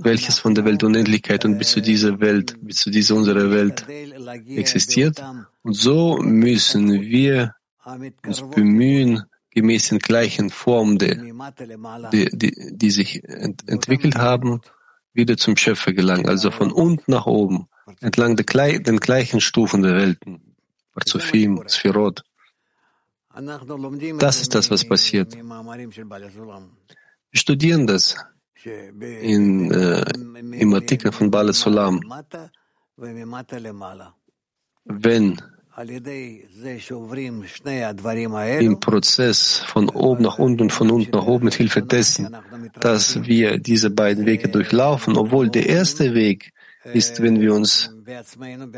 welches 0.00 0.38
von 0.38 0.54
der 0.54 0.64
Weltunendlichkeit 0.64 1.44
und 1.44 1.58
bis 1.58 1.70
zu 1.70 1.80
dieser 1.80 2.20
Welt, 2.20 2.56
bis 2.60 2.78
zu 2.78 2.90
dieser 2.90 3.14
unserer 3.14 3.50
Welt 3.50 3.86
existiert. 4.48 5.22
Und 5.62 5.74
so 5.74 6.18
müssen 6.18 7.02
wir 7.02 7.54
uns 8.26 8.42
bemühen, 8.50 9.24
gemäß 9.50 9.88
den 9.88 9.98
gleichen 9.98 10.50
Formen, 10.50 10.98
die, 10.98 11.32
die, 12.12 12.28
die, 12.32 12.76
die 12.76 12.90
sich 12.90 13.24
ent, 13.24 13.68
entwickelt 13.68 14.16
haben, 14.16 14.60
wieder 15.12 15.36
zum 15.36 15.56
Schöpfer 15.56 15.92
gelangen, 15.92 16.28
also 16.28 16.50
von 16.50 16.70
unten 16.70 17.10
nach 17.10 17.26
oben, 17.26 17.68
entlang 18.00 18.36
der, 18.36 18.44
den 18.78 19.00
gleichen 19.00 19.40
Stufen 19.40 19.82
der 19.82 19.96
Welten, 19.96 20.54
Parzufim, 20.92 21.62
Sphirot. 21.68 22.22
Das 24.18 24.40
ist 24.42 24.54
das, 24.54 24.70
was 24.70 24.84
passiert. 24.86 25.34
Wir 27.30 27.40
studieren 27.40 27.86
das 27.86 28.16
in, 29.22 29.70
äh, 29.70 30.04
im 30.52 30.74
Artikel 30.74 31.12
von 31.12 31.30
Bale 31.30 31.52
Solam, 31.52 32.00
wenn 34.84 35.36
im 38.60 38.80
Prozess 38.80 39.58
von 39.58 39.88
oben 39.90 40.22
nach 40.22 40.38
unten 40.38 40.62
und 40.62 40.72
von 40.72 40.90
unten 40.90 41.16
nach 41.16 41.26
oben 41.26 41.44
mit 41.44 41.54
Hilfe 41.54 41.82
dessen, 41.82 42.36
dass 42.80 43.22
wir 43.24 43.58
diese 43.58 43.90
beiden 43.90 44.26
Wege 44.26 44.48
durchlaufen, 44.48 45.16
obwohl 45.16 45.50
der 45.50 45.68
erste 45.68 46.14
Weg 46.14 46.52
ist, 46.92 47.22
wenn 47.22 47.40
wir 47.40 47.54
uns 47.54 47.94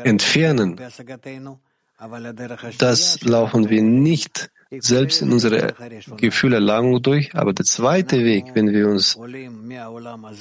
entfernen. 0.03 0.79
Das 2.77 3.21
laufen 3.21 3.69
wir 3.69 3.81
nicht 3.81 4.51
selbst 4.79 5.21
in 5.21 5.31
unsere 5.31 5.73
Gefühlerlangung 6.17 7.01
durch, 7.01 7.35
aber 7.35 7.53
der 7.53 7.65
zweite 7.65 8.23
Weg, 8.23 8.45
wenn 8.53 8.71
wir 8.71 8.87
uns 8.87 9.17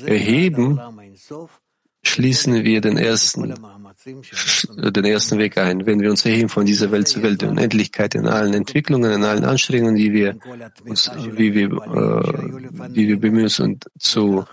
erheben, 0.06 0.80
schließen 2.02 2.64
wir 2.64 2.80
den 2.80 2.96
ersten, 2.96 3.54
den 4.76 5.04
ersten 5.04 5.38
Weg 5.38 5.58
ein. 5.58 5.84
Wenn 5.84 6.00
wir 6.00 6.10
uns 6.10 6.24
erheben 6.24 6.48
von 6.48 6.64
dieser 6.64 6.90
Welt 6.92 7.08
zur 7.08 7.22
Welt 7.22 7.42
der 7.42 7.50
Unendlichkeit 7.50 8.14
in 8.14 8.26
allen 8.26 8.54
Entwicklungen, 8.54 9.12
in 9.12 9.24
allen 9.24 9.44
Anstrengungen, 9.44 9.96
die 9.96 10.12
wir 10.12 10.38
uns, 10.86 11.10
wie 11.36 11.52
wir, 11.52 11.66
äh, 11.66 12.94
wie 12.94 13.08
wir 13.08 13.20
bemühen 13.20 13.44
uns 13.44 13.62
zu, 13.98 14.44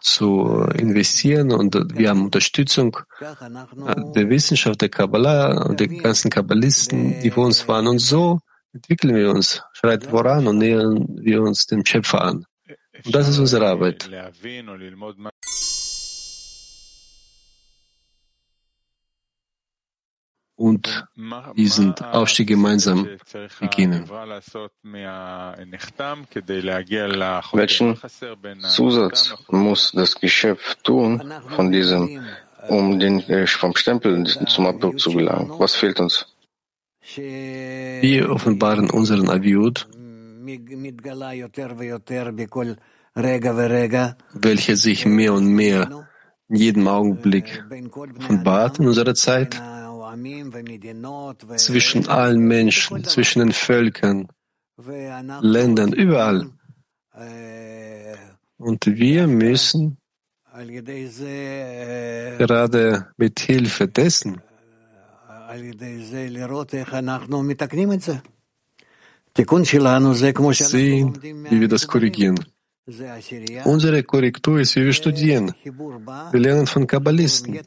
zu 0.00 0.66
investieren 0.74 1.52
und 1.52 1.76
wir 1.94 2.08
haben 2.08 2.24
Unterstützung 2.24 2.96
der 3.20 4.30
Wissenschaft, 4.30 4.80
der 4.80 4.88
Kabbalah 4.88 5.66
und 5.66 5.78
der 5.78 5.88
ganzen 5.88 6.30
Kabbalisten, 6.30 7.20
die 7.20 7.30
vor 7.30 7.44
uns 7.44 7.68
waren 7.68 7.86
und 7.86 7.98
so 7.98 8.40
entwickeln 8.72 9.14
wir 9.14 9.30
uns, 9.30 9.62
schreiten 9.72 10.08
voran 10.10 10.46
und 10.46 10.58
nähern 10.58 11.06
wir 11.08 11.42
uns 11.42 11.66
dem 11.66 11.84
Schöpfer 11.84 12.22
an. 12.22 12.46
Und 13.04 13.14
das 13.14 13.28
ist 13.28 13.38
unsere 13.38 13.66
Arbeit. 13.66 14.08
und 20.62 21.04
diesen 21.56 21.92
Aufstieg 21.98 22.46
gemeinsam 22.46 23.08
beginnen. 23.58 24.08
Welchen 27.52 27.98
Zusatz 28.68 29.34
muss 29.48 29.92
das 29.92 30.14
Geschäft 30.20 30.84
tun 30.84 31.32
von 31.56 31.72
diesem, 31.72 32.24
um 32.68 33.00
den, 33.00 33.46
vom 33.48 33.74
Stempel 33.74 34.24
zum 34.46 34.66
Abdruck 34.66 35.00
zu 35.00 35.10
gelangen? 35.10 35.50
Was 35.58 35.74
fehlt 35.74 35.98
uns? 35.98 36.31
Wir 37.04 38.30
offenbaren 38.30 38.88
unseren 38.88 39.28
Aviut, 39.28 39.88
welcher 44.34 44.76
sich 44.76 45.06
mehr 45.06 45.32
und 45.32 45.46
mehr 45.46 46.08
in 46.48 46.56
jedem 46.56 46.86
Augenblick 46.86 47.64
offenbart 48.18 48.78
in 48.78 48.86
unserer 48.86 49.14
Zeit 49.14 49.60
zwischen 51.56 52.08
allen 52.08 52.40
Menschen, 52.40 53.04
zwischen 53.04 53.40
den 53.40 53.52
Völkern, 53.52 54.28
Ländern, 55.40 55.92
überall. 55.92 56.50
Und 58.58 58.86
wir 58.86 59.26
müssen 59.26 59.98
gerade 62.38 63.06
mit 63.16 63.40
Hilfe 63.40 63.88
dessen 63.88 64.40
sehen, 70.68 71.22
wie 71.22 71.60
wir 71.60 71.68
das 71.68 71.86
korrigieren. 71.86 72.38
Unsere 73.64 74.02
Korrektur 74.02 74.60
ist, 74.60 74.76
wie 74.76 74.84
wir 74.84 74.92
studieren. 74.92 75.54
Wir 76.32 76.40
lernen 76.40 76.66
von 76.66 76.86
Kabbalisten. 76.86 77.60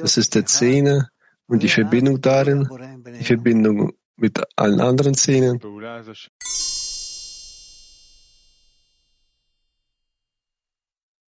Das 0.00 0.16
ist 0.16 0.34
der 0.34 0.44
Zehner, 0.46 1.10
und 1.48 1.62
die 1.62 1.68
Verbindung 1.68 2.20
darin, 2.20 2.68
die 3.18 3.24
Verbindung 3.24 3.92
mit 4.16 4.42
allen 4.56 4.80
anderen 4.80 5.14
Szenen. 5.14 5.60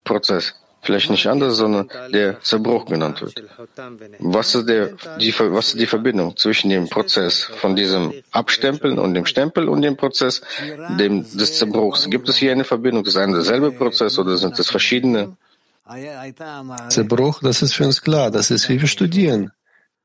Prozess. 0.03 0.64
Vielleicht 0.85 1.09
nicht 1.09 1.25
anders, 1.25 1.57
sondern 1.57 1.89
der 2.13 2.39
Zerbruch 2.41 2.85
genannt 2.85 3.19
wird. 3.21 3.43
Was 4.19 4.53
ist, 4.53 4.69
der, 4.69 4.91
die, 5.19 5.33
was 5.39 5.69
ist 5.69 5.79
die 5.79 5.87
Verbindung 5.87 6.37
zwischen 6.37 6.69
dem 6.69 6.87
Prozess 6.87 7.43
von 7.43 7.75
diesem 7.75 8.13
Abstempeln 8.31 8.99
und 8.99 9.15
dem 9.15 9.25
Stempel 9.25 9.67
und 9.67 9.81
dem 9.81 9.97
Prozess 9.97 10.41
dem, 10.99 11.23
des 11.23 11.57
Zerbruchs? 11.57 12.07
Gibt 12.07 12.29
es 12.29 12.37
hier 12.37 12.51
eine 12.51 12.63
Verbindung? 12.63 13.03
Ist 13.03 13.15
es 13.15 13.17
ein 13.17 13.31
derselbe 13.31 13.71
Prozess 13.71 14.19
oder 14.19 14.37
sind 14.37 14.59
es 14.59 14.69
verschiedene? 14.69 15.35
Zerbruch, 16.89 17.39
das 17.41 17.63
ist 17.63 17.73
für 17.73 17.85
uns 17.85 18.01
klar. 18.01 18.29
Das 18.29 18.51
ist, 18.51 18.69
wie 18.69 18.79
wir 18.79 18.87
studieren. 18.87 19.51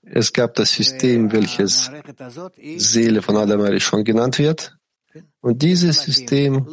Es 0.02 0.32
gab 0.32 0.54
das 0.54 0.72
System, 0.72 1.30
welches 1.30 1.90
Seele 2.76 3.20
von 3.20 3.36
Adam 3.36 3.78
schon 3.80 4.02
genannt 4.02 4.38
wird. 4.38 4.76
Und 5.40 5.60
dieses 5.60 6.02
System 6.02 6.66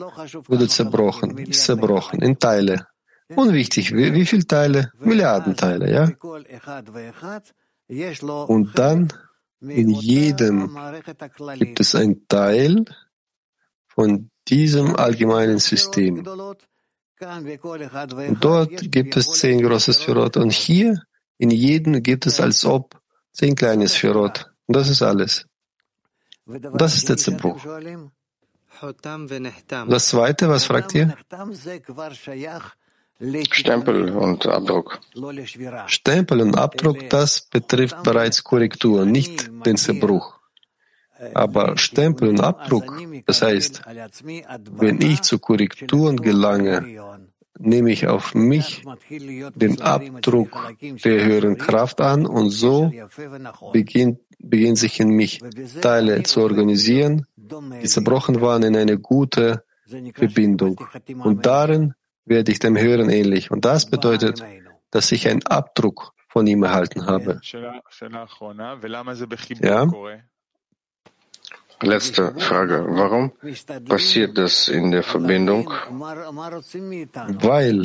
wurde 0.48 0.68
zerbrochen, 0.70 1.38
ist 1.38 1.66
zerbrochen 1.66 2.22
in 2.22 2.40
Teile. 2.40 2.88
Unwichtig, 3.36 3.94
wie, 3.96 4.14
wie 4.14 4.26
viele 4.26 4.48
Teile? 4.48 4.92
Milliarden 5.00 5.56
Teile, 5.56 5.92
ja? 5.92 6.10
Und 8.48 8.78
dann 8.80 9.14
in 9.60 9.90
jedem 9.90 10.78
gibt 11.56 11.80
es 11.80 11.96
ein 11.96 12.28
Teil 12.28 12.86
von 13.88 14.30
diesem 14.48 14.96
allgemeinen 14.96 15.60
System. 15.60 16.26
Und 17.20 18.38
dort 18.42 18.92
gibt 18.92 19.18
es 19.18 19.34
zehn 19.34 19.62
große 19.62 19.94
Sphärot. 19.94 20.38
Und 20.38 20.54
hier 20.54 21.02
in 21.38 21.50
jedem 21.50 22.04
gibt 22.04 22.26
es 22.28 22.40
als 22.40 22.66
ob 22.66 23.02
Zehn 23.38 23.54
kleine 23.54 23.88
Sphirot. 23.88 24.50
Und 24.66 24.76
das 24.76 24.90
ist 24.90 25.04
alles. 25.04 25.46
Und 26.46 26.82
das 26.82 26.96
ist 26.96 27.08
der 27.08 27.18
Zerbruch. 27.18 27.64
Das 29.88 30.08
zweite, 30.08 30.50
was 30.50 30.66
fragt 30.66 30.96
ihr? 30.96 31.16
Stempel 33.52 34.12
und 34.16 34.46
Abdruck. 34.46 35.00
Stempel 35.88 36.42
und 36.42 36.58
Abdruck, 36.58 37.10
das 37.10 37.42
betrifft 37.42 38.04
bereits 38.04 38.44
Korrektur, 38.44 39.06
nicht 39.06 39.50
den 39.66 39.78
Zerbruch. 39.78 40.38
Aber 41.34 41.78
Stempel 41.78 42.30
und 42.30 42.42
Abdruck, 42.42 42.94
das 43.26 43.42
heißt, 43.42 43.82
wenn 44.72 45.02
ich 45.02 45.22
zu 45.24 45.40
Korrekturen 45.40 46.18
gelange, 46.18 47.00
nehme 47.58 47.92
ich 47.92 48.08
auf 48.08 48.36
mich 48.36 48.84
den 49.56 49.82
Abdruck 49.82 50.76
der 51.04 51.26
höheren 51.26 51.58
Kraft 51.58 52.02
an 52.02 52.28
und 52.28 52.52
so 52.52 52.92
beginnt, 53.74 54.20
beginnen 54.38 54.76
sich 54.76 55.00
in 55.00 55.10
mich 55.10 55.42
Teile 55.82 56.22
zu 56.22 56.42
organisieren, 56.42 57.26
die 57.36 57.88
zerbrochen 57.88 58.42
waren 58.42 58.62
in 58.62 58.76
eine 58.76 59.00
gute 59.00 59.64
Verbindung. 60.14 60.80
Und 61.24 61.46
darin 61.48 61.96
werde 62.28 62.52
ich 62.52 62.60
dem 62.60 62.78
Höheren 62.78 63.10
ähnlich. 63.10 63.52
Und 63.52 63.66
das 63.66 63.90
bedeutet, 63.90 64.44
dass 64.92 65.12
ich 65.12 65.28
einen 65.28 65.46
Abdruck 65.46 66.14
von 66.28 66.46
ihm 66.48 66.64
erhalten 66.64 67.06
habe. 67.06 67.40
Ja? 69.64 69.88
Letzte 71.82 72.34
Frage. 72.40 72.86
Warum 72.90 73.32
passiert 73.88 74.36
das 74.38 74.68
in 74.68 74.90
der 74.92 75.04
Verbindung? 75.04 75.70
Weil 77.50 77.84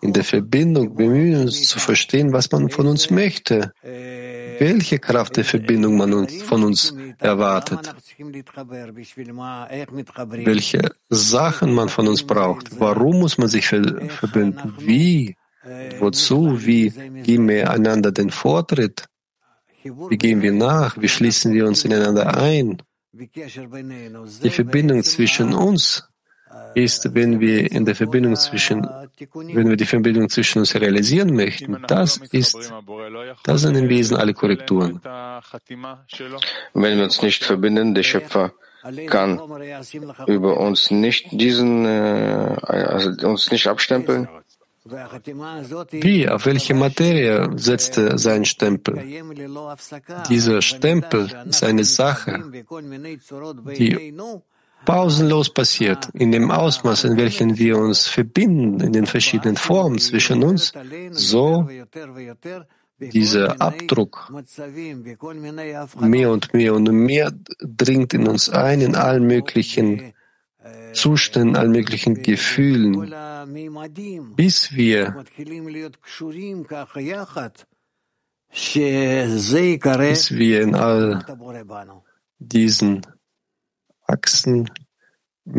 in 0.00 0.12
der 0.12 0.24
Verbindung 0.24 0.96
bemühen 0.96 1.32
wir 1.32 1.40
uns 1.42 1.68
zu 1.68 1.78
verstehen, 1.78 2.32
was 2.32 2.50
man 2.50 2.68
von 2.68 2.88
uns 2.88 3.10
möchte, 3.10 3.72
welche 3.82 4.98
Kraft 4.98 5.36
der 5.36 5.44
Verbindung 5.44 5.96
man 5.96 6.28
von 6.28 6.64
uns 6.64 6.92
erwartet, 7.18 7.94
welche 10.44 10.90
Sachen 11.08 11.74
man 11.74 11.88
von 11.88 12.08
uns 12.08 12.24
braucht, 12.24 12.80
warum 12.80 13.20
muss 13.20 13.38
man 13.38 13.48
sich 13.48 13.68
verbinden, 13.68 14.74
wie, 14.78 15.36
wozu, 16.00 16.66
wie 16.66 16.90
geben 17.22 17.48
wir 17.48 17.70
einander 17.70 18.10
den 18.10 18.30
Vortritt, 18.30 19.04
wie 19.84 20.18
gehen 20.18 20.42
wir 20.42 20.52
nach, 20.52 21.00
wie 21.00 21.08
schließen 21.08 21.52
wir 21.52 21.66
uns 21.68 21.84
ineinander 21.84 22.36
ein. 22.36 22.82
Die 23.18 24.50
Verbindung 24.50 25.02
zwischen 25.02 25.52
uns 25.54 26.08
ist, 26.74 27.14
wenn 27.14 27.40
wir 27.40 27.70
in 27.70 27.84
der 27.84 27.94
Verbindung 27.94 28.36
zwischen, 28.36 28.82
wenn 28.82 29.68
wir 29.68 29.76
die 29.76 29.86
Verbindung 29.86 30.28
zwischen 30.28 30.60
uns 30.60 30.74
realisieren 30.74 31.34
möchten, 31.34 31.82
das 31.86 32.18
ist, 32.30 32.56
das 33.44 33.60
sind 33.62 33.74
im 33.76 33.88
Wesen 33.88 34.16
alle 34.16 34.34
Korrekturen. 34.34 35.00
Wenn 36.74 36.96
wir 36.96 37.04
uns 37.04 37.22
nicht 37.22 37.44
verbinden, 37.44 37.94
der 37.94 38.02
Schöpfer 38.02 38.52
kann 39.08 39.40
über 40.26 40.60
uns 40.60 40.90
nicht 40.90 41.26
diesen, 41.32 41.84
äh, 41.84 42.56
also 42.62 43.10
uns 43.26 43.50
nicht 43.50 43.66
abstempeln. 43.66 44.28
Wie, 45.90 46.28
auf 46.28 46.46
welche 46.46 46.74
Materie 46.74 47.50
setzt 47.56 47.98
er 47.98 48.18
seinen 48.18 48.44
Stempel? 48.44 49.02
Dieser 50.28 50.62
Stempel 50.62 51.30
ist 51.46 51.62
eine 51.64 51.84
Sache, 51.84 52.42
die 53.78 54.14
pausenlos 54.84 55.52
passiert, 55.52 56.08
in 56.14 56.32
dem 56.32 56.50
Ausmaß, 56.50 57.04
in 57.04 57.16
welchem 57.16 57.58
wir 57.58 57.76
uns 57.76 58.06
verbinden, 58.06 58.80
in 58.80 58.92
den 58.92 59.06
verschiedenen 59.06 59.56
Formen 59.56 59.98
zwischen 59.98 60.42
uns, 60.42 60.72
so 61.10 61.68
dieser 63.00 63.60
Abdruck 63.60 64.32
mehr 66.00 66.30
und 66.30 66.54
mehr 66.54 66.74
und 66.74 66.90
mehr 66.90 67.32
dringt 67.60 68.14
in 68.14 68.26
uns 68.26 68.48
ein, 68.48 68.80
in 68.80 68.94
allen 68.96 69.26
möglichen 69.26 70.14
Zuständen, 70.92 71.56
allen 71.56 71.72
möglichen 71.72 72.22
Gefühlen, 72.22 73.12
bis 74.36 74.72
wir, 74.72 75.24
bis 79.98 80.30
wir 80.32 80.62
in 80.62 80.74
all 80.74 81.24
diesen 82.38 83.06
Achsen 84.06 84.70